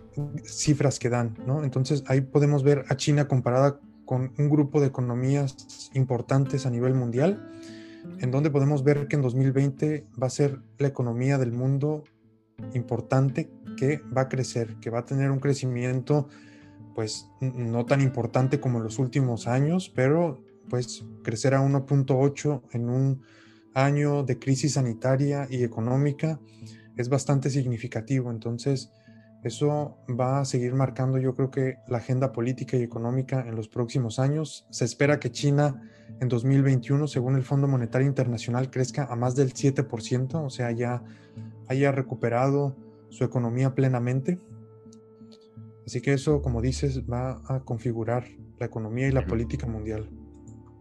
cifras 0.45 0.97
que 0.97 1.09
dan, 1.09 1.37
¿no? 1.45 1.65
Entonces 1.65 2.05
ahí 2.07 2.21
podemos 2.21 2.63
ver 2.63 2.85
a 2.87 2.95
China 2.95 3.27
comparada 3.27 3.77
con 4.05 4.31
un 4.37 4.49
grupo 4.49 4.79
de 4.79 4.87
economías 4.87 5.91
importantes 5.93 6.65
a 6.65 6.69
nivel 6.69 6.93
mundial, 6.93 7.45
en 8.19 8.31
donde 8.31 8.51
podemos 8.51 8.85
ver 8.85 9.09
que 9.09 9.17
en 9.17 9.21
2020 9.21 10.05
va 10.21 10.27
a 10.27 10.29
ser 10.29 10.59
la 10.77 10.87
economía 10.87 11.37
del 11.37 11.51
mundo 11.51 12.05
importante 12.73 13.49
que 13.77 14.01
va 14.15 14.21
a 14.21 14.29
crecer, 14.29 14.75
que 14.81 14.89
va 14.89 14.99
a 14.99 15.05
tener 15.05 15.31
un 15.31 15.39
crecimiento 15.39 16.27
pues 16.93 17.29
no 17.39 17.85
tan 17.85 18.01
importante 18.01 18.59
como 18.59 18.77
en 18.77 18.83
los 18.83 18.99
últimos 18.99 19.47
años, 19.47 19.91
pero 19.95 20.43
pues 20.69 21.05
crecer 21.23 21.53
a 21.53 21.61
1.8 21.61 22.61
en 22.71 22.89
un 22.89 23.21
año 23.73 24.23
de 24.23 24.39
crisis 24.39 24.73
sanitaria 24.73 25.47
y 25.49 25.63
económica 25.63 26.39
es 26.97 27.09
bastante 27.09 27.49
significativo. 27.49 28.29
Entonces, 28.31 28.91
eso 29.43 29.97
va 30.07 30.41
a 30.41 30.45
seguir 30.45 30.73
marcando 30.75 31.17
yo 31.17 31.33
creo 31.33 31.49
que 31.49 31.77
la 31.87 31.97
agenda 31.97 32.31
política 32.31 32.77
y 32.77 32.83
económica 32.83 33.41
en 33.47 33.55
los 33.55 33.67
próximos 33.69 34.19
años. 34.19 34.67
Se 34.69 34.85
espera 34.85 35.19
que 35.19 35.31
China 35.31 35.81
en 36.19 36.27
2021, 36.27 37.07
según 37.07 37.35
el 37.35 37.43
Fondo 37.43 37.67
Monetario 37.67 38.07
Internacional, 38.07 38.69
crezca 38.69 39.05
a 39.05 39.15
más 39.15 39.35
del 39.35 39.53
7%, 39.53 40.35
o 40.35 40.49
sea, 40.49 40.71
ya 40.71 41.01
haya 41.71 41.91
recuperado 41.91 42.75
su 43.09 43.23
economía 43.23 43.73
plenamente. 43.73 44.39
Así 45.85 46.01
que 46.01 46.13
eso, 46.13 46.41
como 46.41 46.61
dices, 46.61 47.03
va 47.09 47.41
a 47.47 47.61
configurar 47.61 48.25
la 48.59 48.65
economía 48.65 49.07
y 49.07 49.11
la 49.11 49.25
política 49.25 49.67
mundial. 49.67 50.09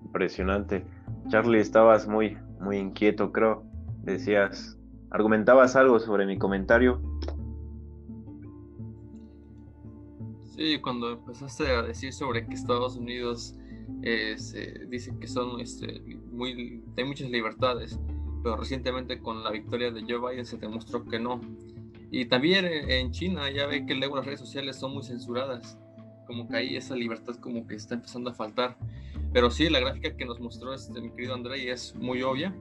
Impresionante. 0.04 0.84
Charlie, 1.28 1.60
estabas 1.60 2.06
muy, 2.06 2.36
muy 2.60 2.76
inquieto, 2.76 3.32
creo. 3.32 3.64
Decías, 4.02 4.78
argumentabas 5.10 5.76
algo 5.76 5.98
sobre 5.98 6.26
mi 6.26 6.38
comentario. 6.38 7.00
Sí, 10.44 10.78
cuando 10.80 11.12
empezaste 11.12 11.68
a 11.68 11.82
decir 11.82 12.12
sobre 12.12 12.46
que 12.46 12.54
Estados 12.54 12.96
Unidos 12.96 13.56
eh, 14.02 14.36
dice 14.88 15.16
que 15.18 15.26
son 15.26 15.60
este, 15.60 16.00
muy, 16.30 16.84
hay 16.96 17.04
muchas 17.04 17.30
libertades, 17.30 17.98
pero 18.42 18.56
recientemente 18.56 19.20
con 19.20 19.42
la 19.44 19.50
victoria 19.50 19.90
de 19.90 20.02
Joe 20.02 20.30
Biden 20.30 20.46
se 20.46 20.56
demostró 20.56 21.04
que 21.04 21.18
no. 21.18 21.40
Y 22.10 22.26
también 22.26 22.66
en 22.66 23.12
China 23.12 23.50
ya 23.50 23.66
ve 23.66 23.86
que 23.86 23.94
luego 23.94 24.16
las 24.16 24.26
redes 24.26 24.40
sociales 24.40 24.76
son 24.76 24.92
muy 24.94 25.02
censuradas, 25.02 25.78
como 26.26 26.48
que 26.48 26.56
ahí 26.56 26.76
esa 26.76 26.96
libertad 26.96 27.36
como 27.36 27.66
que 27.66 27.76
está 27.76 27.94
empezando 27.94 28.30
a 28.30 28.34
faltar. 28.34 28.76
Pero 29.32 29.50
sí, 29.50 29.68
la 29.68 29.80
gráfica 29.80 30.16
que 30.16 30.24
nos 30.24 30.40
mostró 30.40 30.74
este, 30.74 31.00
mi 31.00 31.10
querido 31.10 31.34
André 31.34 31.70
es 31.70 31.94
muy 31.94 32.22
obvia. 32.22 32.54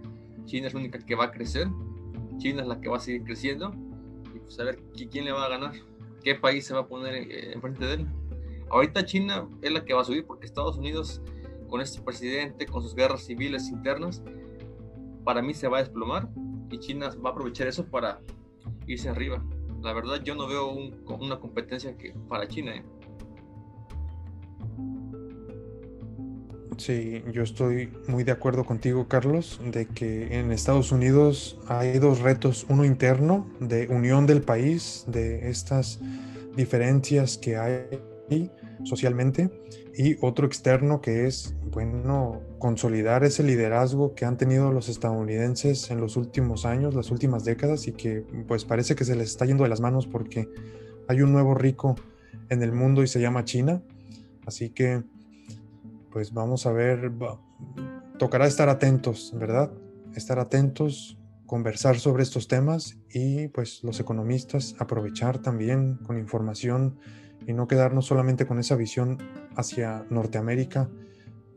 China 0.45 0.67
es 0.67 0.73
la 0.73 0.79
única 0.79 0.99
que 0.99 1.15
va 1.15 1.25
a 1.25 1.31
crecer, 1.31 1.67
China 2.37 2.61
es 2.61 2.67
la 2.67 2.79
que 2.79 2.89
va 2.89 2.97
a 2.97 2.99
seguir 2.99 3.23
creciendo, 3.23 3.71
y 4.35 4.39
pues 4.39 4.59
a 4.59 4.63
ver 4.63 4.79
quién 4.95 5.25
le 5.25 5.31
va 5.31 5.45
a 5.45 5.49
ganar 5.49 5.73
qué 6.23 6.35
país 6.35 6.65
se 6.65 6.73
va 6.73 6.81
a 6.81 6.87
poner 6.87 7.15
eh, 7.15 7.53
enfrente 7.53 7.85
de 7.85 7.93
él. 7.95 8.07
Ahorita 8.69 9.05
China 9.05 9.47
es 9.61 9.71
la 9.71 9.83
que 9.83 9.93
va 9.93 10.01
a 10.01 10.05
subir 10.05 10.25
porque 10.25 10.45
Estados 10.45 10.77
Unidos, 10.77 11.21
con 11.69 11.81
este 11.81 12.01
presidente, 12.01 12.65
con 12.65 12.83
sus 12.83 12.95
guerras 12.95 13.25
civiles 13.25 13.69
internas, 13.69 14.21
para 15.23 15.41
mí 15.41 15.53
se 15.53 15.67
va 15.67 15.77
a 15.77 15.81
desplomar 15.81 16.29
y 16.69 16.79
China 16.79 17.09
va 17.23 17.29
a 17.29 17.33
aprovechar 17.33 17.67
eso 17.67 17.85
para 17.85 18.21
irse 18.87 19.09
arriba. 19.09 19.43
La 19.81 19.93
verdad 19.93 20.21
yo 20.23 20.35
no 20.35 20.47
veo 20.47 20.71
una 20.71 21.39
competencia 21.39 21.95
que, 21.97 22.13
para 22.27 22.47
China. 22.47 22.75
¿eh? 22.75 22.83
Sí, 26.79 27.23
yo 27.33 27.43
estoy 27.43 27.91
muy 28.07 28.23
de 28.23 28.31
acuerdo 28.31 28.63
contigo, 28.63 29.07
Carlos, 29.09 29.59
de 29.65 29.85
que 29.85 30.39
en 30.39 30.53
Estados 30.53 30.93
Unidos 30.93 31.59
hay 31.67 31.99
dos 31.99 32.19
retos, 32.19 32.65
uno 32.69 32.85
interno 32.85 33.49
de 33.59 33.87
unión 33.89 34.25
del 34.25 34.41
país, 34.41 35.03
de 35.07 35.49
estas 35.49 35.99
diferencias 36.55 37.37
que 37.37 37.57
hay 37.57 38.49
socialmente, 38.85 39.49
y 39.95 40.17
otro 40.21 40.45
externo 40.47 41.01
que 41.01 41.25
es, 41.25 41.55
bueno, 41.71 42.41
consolidar 42.59 43.23
ese 43.23 43.43
liderazgo 43.43 44.13
que 44.13 44.25
han 44.25 44.37
tenido 44.37 44.71
los 44.71 44.89
estadounidenses 44.89 45.91
en 45.91 45.99
los 45.99 46.17
últimos 46.17 46.65
años, 46.65 46.95
las 46.95 47.11
últimas 47.11 47.43
décadas, 47.43 47.87
y 47.87 47.93
que 47.93 48.25
pues 48.47 48.65
parece 48.65 48.95
que 48.95 49.05
se 49.05 49.15
les 49.15 49.29
está 49.29 49.45
yendo 49.45 49.63
de 49.63 49.69
las 49.69 49.81
manos 49.81 50.07
porque 50.07 50.49
hay 51.07 51.21
un 51.21 51.31
nuevo 51.31 51.53
rico 51.53 51.95
en 52.49 52.63
el 52.63 52.71
mundo 52.71 53.03
y 53.03 53.07
se 53.07 53.19
llama 53.19 53.45
China. 53.45 53.81
Así 54.45 54.69
que 54.69 55.03
pues 56.11 56.33
vamos 56.33 56.65
a 56.65 56.71
ver, 56.71 57.11
tocará 58.17 58.47
estar 58.47 58.69
atentos, 58.69 59.33
¿verdad? 59.37 59.71
Estar 60.15 60.39
atentos, 60.39 61.17
conversar 61.45 61.99
sobre 61.99 62.23
estos 62.23 62.47
temas 62.47 62.97
y 63.11 63.47
pues 63.49 63.83
los 63.83 63.99
economistas 63.99 64.75
aprovechar 64.79 65.39
también 65.39 65.97
con 65.97 66.17
información 66.17 66.99
y 67.49 67.53
no 67.53 67.67
quedarnos 67.67 68.05
solamente 68.05 68.45
con 68.45 68.59
esa 68.59 68.75
visión 68.75 69.17
hacia 69.55 70.05
Norteamérica, 70.11 70.87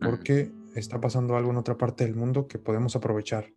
porque 0.00 0.50
está 0.74 1.02
pasando 1.02 1.36
algo 1.36 1.50
en 1.50 1.58
otra 1.58 1.76
parte 1.76 2.06
del 2.06 2.14
mundo 2.14 2.48
que 2.48 2.58
podemos 2.58 2.96
aprovechar. 2.96 3.52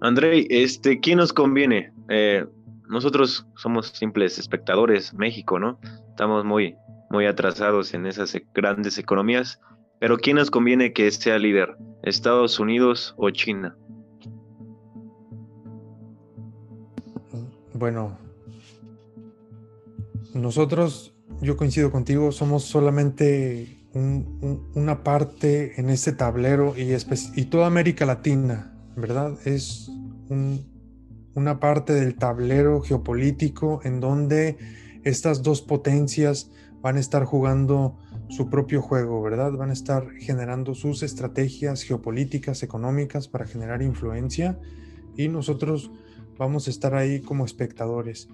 Andrei, 0.00 0.46
este, 0.48 1.00
¿quién 1.00 1.18
nos 1.18 1.32
conviene? 1.32 1.92
Eh, 2.08 2.46
nosotros 2.88 3.48
somos 3.56 3.88
simples 3.88 4.38
espectadores, 4.38 5.12
México, 5.12 5.58
¿no? 5.58 5.80
Estamos 6.10 6.44
muy, 6.44 6.76
muy 7.10 7.26
atrasados 7.26 7.94
en 7.94 8.06
esas 8.06 8.36
e, 8.36 8.46
grandes 8.54 8.96
economías. 8.96 9.60
Pero 9.98 10.18
¿quién 10.18 10.36
nos 10.36 10.52
conviene 10.52 10.92
que 10.92 11.10
sea 11.10 11.36
líder? 11.40 11.76
¿Estados 12.04 12.60
Unidos 12.60 13.16
o 13.16 13.28
China? 13.30 13.76
Bueno, 17.74 18.16
nosotros, 20.38 21.14
yo 21.40 21.56
coincido 21.56 21.90
contigo, 21.90 22.32
somos 22.32 22.64
solamente 22.64 23.78
una 23.94 25.02
parte 25.02 25.80
en 25.80 25.90
este 25.90 26.12
tablero 26.12 26.74
y, 26.76 26.94
y 27.34 27.44
toda 27.46 27.66
América 27.66 28.06
Latina, 28.06 28.78
¿verdad? 28.96 29.36
Es 29.44 29.90
una 31.34 31.60
parte 31.60 31.94
del 31.94 32.16
tablero 32.16 32.80
geopolítico 32.80 33.80
en 33.84 34.00
donde 34.00 34.56
estas 35.04 35.42
dos 35.42 35.62
potencias 35.62 36.50
van 36.80 36.96
a 36.96 37.00
estar 37.00 37.24
jugando 37.24 37.96
su 38.28 38.50
propio 38.50 38.82
juego, 38.82 39.22
¿verdad? 39.22 39.52
Van 39.52 39.70
a 39.70 39.72
estar 39.72 40.10
generando 40.18 40.74
sus 40.74 41.02
estrategias 41.02 41.82
geopolíticas, 41.82 42.62
económicas 42.62 43.26
para 43.26 43.46
generar 43.46 43.82
influencia 43.82 44.58
y 45.16 45.28
nosotros 45.28 45.90
vamos 46.36 46.68
a 46.68 46.70
estar 46.70 46.94
ahí 46.94 47.20
como 47.20 47.44
espectadores. 47.44 48.28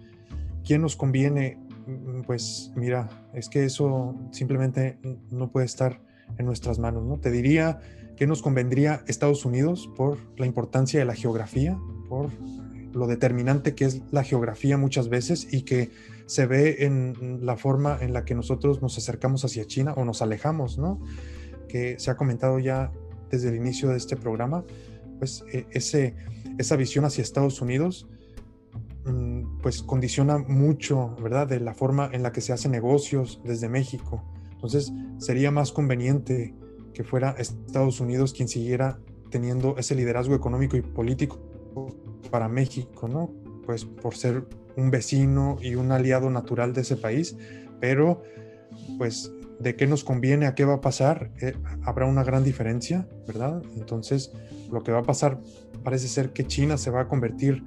¿Quién 0.64 0.82
nos 0.82 0.97
conviene? 0.97 1.59
Mm, 1.86 2.23
pues 2.23 2.73
mira, 2.74 3.09
es 3.35 3.48
que 3.48 3.65
eso 3.65 4.15
simplemente 4.31 4.98
no 5.31 5.51
puede 5.51 5.66
estar 5.66 6.01
en 6.39 6.47
nuestras 6.47 6.78
manos, 6.78 7.05
¿no? 7.05 7.19
Te 7.19 7.31
diría 7.31 7.81
que 8.16 8.27
nos 8.27 8.43
convendría 8.43 9.02
Estados 9.06 9.44
Unidos 9.44 9.90
por 9.97 10.19
la 10.39 10.47
importancia 10.47 10.98
de 11.01 11.06
la 11.06 11.15
geografía, 11.15 11.78
por 12.09 12.31
lo 12.93 13.06
determinante 13.06 13.74
que 13.74 13.86
es 13.86 14.02
la 14.12 14.23
geografía 14.23 14.78
muchas 14.78 15.09
veces 15.09 15.52
y 15.52 15.62
que 15.62 15.90
se 16.27 16.47
ve 16.47 16.85
en 16.85 17.44
la 17.44 17.56
forma 17.56 17.98
en 18.01 18.12
la 18.12 18.24
que 18.24 18.35
nosotros 18.35 18.81
nos 18.81 18.97
acercamos 18.97 19.44
hacia 19.44 19.66
China 19.66 19.94
o 19.97 20.05
nos 20.05 20.23
alejamos, 20.23 20.78
¿no? 20.78 21.01
Que 21.69 21.98
se 21.98 22.11
ha 22.11 22.16
comentado 22.16 22.59
ya 22.61 22.93
desde 23.31 23.48
el 23.48 23.56
inicio 23.56 23.90
de 23.90 23.97
este 23.97 24.16
programa, 24.16 24.65
pues 25.19 25.44
e, 25.52 25.66
ese, 25.73 26.15
esa 26.56 26.77
visión 26.77 27.05
hacia 27.05 27.23
Estados 27.23 27.61
Unidos 27.61 28.06
mm, 29.05 29.34
pues 29.65 29.82
condiciona 29.82 30.36
mucho, 30.36 31.16
¿verdad? 31.23 31.49
De 31.49 31.59
la 31.59 31.73
forma 31.73 32.11
en 32.12 32.23
la 32.23 32.32
que 32.32 32.43
se 32.43 32.53
hacen 32.53 32.70
negocios 32.70 33.41
desde 33.45 33.70
México. 33.70 34.23
Entonces 34.53 34.93
sería 35.16 35.51
más 35.51 35.73
conveniente 35.73 36.55
que 36.93 37.03
fuera 37.03 37.35
Estados 37.39 37.99
Unidos 37.99 38.35
quien 38.35 38.47
siguiera 38.47 38.99
teniendo 39.31 39.78
ese 39.78 39.95
liderazgo 39.95 40.35
económico 40.35 40.77
y 40.77 40.82
político 40.82 41.41
para 42.31 42.47
México, 42.47 43.09
¿no? 43.09 43.32
Pues 43.65 43.86
por 43.86 44.15
ser 44.15 44.47
un 44.77 44.91
vecino 44.91 45.57
y 45.62 45.77
un 45.77 45.93
aliado 45.93 46.28
natural 46.28 46.74
de 46.74 46.82
ese 46.82 46.97
país, 46.97 47.35
pero 47.81 48.20
pues 48.99 49.32
de 49.61 49.77
qué 49.77 49.86
nos 49.86 50.05
conviene, 50.05 50.45
a 50.45 50.55
qué 50.55 50.66
va 50.66 50.74
a 50.74 50.81
pasar, 50.82 51.32
eh, 51.41 51.55
habrá 51.85 52.05
una 52.05 52.23
gran 52.23 52.45
diferencia, 52.45 53.09
¿verdad? 53.27 53.62
Entonces, 53.77 54.31
lo 54.70 54.82
que 54.82 54.93
va 54.93 54.99
a 54.99 55.05
pasar 55.05 55.41
parece 55.82 56.09
ser 56.09 56.35
que 56.35 56.47
China 56.47 56.77
se 56.77 56.91
va 56.91 57.01
a 57.01 57.09
convertir 57.09 57.65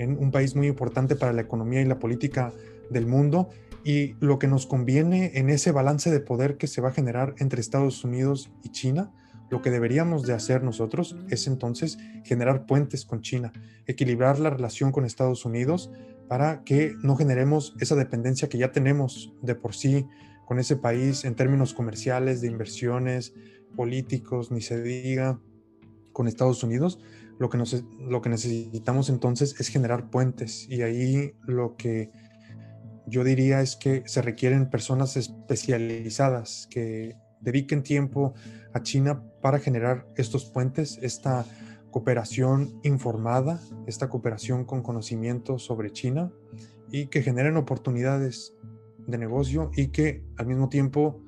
en 0.00 0.16
un 0.18 0.30
país 0.30 0.56
muy 0.56 0.66
importante 0.66 1.14
para 1.14 1.32
la 1.32 1.42
economía 1.42 1.82
y 1.82 1.84
la 1.84 1.98
política 1.98 2.52
del 2.88 3.06
mundo 3.06 3.50
y 3.84 4.14
lo 4.20 4.38
que 4.38 4.48
nos 4.48 4.66
conviene 4.66 5.32
en 5.34 5.50
ese 5.50 5.72
balance 5.72 6.10
de 6.10 6.20
poder 6.20 6.56
que 6.56 6.66
se 6.66 6.80
va 6.80 6.88
a 6.88 6.92
generar 6.92 7.34
entre 7.38 7.60
Estados 7.60 8.02
Unidos 8.02 8.50
y 8.62 8.70
China, 8.70 9.12
lo 9.50 9.62
que 9.62 9.70
deberíamos 9.70 10.22
de 10.22 10.32
hacer 10.32 10.62
nosotros 10.62 11.16
es 11.28 11.46
entonces 11.46 11.98
generar 12.24 12.66
puentes 12.66 13.04
con 13.04 13.20
China, 13.20 13.52
equilibrar 13.86 14.38
la 14.38 14.50
relación 14.50 14.90
con 14.90 15.04
Estados 15.04 15.44
Unidos 15.44 15.90
para 16.28 16.62
que 16.64 16.94
no 17.02 17.16
generemos 17.16 17.74
esa 17.80 17.94
dependencia 17.94 18.48
que 18.48 18.58
ya 18.58 18.72
tenemos 18.72 19.34
de 19.42 19.54
por 19.54 19.74
sí 19.74 20.06
con 20.46 20.58
ese 20.58 20.76
país 20.76 21.24
en 21.24 21.34
términos 21.34 21.74
comerciales, 21.74 22.40
de 22.40 22.48
inversiones, 22.48 23.34
políticos, 23.76 24.50
ni 24.50 24.62
se 24.62 24.82
diga 24.82 25.40
con 26.12 26.28
Estados 26.28 26.62
Unidos. 26.62 27.00
Lo 27.40 27.48
que, 27.48 27.58
nos, 27.58 27.84
lo 27.98 28.20
que 28.20 28.28
necesitamos 28.28 29.08
entonces 29.08 29.58
es 29.58 29.68
generar 29.68 30.10
puentes 30.10 30.68
y 30.68 30.82
ahí 30.82 31.32
lo 31.46 31.74
que 31.74 32.12
yo 33.06 33.24
diría 33.24 33.62
es 33.62 33.76
que 33.76 34.02
se 34.04 34.20
requieren 34.20 34.68
personas 34.68 35.16
especializadas 35.16 36.68
que 36.70 37.16
dediquen 37.40 37.82
tiempo 37.82 38.34
a 38.74 38.82
China 38.82 39.24
para 39.40 39.58
generar 39.58 40.06
estos 40.16 40.44
puentes, 40.44 40.98
esta 41.00 41.46
cooperación 41.90 42.78
informada, 42.82 43.58
esta 43.86 44.10
cooperación 44.10 44.66
con 44.66 44.82
conocimiento 44.82 45.58
sobre 45.58 45.90
China 45.90 46.30
y 46.92 47.06
que 47.06 47.22
generen 47.22 47.56
oportunidades 47.56 48.54
de 49.06 49.16
negocio 49.16 49.70
y 49.74 49.88
que 49.88 50.22
al 50.36 50.46
mismo 50.46 50.68
tiempo 50.68 51.22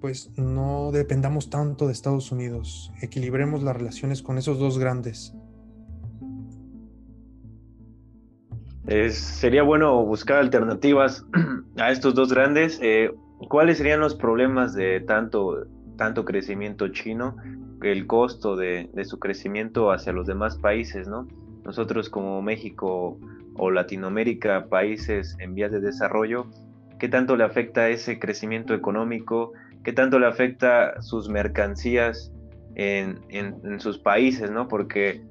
pues 0.00 0.30
no 0.36 0.92
dependamos 0.92 1.50
tanto 1.50 1.86
de 1.86 1.92
Estados 1.92 2.32
Unidos, 2.32 2.92
equilibremos 3.02 3.62
las 3.62 3.76
relaciones 3.76 4.22
con 4.22 4.38
esos 4.38 4.58
dos 4.58 4.78
grandes. 4.78 5.34
Sería 9.10 9.62
bueno 9.62 10.04
buscar 10.04 10.38
alternativas 10.38 11.24
a 11.78 11.90
estos 11.90 12.14
dos 12.14 12.32
grandes. 12.32 12.78
Eh, 12.82 13.12
¿Cuáles 13.48 13.78
serían 13.78 14.00
los 14.00 14.14
problemas 14.14 14.74
de 14.74 15.00
tanto, 15.00 15.66
tanto 15.96 16.24
crecimiento 16.24 16.88
chino 16.88 17.36
el 17.82 18.06
costo 18.06 18.56
de, 18.56 18.90
su 19.04 19.18
crecimiento 19.18 19.92
hacia 19.92 20.12
los 20.12 20.26
demás 20.26 20.56
países, 20.56 21.06
¿no? 21.06 21.28
Nosotros 21.64 22.08
como 22.08 22.42
México 22.42 23.18
o 23.54 23.70
Latinoamérica, 23.70 24.66
países 24.68 25.36
en 25.38 25.54
vías 25.54 25.70
de 25.70 25.80
desarrollo, 25.80 26.46
¿qué 26.98 27.08
tanto 27.08 27.36
le 27.36 27.44
afecta 27.44 27.88
ese 27.88 28.18
crecimiento 28.18 28.74
económico? 28.74 29.52
¿Qué 29.84 29.92
tanto 29.92 30.18
le 30.18 30.26
afecta 30.26 31.00
sus 31.02 31.28
mercancías 31.28 32.32
en, 32.74 33.80
sus 33.80 33.98
países, 33.98 34.50
¿no? 34.50 34.68
Porque 34.68 35.22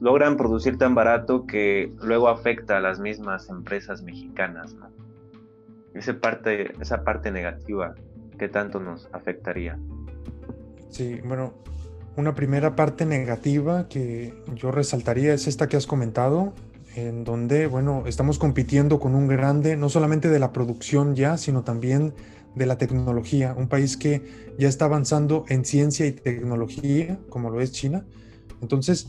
logran 0.00 0.36
producir 0.36 0.78
tan 0.78 0.94
barato 0.94 1.46
que 1.46 1.92
luego 2.02 2.28
afecta 2.28 2.76
a 2.76 2.80
las 2.80 3.00
mismas 3.00 3.48
empresas 3.48 4.02
mexicanas, 4.02 4.74
¿no? 4.74 4.90
Esa 5.94 6.20
parte, 6.20 6.72
esa 6.80 7.02
parte 7.02 7.30
negativa, 7.30 7.94
¿qué 8.38 8.48
tanto 8.48 8.78
nos 8.80 9.08
afectaría? 9.12 9.78
Sí, 10.88 11.20
bueno, 11.24 11.54
una 12.16 12.34
primera 12.34 12.76
parte 12.76 13.06
negativa 13.06 13.88
que 13.88 14.34
yo 14.54 14.70
resaltaría 14.70 15.34
es 15.34 15.46
esta 15.46 15.68
que 15.68 15.76
has 15.76 15.86
comentado, 15.86 16.52
en 16.96 17.24
donde, 17.24 17.66
bueno, 17.66 18.04
estamos 18.06 18.38
compitiendo 18.38 18.98
con 18.98 19.14
un 19.14 19.28
grande, 19.28 19.76
no 19.76 19.88
solamente 19.88 20.28
de 20.28 20.38
la 20.38 20.52
producción 20.52 21.14
ya, 21.14 21.36
sino 21.36 21.62
también 21.62 22.14
de 22.54 22.66
la 22.66 22.78
tecnología, 22.78 23.54
un 23.56 23.68
país 23.68 23.96
que 23.96 24.22
ya 24.58 24.68
está 24.68 24.86
avanzando 24.86 25.44
en 25.48 25.64
ciencia 25.64 26.06
y 26.06 26.12
tecnología, 26.12 27.18
como 27.28 27.50
lo 27.50 27.60
es 27.60 27.72
China. 27.72 28.04
Entonces, 28.60 29.08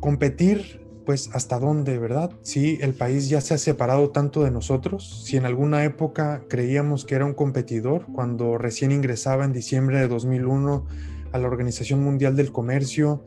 competir, 0.00 0.80
pues, 1.06 1.30
¿hasta 1.32 1.58
dónde, 1.58 1.98
verdad? 1.98 2.32
Si 2.42 2.78
el 2.80 2.94
país 2.94 3.28
ya 3.28 3.40
se 3.40 3.54
ha 3.54 3.58
separado 3.58 4.10
tanto 4.10 4.42
de 4.42 4.50
nosotros, 4.50 5.22
si 5.24 5.36
en 5.36 5.46
alguna 5.46 5.84
época 5.84 6.44
creíamos 6.48 7.04
que 7.04 7.14
era 7.14 7.26
un 7.26 7.34
competidor, 7.34 8.06
cuando 8.12 8.58
recién 8.58 8.92
ingresaba 8.92 9.44
en 9.44 9.52
diciembre 9.52 9.98
de 9.98 10.08
2001, 10.08 10.86
a 11.32 11.38
la 11.38 11.46
Organización 11.46 12.02
Mundial 12.02 12.36
del 12.36 12.52
Comercio 12.52 13.24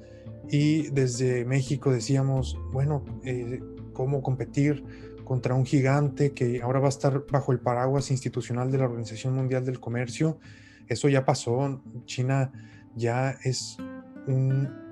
y 0.49 0.89
desde 0.89 1.45
México 1.45 1.91
decíamos, 1.91 2.57
bueno, 2.71 3.03
eh, 3.23 3.61
¿cómo 3.93 4.21
competir 4.21 4.83
contra 5.23 5.53
un 5.53 5.65
gigante 5.65 6.33
que 6.33 6.61
ahora 6.61 6.79
va 6.79 6.87
a 6.87 6.89
estar 6.89 7.25
bajo 7.31 7.51
el 7.51 7.59
paraguas 7.59 8.11
institucional 8.11 8.71
de 8.71 8.77
la 8.77 8.85
Organización 8.85 9.35
Mundial 9.35 9.65
del 9.65 9.79
Comercio? 9.79 10.37
Eso 10.87 11.07
ya 11.07 11.23
pasó, 11.23 11.81
China 12.05 12.51
ya 12.95 13.37
es 13.43 13.77
un, 14.27 14.82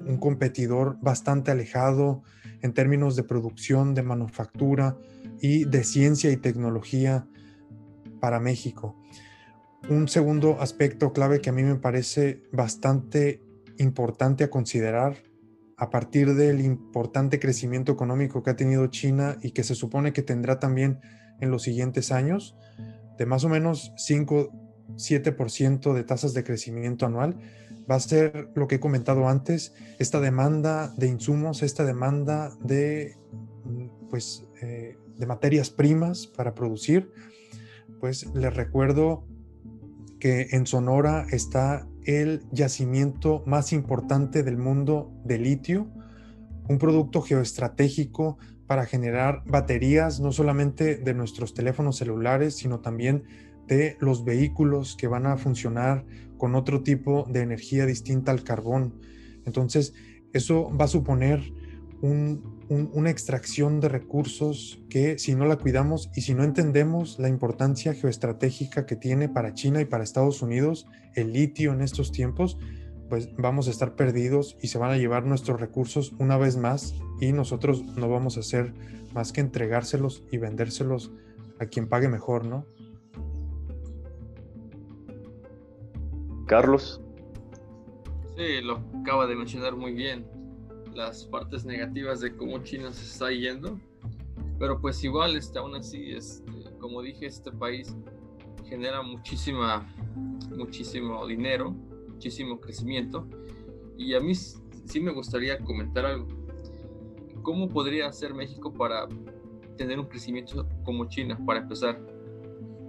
un 0.00 0.18
competidor 0.18 0.98
bastante 1.00 1.50
alejado 1.50 2.22
en 2.62 2.72
términos 2.72 3.16
de 3.16 3.22
producción, 3.22 3.94
de 3.94 4.02
manufactura 4.02 4.96
y 5.40 5.64
de 5.64 5.84
ciencia 5.84 6.30
y 6.30 6.36
tecnología 6.36 7.26
para 8.20 8.40
México. 8.40 8.96
Un 9.88 10.08
segundo 10.08 10.60
aspecto 10.60 11.12
clave 11.12 11.40
que 11.40 11.50
a 11.50 11.52
mí 11.52 11.62
me 11.62 11.76
parece 11.76 12.42
bastante 12.52 13.40
importante 13.78 14.44
a 14.44 14.50
considerar 14.50 15.16
a 15.76 15.90
partir 15.90 16.34
del 16.34 16.60
importante 16.60 17.38
crecimiento 17.38 17.92
económico 17.92 18.42
que 18.42 18.50
ha 18.50 18.56
tenido 18.56 18.86
China 18.86 19.36
y 19.42 19.50
que 19.50 19.62
se 19.62 19.74
supone 19.74 20.12
que 20.12 20.22
tendrá 20.22 20.58
también 20.58 21.00
en 21.40 21.50
los 21.50 21.62
siguientes 21.62 22.12
años, 22.12 22.56
de 23.18 23.26
más 23.26 23.44
o 23.44 23.48
menos 23.48 23.92
5-7% 23.96 25.92
de 25.92 26.04
tasas 26.04 26.32
de 26.32 26.44
crecimiento 26.44 27.04
anual, 27.04 27.36
va 27.90 27.96
a 27.96 28.00
ser 28.00 28.50
lo 28.54 28.66
que 28.66 28.76
he 28.76 28.80
comentado 28.80 29.28
antes, 29.28 29.74
esta 29.98 30.20
demanda 30.20 30.92
de 30.96 31.08
insumos, 31.08 31.62
esta 31.62 31.84
demanda 31.84 32.56
de, 32.60 33.16
pues, 34.10 34.46
eh, 34.62 34.96
de 35.16 35.26
materias 35.26 35.70
primas 35.70 36.26
para 36.26 36.54
producir. 36.54 37.10
Pues 38.00 38.26
les 38.34 38.54
recuerdo 38.54 39.24
que 40.18 40.48
en 40.50 40.66
Sonora 40.66 41.26
está 41.30 41.86
el 42.04 42.44
yacimiento 42.52 43.42
más 43.46 43.72
importante 43.72 44.42
del 44.42 44.56
mundo 44.56 45.12
de 45.24 45.38
litio, 45.38 45.88
un 46.68 46.78
producto 46.78 47.22
geoestratégico 47.22 48.38
para 48.66 48.86
generar 48.86 49.42
baterías 49.46 50.20
no 50.20 50.32
solamente 50.32 50.96
de 50.96 51.14
nuestros 51.14 51.54
teléfonos 51.54 51.96
celulares, 51.96 52.56
sino 52.56 52.80
también 52.80 53.24
de 53.66 53.96
los 54.00 54.24
vehículos 54.24 54.96
que 54.96 55.08
van 55.08 55.26
a 55.26 55.36
funcionar 55.36 56.04
con 56.36 56.54
otro 56.54 56.82
tipo 56.82 57.26
de 57.30 57.40
energía 57.40 57.86
distinta 57.86 58.32
al 58.32 58.44
carbón. 58.44 58.94
Entonces, 59.44 59.94
eso 60.32 60.70
va 60.76 60.84
a 60.84 60.88
suponer 60.88 61.52
una 62.02 63.10
extracción 63.10 63.80
de 63.80 63.88
recursos 63.88 64.82
que 64.90 65.18
si 65.18 65.34
no 65.34 65.46
la 65.46 65.56
cuidamos 65.56 66.10
y 66.14 66.20
si 66.20 66.34
no 66.34 66.44
entendemos 66.44 67.18
la 67.18 67.28
importancia 67.28 67.94
geoestratégica 67.94 68.86
que 68.86 68.96
tiene 68.96 69.28
para 69.28 69.54
China 69.54 69.80
y 69.80 69.86
para 69.86 70.04
Estados 70.04 70.42
Unidos 70.42 70.86
el 71.14 71.32
litio 71.32 71.72
en 71.72 71.80
estos 71.80 72.12
tiempos, 72.12 72.58
pues 73.08 73.30
vamos 73.36 73.68
a 73.68 73.70
estar 73.70 73.94
perdidos 73.94 74.58
y 74.60 74.68
se 74.68 74.78
van 74.78 74.90
a 74.90 74.98
llevar 74.98 75.24
nuestros 75.24 75.60
recursos 75.60 76.12
una 76.18 76.36
vez 76.36 76.56
más 76.56 76.94
y 77.20 77.32
nosotros 77.32 77.84
no 77.96 78.08
vamos 78.08 78.36
a 78.36 78.40
hacer 78.40 78.74
más 79.14 79.32
que 79.32 79.40
entregárselos 79.40 80.24
y 80.30 80.38
vendérselos 80.38 81.12
a 81.58 81.66
quien 81.66 81.88
pague 81.88 82.08
mejor, 82.08 82.44
¿no? 82.44 82.66
Carlos. 86.46 87.00
Sí, 88.36 88.60
lo 88.62 88.80
acaba 89.00 89.26
de 89.26 89.34
mencionar 89.34 89.74
muy 89.74 89.92
bien, 89.92 90.26
las 90.94 91.24
partes 91.24 91.64
negativas 91.64 92.20
de 92.20 92.36
cómo 92.36 92.58
China 92.62 92.92
se 92.92 93.04
está 93.04 93.30
yendo, 93.30 93.80
pero 94.58 94.80
pues 94.80 95.02
igual, 95.02 95.36
este, 95.36 95.58
aún 95.58 95.74
así, 95.74 96.12
este, 96.12 96.52
como 96.78 97.02
dije, 97.02 97.26
este 97.26 97.50
país 97.50 97.96
genera 98.64 99.02
muchísima, 99.02 99.92
muchísimo 100.56 101.26
dinero, 101.26 101.70
muchísimo 102.08 102.60
crecimiento, 102.60 103.26
y 103.96 104.14
a 104.14 104.20
mí 104.20 104.34
sí 104.34 105.00
me 105.00 105.12
gustaría 105.12 105.58
comentar 105.58 106.06
algo. 106.06 106.28
¿Cómo 107.42 107.68
podría 107.68 108.08
hacer 108.08 108.34
México 108.34 108.72
para 108.72 109.08
tener 109.76 109.98
un 109.98 110.06
crecimiento 110.06 110.68
como 110.84 111.06
China, 111.06 111.38
para 111.44 111.60
empezar? 111.60 112.00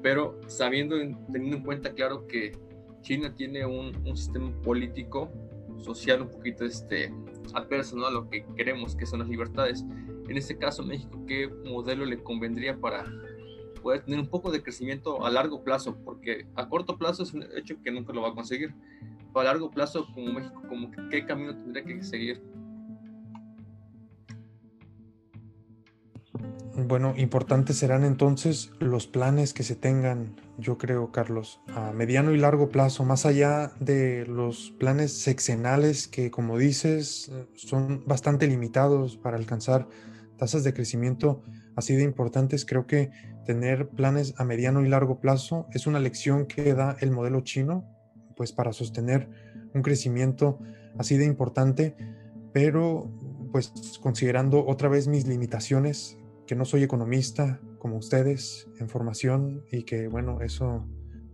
Pero 0.04 0.40
sabiendo, 0.48 0.96
teniendo 1.32 1.58
en 1.58 1.64
cuenta, 1.64 1.94
claro, 1.94 2.28
que 2.28 2.52
China 3.02 3.34
tiene 3.36 3.66
un, 3.66 3.94
sistema 4.16 4.52
político, 4.62 5.32
social 5.78 6.24
un 6.24 6.30
poquito 6.30 6.66
este, 6.66 7.14
adverso 7.54 8.06
a 8.06 8.12
lo 8.12 8.30
que 8.30 8.46
queremos, 8.56 8.96
que 8.96 9.06
son 9.06 9.20
las 9.20 9.30
libertades. 9.30 9.86
En 10.28 10.38
este 10.38 10.58
caso, 10.58 10.84
México, 10.84 11.24
¿qué 11.28 11.50
modelo 11.66 12.06
le 12.06 12.22
convendría 12.22 12.80
para 12.80 13.06
poder 13.82 14.04
tener 14.04 14.20
un 14.20 14.28
poco 14.28 14.52
de 14.52 14.62
crecimiento 14.62 15.26
a 15.26 15.30
largo 15.30 15.64
plazo? 15.64 15.98
Porque 16.04 16.48
a 16.56 16.68
corto 16.68 16.98
plazo 16.98 17.24
es 17.24 17.34
un 17.34 17.44
hecho 17.56 17.82
que 17.84 17.92
nunca 17.92 18.14
lo 18.14 18.22
va 18.22 18.30
a 18.30 18.34
conseguir. 18.34 18.74
Pero 19.28 19.40
a 19.40 19.44
largo 19.44 19.72
plazo, 19.72 20.08
como 20.14 20.34
México, 20.34 20.62
como 20.68 20.92
¿qué 21.10 21.26
camino 21.26 21.56
tendría 21.56 21.84
que 21.86 22.04
seguir? 22.04 22.42
Bueno, 26.86 27.16
importantes 27.18 27.78
serán 27.78 28.04
entonces 28.04 28.72
los 28.80 29.08
planes 29.08 29.54
que 29.54 29.64
se 29.64 29.76
tengan, 29.76 30.36
yo 30.58 30.78
creo, 30.78 31.12
Carlos, 31.12 31.62
a 31.68 31.92
mediano 31.92 32.34
y 32.34 32.38
largo 32.38 32.70
plazo, 32.70 33.06
más 33.06 33.26
allá 33.26 33.72
de 33.80 34.26
los 34.26 34.74
planes 34.80 35.14
sexenales 35.14 36.08
que, 36.08 36.32
como 36.32 36.58
dices, 36.58 37.32
son 37.56 38.04
bastante 38.06 38.48
limitados 38.48 39.18
para 39.18 39.38
alcanzar 39.38 39.88
tasas 40.38 40.64
de 40.64 40.74
crecimiento 40.74 41.44
así 41.76 41.96
de 41.96 42.04
importantes. 42.04 42.66
Creo 42.66 42.88
que 42.88 43.12
tener 43.46 43.90
planes 43.90 44.34
a 44.38 44.44
mediano 44.44 44.84
y 44.84 44.90
largo 44.90 45.20
plazo 45.20 45.68
es 45.74 45.86
una 45.86 46.00
lección 46.00 46.48
que 46.48 46.74
da 46.74 46.98
el 47.02 47.12
modelo 47.12 47.42
chino, 47.42 47.86
pues 48.36 48.52
para 48.52 48.74
sostener 48.74 49.30
un 49.74 49.84
crecimiento 49.84 50.60
así 50.98 51.18
de 51.18 51.26
importante, 51.26 51.96
pero 52.52 53.12
pues 53.52 53.72
considerando 54.02 54.66
otra 54.66 54.90
vez 54.90 55.08
mis 55.08 55.28
limitaciones 55.28 56.18
que 56.48 56.56
no 56.56 56.66
soy 56.66 56.84
economista 56.84 57.60
como 57.80 57.98
ustedes 57.98 58.68
en 58.80 58.90
formación 58.90 59.64
y 59.72 59.84
que, 59.84 60.08
bueno, 60.08 60.42
eso 60.42 60.88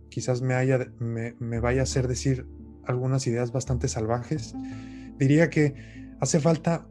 quizás 0.08 0.42
me, 0.42 0.54
haya, 0.54 0.92
me, 0.98 1.60
vaya 1.60 1.80
a 1.80 1.84
hacer 1.84 2.08
decir 2.08 2.46
algunas 2.84 3.26
ideas 3.26 3.52
bastante 3.52 3.88
salvajes. 3.88 4.54
Diría 5.18 5.50
que 5.50 5.74
hace 6.20 6.40
falta 6.40 6.86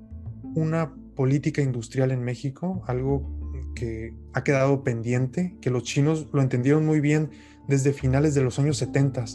una 0.56 0.94
política 1.16 1.62
industrial 1.62 2.12
en 2.12 2.24
México, 2.24 2.84
algo 2.88 3.74
que 3.76 4.14
ha 4.34 4.44
quedado 4.44 4.84
pendiente, 4.84 5.58
que 5.62 5.70
los 5.70 5.84
chinos 5.84 6.28
lo 6.34 6.42
entendieron 6.42 6.86
muy 6.86 7.00
bien 7.00 7.32
desde 7.68 7.94
finales 7.94 8.34
de 8.36 8.44
los 8.44 8.60
años 8.60 8.78
70, 8.78 9.26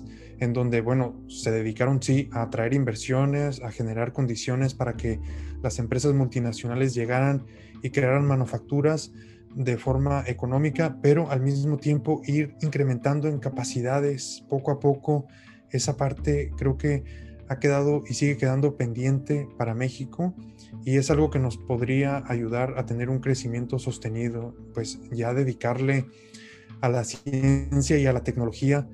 en 0.41 0.53
donde, 0.53 0.81
bueno, 0.81 1.25
se 1.29 1.51
dedicaron, 1.51 2.03
sí, 2.03 2.29
a 2.33 2.43
atraer 2.43 2.75
inversiones, 2.75 3.63
a 3.63 3.71
generar 3.71 4.13
condiciones 4.13 4.75
para 4.75 4.97
que 4.97 5.19
las 5.63 5.79
empresas 5.79 6.15
multinacionales 6.15 6.95
llegaran 6.95 7.47
y 7.83 7.91
crearan 7.91 8.27
manufacturas 8.27 9.13
de 9.55 9.77
forma 9.77 10.25
económica, 10.27 10.99
pero 11.03 11.31
al 11.31 11.41
mismo 11.41 11.79
tiempo 11.79 12.23
ir 12.27 12.55
incrementando 12.61 13.29
en 13.29 13.39
capacidades 13.39 14.45
poco 14.49 14.71
a 14.71 14.81
poco. 14.81 15.27
Esa 15.71 15.97
parte 15.97 16.51
creo 16.57 16.79
que 16.79 17.05
ha 17.49 17.59
quedado 17.59 18.05
y 18.07 18.15
sigue 18.15 18.37
quedando 18.37 18.77
pendiente 18.77 19.49
para 19.57 19.75
México 19.75 20.35
y 20.85 20.97
es 20.97 21.11
algo 21.11 21.31
que 21.31 21.39
nos 21.39 21.57
podría 21.57 22.23
ayudar 22.27 22.75
a 22.77 22.87
tener 22.87 23.09
un 23.09 23.21
crecimiento 23.21 23.79
sostenido, 23.79 24.55
pues 24.75 25.01
ya 25.11 25.33
dedicarle 25.35 26.07
a 26.81 26.89
la 26.89 27.05
ciencia 27.05 27.99
y 27.99 28.07
a 28.07 28.13
la 28.13 28.23
tecnología 28.23 28.87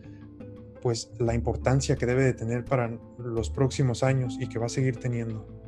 pues 0.84 1.10
la 1.18 1.34
importancia 1.34 1.96
que 1.96 2.04
debe 2.04 2.24
de 2.24 2.34
tener 2.34 2.64
para 2.66 2.98
los 3.18 3.48
próximos 3.48 4.02
años 4.02 4.36
y 4.38 4.48
que 4.48 4.58
va 4.58 4.66
a 4.66 4.68
seguir 4.68 4.98
teniendo. 4.98 5.63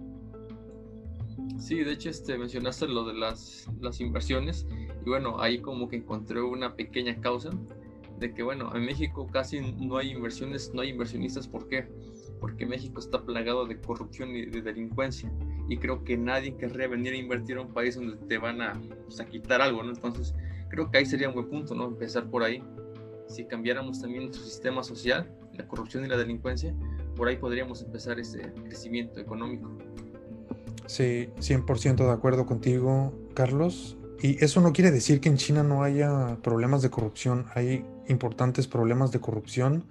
Sí, 1.58 1.82
de 1.82 1.92
hecho 1.92 2.10
este, 2.10 2.36
mencionaste 2.38 2.86
lo 2.86 3.04
de 3.04 3.14
las, 3.14 3.68
las 3.80 4.00
inversiones 4.00 4.66
y 5.04 5.08
bueno, 5.08 5.40
ahí 5.40 5.60
como 5.60 5.88
que 5.88 5.96
encontré 5.96 6.40
una 6.42 6.76
pequeña 6.76 7.20
causa 7.20 7.50
de 8.18 8.32
que 8.32 8.42
bueno, 8.42 8.74
en 8.74 8.84
México 8.84 9.26
casi 9.26 9.60
no 9.60 9.96
hay 9.96 10.10
inversiones, 10.10 10.72
no 10.74 10.82
hay 10.82 10.90
inversionistas, 10.90 11.48
¿por 11.48 11.68
qué? 11.68 11.88
Porque 12.40 12.66
México 12.66 13.00
está 13.00 13.22
plagado 13.22 13.66
de 13.66 13.80
corrupción 13.80 14.30
y 14.30 14.46
de 14.46 14.62
delincuencia 14.62 15.30
y 15.68 15.76
creo 15.78 16.04
que 16.04 16.16
nadie 16.16 16.56
querría 16.56 16.88
venir 16.88 17.14
a 17.14 17.16
invertir 17.16 17.56
a 17.58 17.62
un 17.62 17.72
país 17.72 17.96
donde 17.96 18.16
te 18.26 18.38
van 18.38 18.60
a, 18.62 18.80
pues, 19.04 19.20
a 19.20 19.26
quitar 19.26 19.60
algo, 19.60 19.82
¿no? 19.82 19.90
Entonces 19.90 20.34
creo 20.68 20.90
que 20.90 20.98
ahí 20.98 21.06
sería 21.06 21.28
un 21.28 21.34
buen 21.34 21.48
punto, 21.48 21.74
¿no? 21.74 21.86
Empezar 21.86 22.30
por 22.30 22.42
ahí. 22.42 22.62
Si 23.28 23.44
cambiáramos 23.44 24.00
también 24.00 24.24
nuestro 24.24 24.44
sistema 24.44 24.82
social, 24.82 25.32
la 25.54 25.66
corrupción 25.66 26.04
y 26.04 26.08
la 26.08 26.16
delincuencia, 26.16 26.74
por 27.16 27.28
ahí 27.28 27.36
podríamos 27.36 27.82
empezar 27.82 28.20
ese 28.20 28.52
crecimiento 28.64 29.20
económico. 29.20 29.76
Sí, 30.86 31.30
100% 31.40 32.06
de 32.06 32.12
acuerdo 32.12 32.46
contigo, 32.46 33.12
Carlos. 33.34 33.98
Y 34.22 34.42
eso 34.42 34.60
no 34.60 34.72
quiere 34.72 34.90
decir 34.90 35.20
que 35.20 35.28
en 35.28 35.36
China 35.36 35.62
no 35.62 35.82
haya 35.82 36.38
problemas 36.42 36.82
de 36.82 36.90
corrupción. 36.90 37.46
Hay 37.54 37.84
importantes 38.08 38.66
problemas 38.66 39.12
de 39.12 39.20
corrupción 39.20 39.84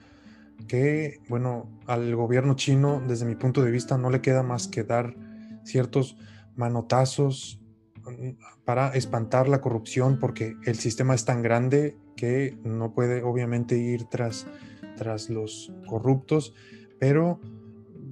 que, 0.67 1.19
bueno, 1.27 1.69
al 1.85 2.15
gobierno 2.15 2.55
chino, 2.55 3.01
desde 3.07 3.25
mi 3.25 3.35
punto 3.35 3.61
de 3.61 3.71
vista, 3.71 3.97
no 3.97 4.09
le 4.09 4.21
queda 4.21 4.41
más 4.41 4.67
que 4.67 4.83
dar 4.83 5.15
ciertos 5.63 6.17
manotazos 6.55 7.59
mm, 8.05 8.29
para 8.63 8.89
espantar 8.89 9.47
la 9.47 9.61
corrupción 9.61 10.17
porque 10.19 10.55
el 10.65 10.75
sistema 10.75 11.13
es 11.13 11.25
tan 11.25 11.41
grande 11.41 11.97
que 12.15 12.57
no 12.63 12.93
puede 12.93 13.21
obviamente 13.23 13.77
ir 13.77 14.05
tras, 14.05 14.47
tras 14.95 15.29
los 15.29 15.73
corruptos, 15.87 16.53
pero 16.99 17.41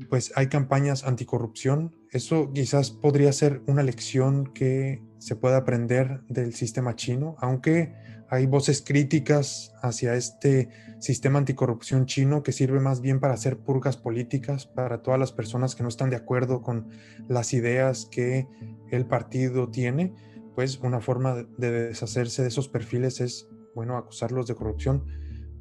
pues 0.04 0.32
hay 0.36 0.48
campañas 0.48 1.04
anticorrupción. 1.04 1.96
Eso 2.12 2.52
quizás 2.54 2.92
podría 2.92 3.32
ser 3.34 3.62
una 3.68 3.84
lección 3.84 4.54
que 4.54 5.04
se 5.18 5.36
pueda 5.36 5.58
aprender 5.58 6.22
del 6.28 6.54
sistema 6.54 6.96
chino, 6.96 7.36
aunque 7.40 7.94
hay 8.30 8.46
voces 8.48 8.82
críticas 8.82 9.74
hacia 9.82 10.16
este 10.16 10.70
sistema 11.00 11.40
anticorrupción 11.40 12.06
chino 12.06 12.42
que 12.42 12.52
sirve 12.52 12.80
más 12.80 13.00
bien 13.00 13.20
para 13.20 13.36
hacer 13.36 13.60
purgas 13.60 13.98
políticas 13.98 14.66
para 14.66 15.04
todas 15.04 15.20
las 15.20 15.32
personas 15.32 15.76
que 15.76 15.84
no 15.84 15.90
están 15.90 16.10
de 16.10 16.16
acuerdo 16.16 16.62
con 16.62 16.90
las 17.28 17.54
ideas 17.54 18.08
que 18.10 18.48
el 18.90 19.06
partido 19.06 19.70
tiene, 19.70 20.14
pues 20.56 20.80
una 20.80 21.00
forma 21.00 21.46
de 21.58 21.72
deshacerse 21.72 22.42
de 22.42 22.48
esos 22.48 22.70
perfiles 22.70 23.22
es, 23.22 23.48
bueno, 23.76 23.98
acusarlos 23.98 24.48
de 24.48 24.56
corrupción 24.56 25.06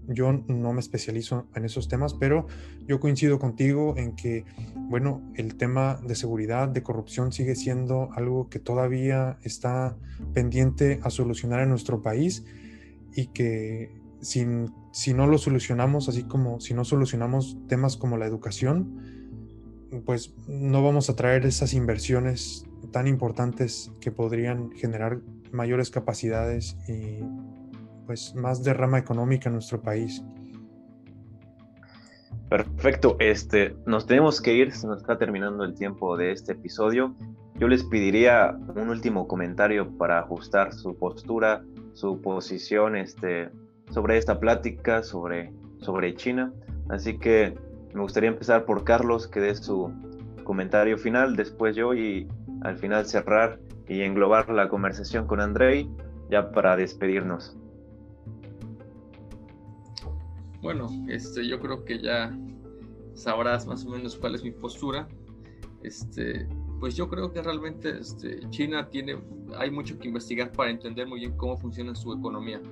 yo 0.08 0.32
no 0.32 0.72
me 0.72 0.80
especializo 0.80 1.46
en 1.54 1.64
esos 1.64 1.88
temas, 1.88 2.14
pero 2.14 2.46
yo 2.86 3.00
coincido 3.00 3.38
contigo 3.38 3.94
en 3.96 4.16
que, 4.16 4.44
bueno, 4.76 5.22
el 5.34 5.56
tema 5.56 6.00
de 6.06 6.14
seguridad, 6.14 6.68
de 6.68 6.82
corrupción 6.82 7.32
sigue 7.32 7.54
siendo 7.54 8.10
algo 8.12 8.48
que 8.48 8.58
todavía 8.58 9.38
está 9.42 9.96
pendiente 10.34 11.00
a 11.02 11.10
solucionar 11.10 11.60
en 11.60 11.68
nuestro 11.68 12.02
país 12.02 12.44
y 13.14 13.26
que 13.28 13.90
si, 14.20 14.46
si 14.92 15.14
no 15.14 15.26
lo 15.26 15.38
solucionamos, 15.38 16.08
así 16.08 16.24
como 16.24 16.60
si 16.60 16.74
no 16.74 16.84
solucionamos 16.84 17.58
temas 17.68 17.96
como 17.96 18.16
la 18.16 18.26
educación, 18.26 19.22
pues 20.04 20.34
no 20.48 20.82
vamos 20.82 21.10
a 21.10 21.16
traer 21.16 21.44
esas 21.44 21.74
inversiones 21.74 22.66
tan 22.90 23.06
importantes 23.06 23.92
que 24.00 24.10
podrían 24.10 24.72
generar 24.72 25.20
mayores 25.52 25.90
capacidades 25.90 26.76
y 26.88 27.22
pues 28.06 28.34
más 28.34 28.62
derrama 28.62 28.98
económica 28.98 29.48
en 29.48 29.54
nuestro 29.54 29.80
país. 29.80 30.22
Perfecto, 32.48 33.16
este, 33.18 33.74
nos 33.86 34.06
tenemos 34.06 34.40
que 34.42 34.52
ir, 34.52 34.72
se 34.72 34.86
nos 34.86 34.98
está 34.98 35.16
terminando 35.16 35.64
el 35.64 35.74
tiempo 35.74 36.18
de 36.18 36.32
este 36.32 36.52
episodio. 36.52 37.14
Yo 37.54 37.66
les 37.66 37.82
pediría 37.84 38.54
un 38.76 38.90
último 38.90 39.26
comentario 39.26 39.96
para 39.96 40.18
ajustar 40.18 40.74
su 40.74 40.94
postura, 40.98 41.64
su 41.94 42.20
posición 42.20 42.96
este, 42.96 43.50
sobre 43.90 44.18
esta 44.18 44.38
plática, 44.38 45.02
sobre, 45.02 45.50
sobre 45.78 46.14
China. 46.14 46.52
Así 46.90 47.18
que 47.18 47.54
me 47.94 48.02
gustaría 48.02 48.28
empezar 48.28 48.66
por 48.66 48.84
Carlos, 48.84 49.28
que 49.28 49.40
dé 49.40 49.54
su 49.54 49.90
comentario 50.44 50.98
final, 50.98 51.36
después 51.36 51.74
yo 51.74 51.94
y 51.94 52.28
al 52.62 52.76
final 52.76 53.06
cerrar 53.06 53.60
y 53.88 54.02
englobar 54.02 54.50
la 54.50 54.68
conversación 54.68 55.26
con 55.26 55.40
Andrei 55.40 55.88
ya 56.30 56.50
para 56.50 56.76
despedirnos. 56.76 57.56
Bueno, 60.62 60.88
este, 61.08 61.46
yo 61.46 61.58
creo 61.58 61.84
que 61.84 61.98
ya 61.98 62.32
sabrás 63.14 63.66
más 63.66 63.84
o 63.84 63.90
menos 63.90 64.16
cuál 64.16 64.36
es 64.36 64.44
mi 64.44 64.52
postura. 64.52 65.08
Este, 65.82 66.46
pues 66.78 66.94
yo 66.94 67.08
creo 67.08 67.32
que 67.32 67.42
realmente 67.42 67.98
este, 67.98 68.48
China 68.50 68.88
tiene, 68.88 69.18
hay 69.58 69.72
mucho 69.72 69.98
que 69.98 70.06
investigar 70.06 70.52
para 70.52 70.70
entender 70.70 71.08
muy 71.08 71.18
bien 71.18 71.36
cómo 71.36 71.56
funciona 71.58 71.96
su 71.96 72.12
economía. 72.12 72.62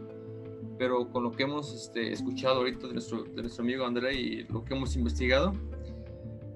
Pero 0.78 1.10
con 1.10 1.24
lo 1.24 1.32
que 1.32 1.42
hemos 1.42 1.74
este, 1.74 2.12
escuchado 2.12 2.58
ahorita 2.58 2.86
de 2.86 2.92
nuestro, 2.92 3.24
de 3.24 3.42
nuestro 3.42 3.64
amigo 3.64 3.84
André 3.84 4.14
y 4.14 4.44
lo 4.44 4.64
que 4.64 4.74
hemos 4.74 4.94
investigado, 4.94 5.52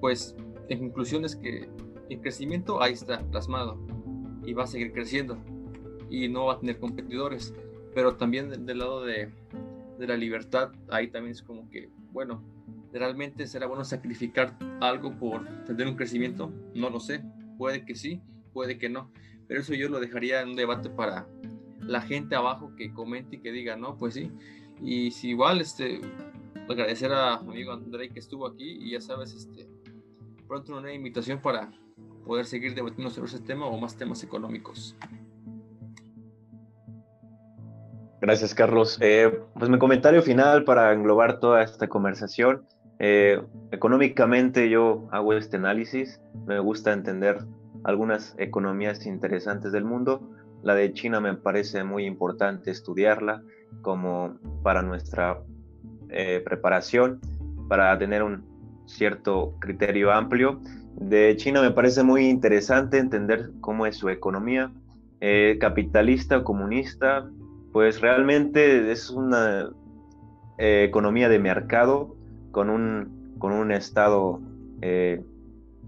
pues 0.01 0.37
en 0.69 0.79
conclusión 0.79 1.25
es 1.25 1.35
que 1.35 1.69
el 2.11 2.21
crecimiento 2.21 2.81
ahí 2.81 2.93
está 2.93 3.19
plasmado 3.19 3.77
y 4.45 4.53
va 4.53 4.65
a 4.65 4.67
seguir 4.69 4.93
creciendo 4.93 5.37
y 6.09 6.29
no 6.29 6.47
va 6.47 6.55
a 6.55 6.59
tener 6.61 6.79
competidores. 6.79 7.53
Pero 7.93 8.15
también 8.15 8.65
del 8.67 8.79
lado 8.79 9.05
de, 9.05 9.31
de 9.99 10.07
la 10.07 10.17
libertad, 10.17 10.73
ahí 10.91 11.09
también 11.09 11.33
es 11.33 11.43
como 11.43 11.69
que, 11.71 11.91
bueno, 12.13 12.43
¿realmente 12.93 13.47
será 13.47 13.67
bueno 13.67 13.85
sacrificar 13.85 14.57
algo 14.81 15.17
por 15.19 15.47
tener 15.65 15.87
un 15.87 15.97
crecimiento? 15.97 16.53
No 16.75 16.91
lo 16.91 17.01
sé, 17.01 17.25
puede 17.59 17.85
que 17.85 17.95
sí, 17.95 18.21
puede 18.53 18.79
que 18.79 18.89
no, 18.89 19.11
pero 19.47 19.61
eso 19.61 19.75
yo 19.75 19.89
lo 19.89 20.01
dejaría 20.01 20.41
en 20.41 20.51
un 20.51 20.57
debate 20.57 20.91
para 20.91 21.27
la 21.81 22.01
gente 22.01 22.35
abajo 22.35 22.75
que 22.77 22.93
comente 22.93 23.37
y 23.37 23.41
que 23.41 23.53
diga, 23.53 23.77
no, 23.77 23.97
pues 23.97 24.15
sí, 24.15 24.31
y 24.83 25.11
si 25.11 25.31
igual, 25.31 25.61
este, 25.61 26.01
agradecer 26.69 27.13
a 27.13 27.41
mi 27.41 27.53
amigo 27.53 27.73
André 27.73 28.11
que 28.11 28.19
estuvo 28.19 28.47
aquí 28.47 28.79
y 28.81 28.93
ya 28.93 29.01
sabes, 29.01 29.35
este, 29.35 29.69
pronto 30.47 30.77
una 30.77 30.93
invitación 30.93 31.41
para 31.41 31.71
poder 32.25 32.47
seguir 32.47 32.75
debatiendo 32.75 33.11
sobre 33.11 33.29
ese 33.29 33.41
tema 33.41 33.67
o 33.67 33.79
más 33.79 33.97
temas 33.97 34.23
económicos. 34.23 34.97
Gracias, 38.25 38.55
Carlos. 38.55 38.97
Eh, 39.03 39.39
pues 39.53 39.69
mi 39.69 39.79
comentario 39.79 40.23
final 40.23 40.65
para 40.65 40.95
englobar 40.95 41.41
toda 41.41 41.63
esta 41.63 41.89
conversación. 41.89 42.65
Eh, 42.99 43.39
económicamente 43.71 44.71
yo 44.71 45.07
hago 45.13 45.35
este 45.35 45.59
análisis. 45.59 46.23
Me 46.47 46.59
gusta 46.59 46.95
entender 46.95 47.45
algunas 47.85 48.35
economías 48.39 49.05
interesantes 49.05 49.73
del 49.73 49.85
mundo. 49.85 50.27
La 50.63 50.75
de 50.75 50.91
China 50.95 51.21
me 51.21 51.35
parece 51.35 51.85
muy 51.85 52.07
importante 52.07 52.71
estudiarla 52.71 53.43
como 53.83 54.39
para 54.63 54.81
nuestra 54.81 55.43
eh, 56.09 56.41
preparación, 56.43 57.21
para 57.69 57.99
tener 57.99 58.23
un 58.23 58.43
cierto 58.87 59.55
criterio 59.61 60.11
amplio. 60.11 60.63
De 60.95 61.37
China 61.37 61.61
me 61.61 61.73
parece 61.73 62.03
muy 62.03 62.25
interesante 62.31 62.97
entender 62.97 63.51
cómo 63.61 63.85
es 63.85 63.99
su 63.99 64.09
economía, 64.09 64.73
capitalista 65.61 66.39
o 66.39 66.45
comunista, 66.45 67.27
pues 67.75 68.01
realmente 68.01 68.93
es 68.93 69.11
una 69.11 69.69
eh, 70.59 70.85
economía 70.85 71.29
de 71.29 71.41
mercado 71.41 72.15
con 72.53 72.71
un, 72.71 73.35
con 73.41 73.51
un 73.51 73.73
Estado, 73.73 74.41
eh, 74.81 75.21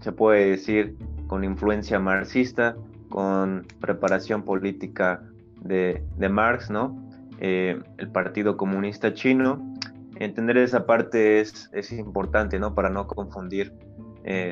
se 0.01 0.11
puede 0.11 0.49
decir, 0.49 0.97
con 1.27 1.45
influencia 1.45 1.97
marxista, 1.97 2.75
con 3.07 3.65
preparación 3.79 4.43
política 4.43 5.23
de, 5.61 6.03
Marx, 6.29 6.69
¿no? 6.69 7.01
Eh, 7.39 7.79
el 7.97 8.09
Partido 8.09 8.57
Comunista 8.57 9.13
Chino. 9.13 9.73
Entender 10.19 10.57
esa 10.57 10.85
parte 10.85 11.39
es, 11.39 11.69
es 11.71 11.93
importante, 11.93 12.59
¿no? 12.59 12.75
Para 12.75 12.89
no 12.89 13.07
confundir 13.07 13.71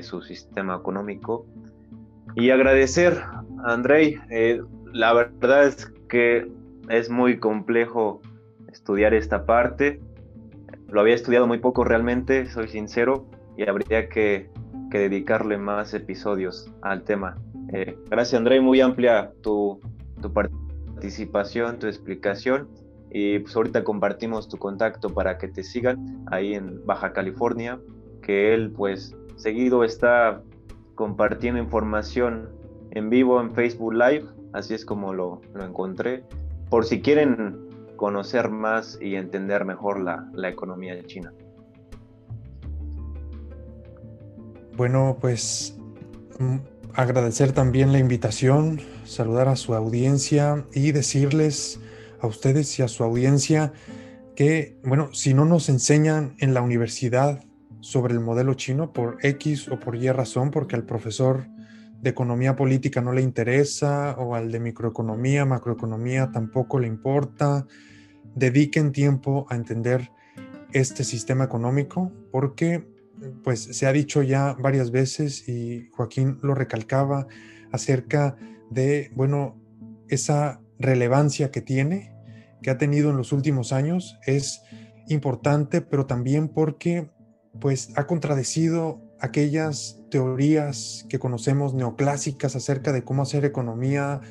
su 0.04 0.22
sistema 0.22 0.78
económico. 0.78 1.46
Y 2.36 2.52
agradecer 2.52 3.22
a 3.66 3.74
Andrei. 3.74 4.18
la 4.94 5.12
verdad 5.12 5.68
es 5.68 5.92
que 6.08 6.50
es 6.90 7.10
muy 7.10 7.40
complejo 7.40 8.22
estudiar 8.72 9.14
esta 9.14 9.46
parte. 9.46 10.02
Lo 10.88 11.02
había 11.02 11.16
estudiado 11.16 11.48
muy 11.48 11.60
poco 11.60 11.84
realmente, 11.84 12.46
soy 12.48 12.68
sincero, 12.68 13.26
y 13.58 13.68
habría 13.68 14.10
que, 14.10 14.50
dedicarle 14.92 15.58
más 15.58 15.94
episodios 15.94 16.72
al 16.82 17.04
tema. 17.04 17.36
Eh, 17.74 17.98
gracias 18.10 18.40
André, 18.40 18.62
muy 18.62 18.80
amplia 18.80 19.34
tu, 19.42 19.82
tu 20.22 20.32
participación, 20.32 21.80
tu 21.80 21.88
explicación. 21.88 22.70
Y 23.12 23.40
pues 23.40 23.54
ahorita 23.58 23.84
compartimos 23.84 24.48
tu 24.48 24.56
contacto 24.56 25.10
para 25.10 25.38
que 25.38 25.50
te 25.50 25.64
sigan 25.64 26.24
ahí 26.32 26.54
en 26.54 26.86
Baja 26.86 27.12
California, 27.12 27.78
que 28.22 28.54
él 28.54 28.72
pues 28.72 29.18
seguido 29.36 29.84
está 29.84 30.42
compartiendo 30.96 31.60
información 31.60 32.48
en 32.92 33.10
vivo 33.10 33.42
en 33.42 33.52
Facebook 33.52 33.96
Live, 33.96 34.24
así 34.54 34.76
es 34.76 34.86
como 34.86 35.14
lo, 35.14 35.42
lo 35.54 35.66
encontré 35.66 36.24
por 36.70 36.86
si 36.86 37.02
quieren 37.02 37.66
conocer 37.96 38.50
más 38.50 38.98
y 39.02 39.16
entender 39.16 39.66
mejor 39.66 40.02
la, 40.02 40.50
economía 40.50 40.96
de 40.96 41.06
China. 41.06 41.34
Bueno, 44.76 45.18
pues 45.22 45.78
mm, 46.40 46.58
agradecer 46.94 47.54
también 47.54 47.92
la 47.92 48.00
invitación, 48.00 48.82
saludar 49.06 49.48
a 49.48 49.56
su 49.56 49.74
audiencia 49.74 50.66
y 50.74 50.92
decirles 50.92 51.80
a 52.20 52.28
ustedes 52.28 52.78
y 52.80 52.84
a 52.84 52.88
su 52.88 53.04
audiencia 53.04 53.72
que, 54.36 54.78
bueno, 54.84 55.14
si 55.14 55.34
no 55.34 55.46
nos 55.46 55.70
enseñan 55.70 56.36
en 56.40 56.54
la 56.54 56.62
universidad 56.62 57.44
sobre 57.80 58.14
el 58.14 58.20
modelo 58.20 58.56
chino 58.56 58.92
por 58.92 59.18
X 59.22 59.70
o 59.70 59.80
por 59.80 59.96
Y 59.96 60.10
razón, 60.12 60.52
porque 60.52 60.76
al 60.76 60.84
profesor 60.84 61.48
de 62.06 62.12
economía 62.12 62.56
política 62.56 63.02
no 63.02 63.14
le 63.14 63.24
interesa 63.24 64.16
o 64.20 64.36
al 64.36 64.52
de 64.52 64.60
microeconomía, 64.60 65.44
macroeconomía 65.44 66.30
tampoco 66.32 66.78
le 66.78 66.86
importa. 66.86 67.66
Dediquen 68.36 68.92
tiempo 68.92 69.48
a 69.50 69.56
entender 69.56 70.12
este 70.72 71.04
sistema 71.04 71.46
económico 71.46 72.12
porque 72.32 72.88
pues 73.44 73.60
se 73.64 73.88
ha 73.88 73.92
dicho 73.92 74.22
ya 74.22 74.54
varias 74.54 74.92
veces 74.92 75.50
y 75.50 75.90
Joaquín 75.94 76.38
lo 76.44 76.54
recalcaba 76.54 77.26
acerca 77.72 78.36
de, 78.70 79.10
bueno, 79.16 79.60
esa 80.08 80.62
relevancia 80.78 81.50
que 81.50 81.62
tiene, 81.62 82.14
que 82.62 82.70
ha 82.70 82.78
tenido 82.78 83.10
en 83.10 83.18
los 83.18 83.32
últimos 83.32 83.74
años, 83.74 84.20
es 84.28 84.62
importante, 85.08 85.82
pero 85.82 86.06
también 86.06 86.50
porque 86.50 87.10
pues 87.60 87.90
ha 87.96 88.06
contradecido 88.06 89.02
aquellas 89.20 90.05
teorías 90.16 91.06
que 91.10 91.20
conocemos 91.20 91.74
neoclásicas 91.74 92.56
acerca 92.56 92.94
de 92.94 93.04
cómo 93.04 93.24
hacer 93.24 93.44
economía 93.44 94.22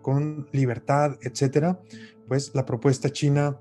con 0.00 0.46
libertad, 0.52 1.18
etcétera, 1.20 1.80
pues 2.28 2.52
la 2.54 2.64
propuesta 2.64 3.10
china 3.10 3.58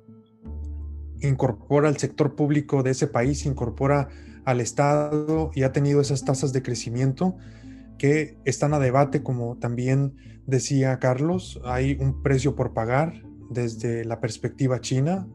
incorpora 1.22 1.90
al 1.90 1.98
sector 1.98 2.36
público 2.36 2.84
de 2.84 2.91
ese 2.91 3.08
país, 3.08 3.48
incorpora 3.48 4.10
al 4.45 4.62
Estado 4.62 5.49
y 5.56 5.64
ha 5.64 5.72
tenido 5.72 6.02
esas 6.02 6.24
tasas 6.24 6.53
de 6.53 6.62
crecimiento 6.62 7.36
que 7.98 8.38
están 8.45 8.76
a 8.76 8.80
debate, 8.80 9.24
como 9.24 9.58
también 9.58 10.14
decía 10.45 10.99
Carlos, 10.99 11.60
hay 11.66 11.98
un 11.99 12.22
precio 12.22 12.56
por 12.56 12.76
pagar 12.76 13.24
desde 13.49 14.06
la 14.06 14.20
perspectiva 14.20 14.82
china, 14.82 15.28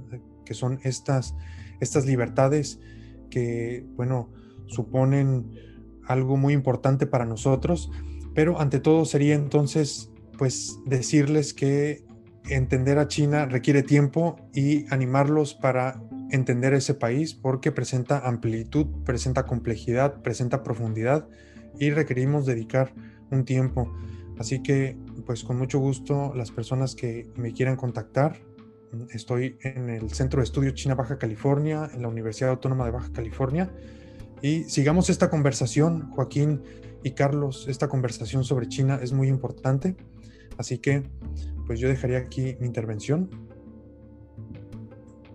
que 0.45 0.55
son 0.55 0.79
estas, 0.85 1.35
estas 1.81 2.07
libertades 2.07 2.79
que, 3.31 3.85
bueno, 3.97 4.31
suponen 4.69 5.67
algo 6.07 6.37
muy 6.37 6.55
importante 6.55 7.07
para 7.07 7.25
nosotros, 7.25 7.91
pero 8.35 8.61
ante 8.61 8.81
todo 8.81 9.05
sería 9.05 9.35
entonces 9.35 10.11
pues 10.39 10.79
decirles 10.85 11.55
que 11.55 12.05
entender 12.49 12.99
a 12.99 13.09
China 13.09 13.47
requiere 13.47 13.83
tiempo 13.83 14.37
y 14.53 14.93
animarlos 14.93 15.55
para 15.55 16.01
entender 16.31 16.75
ese 16.75 16.95
país 16.95 17.35
porque 17.35 17.73
presenta 17.73 18.27
amplitud, 18.27 18.87
presenta 19.05 19.47
complejidad, 19.47 20.23
presenta 20.23 20.63
profundidad 20.63 21.29
y 21.79 21.91
requerimos 21.91 22.47
dedicar 22.47 22.93
un 23.31 23.45
tiempo. 23.45 23.93
Así 24.39 24.63
que 24.63 24.97
pues 25.25 25.43
con 25.45 25.57
mucho 25.57 25.79
gusto 25.79 26.33
las 26.35 26.51
personas 26.51 26.95
que 26.95 27.31
me 27.37 27.53
quieran 27.53 27.77
contactar, 27.77 28.37
estoy 29.11 29.59
en 29.63 29.89
el 29.89 30.11
Centro 30.11 30.41
de 30.41 30.45
Estudio 30.45 30.71
China 30.71 30.95
Baja 30.95 31.19
California, 31.19 31.91
en 31.93 32.03
la 32.03 32.09
Universidad 32.09 32.51
Autónoma 32.51 32.85
de 32.85 32.91
Baja 32.93 33.13
California 33.13 33.71
y 34.43 34.65
sigamos 34.65 35.11
esta 35.11 35.31
conversación, 35.31 36.11
Joaquín 36.11 36.63
y 37.03 37.13
Carlos, 37.13 37.67
esta 37.69 37.89
conversación 37.89 38.45
sobre 38.45 38.69
China 38.69 38.99
es 39.03 39.13
muy 39.13 39.29
importante. 39.29 39.97
Así 40.59 40.79
que, 40.79 41.03
pues 41.67 41.81
yo 41.81 41.89
dejaría 41.89 42.19
aquí 42.19 42.57
mi 42.61 42.67
intervención. 42.67 43.31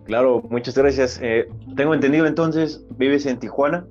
Claro, 0.04 0.42
muchas 0.50 0.76
gracias. 0.76 1.20
Eh, 1.22 1.48
tengo 1.76 1.94
entendido 1.94 2.26
entonces, 2.26 2.84
¿vives 2.96 3.26
en 3.26 3.38
Tijuana? 3.38 3.86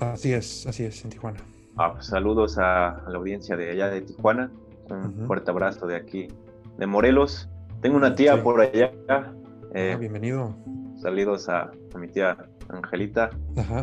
Así 0.00 0.32
es, 0.32 0.66
así 0.66 0.84
es, 0.84 1.02
en 1.04 1.10
Tijuana. 1.10 1.40
Ah, 1.76 1.92
pues, 1.94 2.06
saludos 2.06 2.58
a, 2.58 3.02
la 3.08 3.18
audiencia 3.18 3.56
de 3.56 3.70
allá 3.70 3.88
de 3.88 4.02
Tijuana. 4.02 4.50
Un 4.90 5.26
fuerte 5.26 5.50
abrazo 5.50 5.86
de 5.86 5.96
aquí, 5.96 6.28
de 6.76 6.86
Morelos. 6.86 7.48
Tengo 7.80 7.96
una 7.96 8.14
tía 8.14 8.42
por 8.42 8.60
allá. 8.60 8.92
Eh, 9.74 9.92
ah, 9.94 9.96
bienvenido. 9.96 10.56
Saludos 11.00 11.48
a 11.48 11.70
mi 11.98 12.08
tía 12.08 12.36
Angelita. 12.68 13.30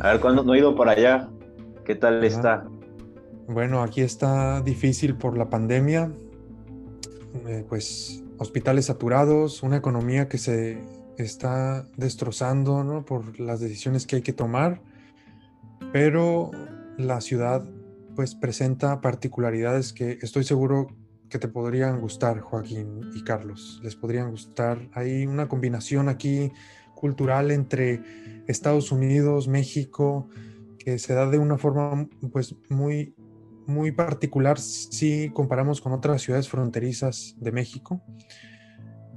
A 0.02 0.12
ver, 0.12 0.22
cuando 0.22 0.44
no 0.44 0.54
he 0.54 0.60
ido 0.60 0.76
para 0.76 0.92
allá, 0.92 1.28
¿qué 1.84 1.96
tal 1.96 2.24
está? 2.24 2.68
Bueno, 3.48 3.82
aquí 3.82 4.02
está 4.02 4.62
difícil 4.62 5.16
por 5.16 5.36
la 5.36 5.50
pandemia, 5.50 6.12
eh, 7.48 7.66
pues 7.68 8.24
hospitales 8.38 8.86
saturados, 8.86 9.64
una 9.64 9.78
economía 9.78 10.30
que 10.30 10.38
se 10.38 10.80
está 11.18 11.88
destrozando 11.96 12.84
¿no? 12.84 13.04
por 13.04 13.40
las 13.40 13.62
decisiones 13.62 14.06
que 14.06 14.18
hay 14.18 14.22
que 14.22 14.34
tomar, 14.34 14.82
pero 15.92 16.52
la 17.00 17.20
ciudad 17.22 17.66
pues 18.16 18.36
presenta 18.36 19.02
particularidades 19.02 19.92
que 19.92 20.20
estoy 20.22 20.44
seguro 20.44 20.88
que 21.30 21.40
te 21.40 21.48
podrían 21.48 22.00
gustar, 22.00 22.42
Joaquín 22.42 23.02
y 23.16 23.24
Carlos. 23.24 23.80
Les 23.84 23.96
podrían 23.96 24.30
gustar. 24.30 24.88
Hay 24.94 25.26
una 25.26 25.48
combinación 25.48 26.10
aquí 26.10 26.52
cultural 26.98 27.52
entre 27.52 28.02
Estados 28.48 28.92
Unidos, 28.92 29.48
México, 29.48 30.28
que 30.78 31.00
se 31.00 31.14
da 31.14 31.30
de 31.30 31.38
una 31.38 31.58
forma 31.58 32.08
pues 32.32 32.56
muy 32.70 33.16
muy 33.68 33.92
particular 33.92 34.58
si 34.58 35.30
comparamos 35.32 35.82
con 35.82 35.92
otras 35.92 36.22
ciudades 36.22 36.50
fronterizas 36.50 37.36
de 37.38 37.52
México. 37.52 38.02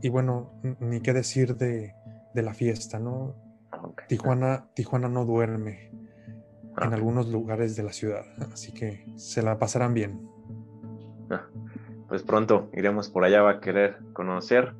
Y 0.03 0.09
bueno, 0.09 0.61
ni 0.81 1.01
qué 1.01 1.13
decir 1.13 1.57
de, 1.57 1.95
la 2.35 2.53
fiesta, 2.53 2.99
¿no? 2.99 3.37
Tijuana, 4.09 4.69
Tijuana 4.75 5.09
no 5.09 5.25
duerme 5.25 5.93
en 6.81 6.93
algunos 6.93 7.29
lugares 7.29 7.77
de 7.77 7.83
la 7.83 7.93
ciudad, 7.93 8.25
así 8.53 8.73
que 8.73 9.05
se 9.17 9.43
la 9.43 9.59
pasarán 9.59 9.95
bien. 9.95 10.21
Ah, 11.31 11.47
pues 12.09 12.23
pronto 12.23 12.71
iremos 12.73 13.09
por 13.09 13.25
allá, 13.25 13.43
va 13.43 13.51
a 13.53 13.61
querer 13.61 13.99
conocer. 14.13 14.75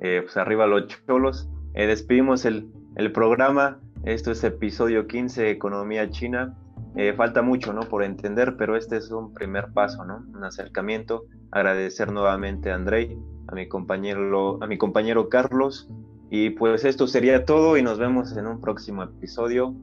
Eh, 0.00 0.20
pues 0.22 0.36
arriba 0.38 0.66
los 0.66 0.86
cholos. 1.06 1.50
Eh, 1.74 1.86
despedimos 1.86 2.44
el, 2.44 2.68
el 2.96 3.12
programa. 3.12 3.80
Esto 4.04 4.30
es 4.30 4.42
episodio 4.44 5.06
15, 5.06 5.50
Economía 5.50 6.10
China. 6.10 6.56
Eh, 6.96 7.12
falta 7.16 7.42
mucho, 7.42 7.72
¿no? 7.72 7.82
Por 7.82 8.02
entender, 8.02 8.56
pero 8.56 8.76
este 8.76 8.96
es 8.96 9.10
un 9.10 9.32
primer 9.32 9.72
paso, 9.72 10.04
¿no? 10.04 10.24
Un 10.34 10.44
acercamiento. 10.44 11.24
Agradecer 11.52 12.12
nuevamente 12.12 12.70
a 12.70 12.74
Andrei, 12.74 13.16
a 13.46 13.54
mi 13.54 13.68
compañero, 13.68 14.58
a 14.62 14.66
mi 14.66 14.78
compañero 14.78 15.28
Carlos. 15.28 15.88
Y 16.30 16.50
pues 16.50 16.84
esto 16.84 17.06
sería 17.06 17.44
todo 17.44 17.76
y 17.76 17.82
nos 17.82 17.98
vemos 17.98 18.36
en 18.36 18.46
un 18.46 18.60
próximo 18.60 19.02
episodio. 19.02 19.74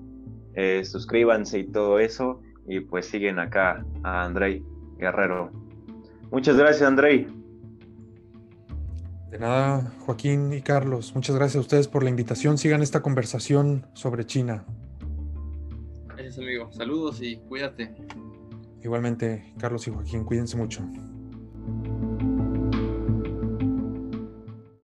Eh, 0.56 0.84
suscríbanse 0.84 1.60
y 1.60 1.68
todo 1.68 2.00
eso. 2.00 2.42
Y 2.68 2.82
pues 2.82 3.06
siguen 3.06 3.40
acá 3.40 3.86
a 4.04 4.24
Andrei 4.26 4.64
Guerrero. 4.98 5.52
Muchas 6.32 6.58
gracias, 6.58 6.88
Andrei. 6.88 7.37
De 9.30 9.40
nada, 9.40 9.92
Joaquín 10.06 10.54
y 10.54 10.62
Carlos. 10.62 11.14
Muchas 11.16 11.36
gracias 11.36 11.58
a 11.58 11.62
ustedes 11.62 11.88
por 11.88 12.04
la 12.04 12.10
invitación. 12.10 12.58
Sigan 12.58 12.82
esta 12.82 13.02
conversación 13.02 13.86
sobre 13.94 14.26
China 14.26 14.66
amigo. 16.38 16.72
Saludos 16.72 17.22
y 17.22 17.38
cuídate. 17.38 17.94
Igualmente, 18.84 19.54
Carlos 19.58 19.88
y 19.88 19.92
Joaquín, 19.92 20.24
cuídense 20.24 20.58
mucho. 20.58 20.82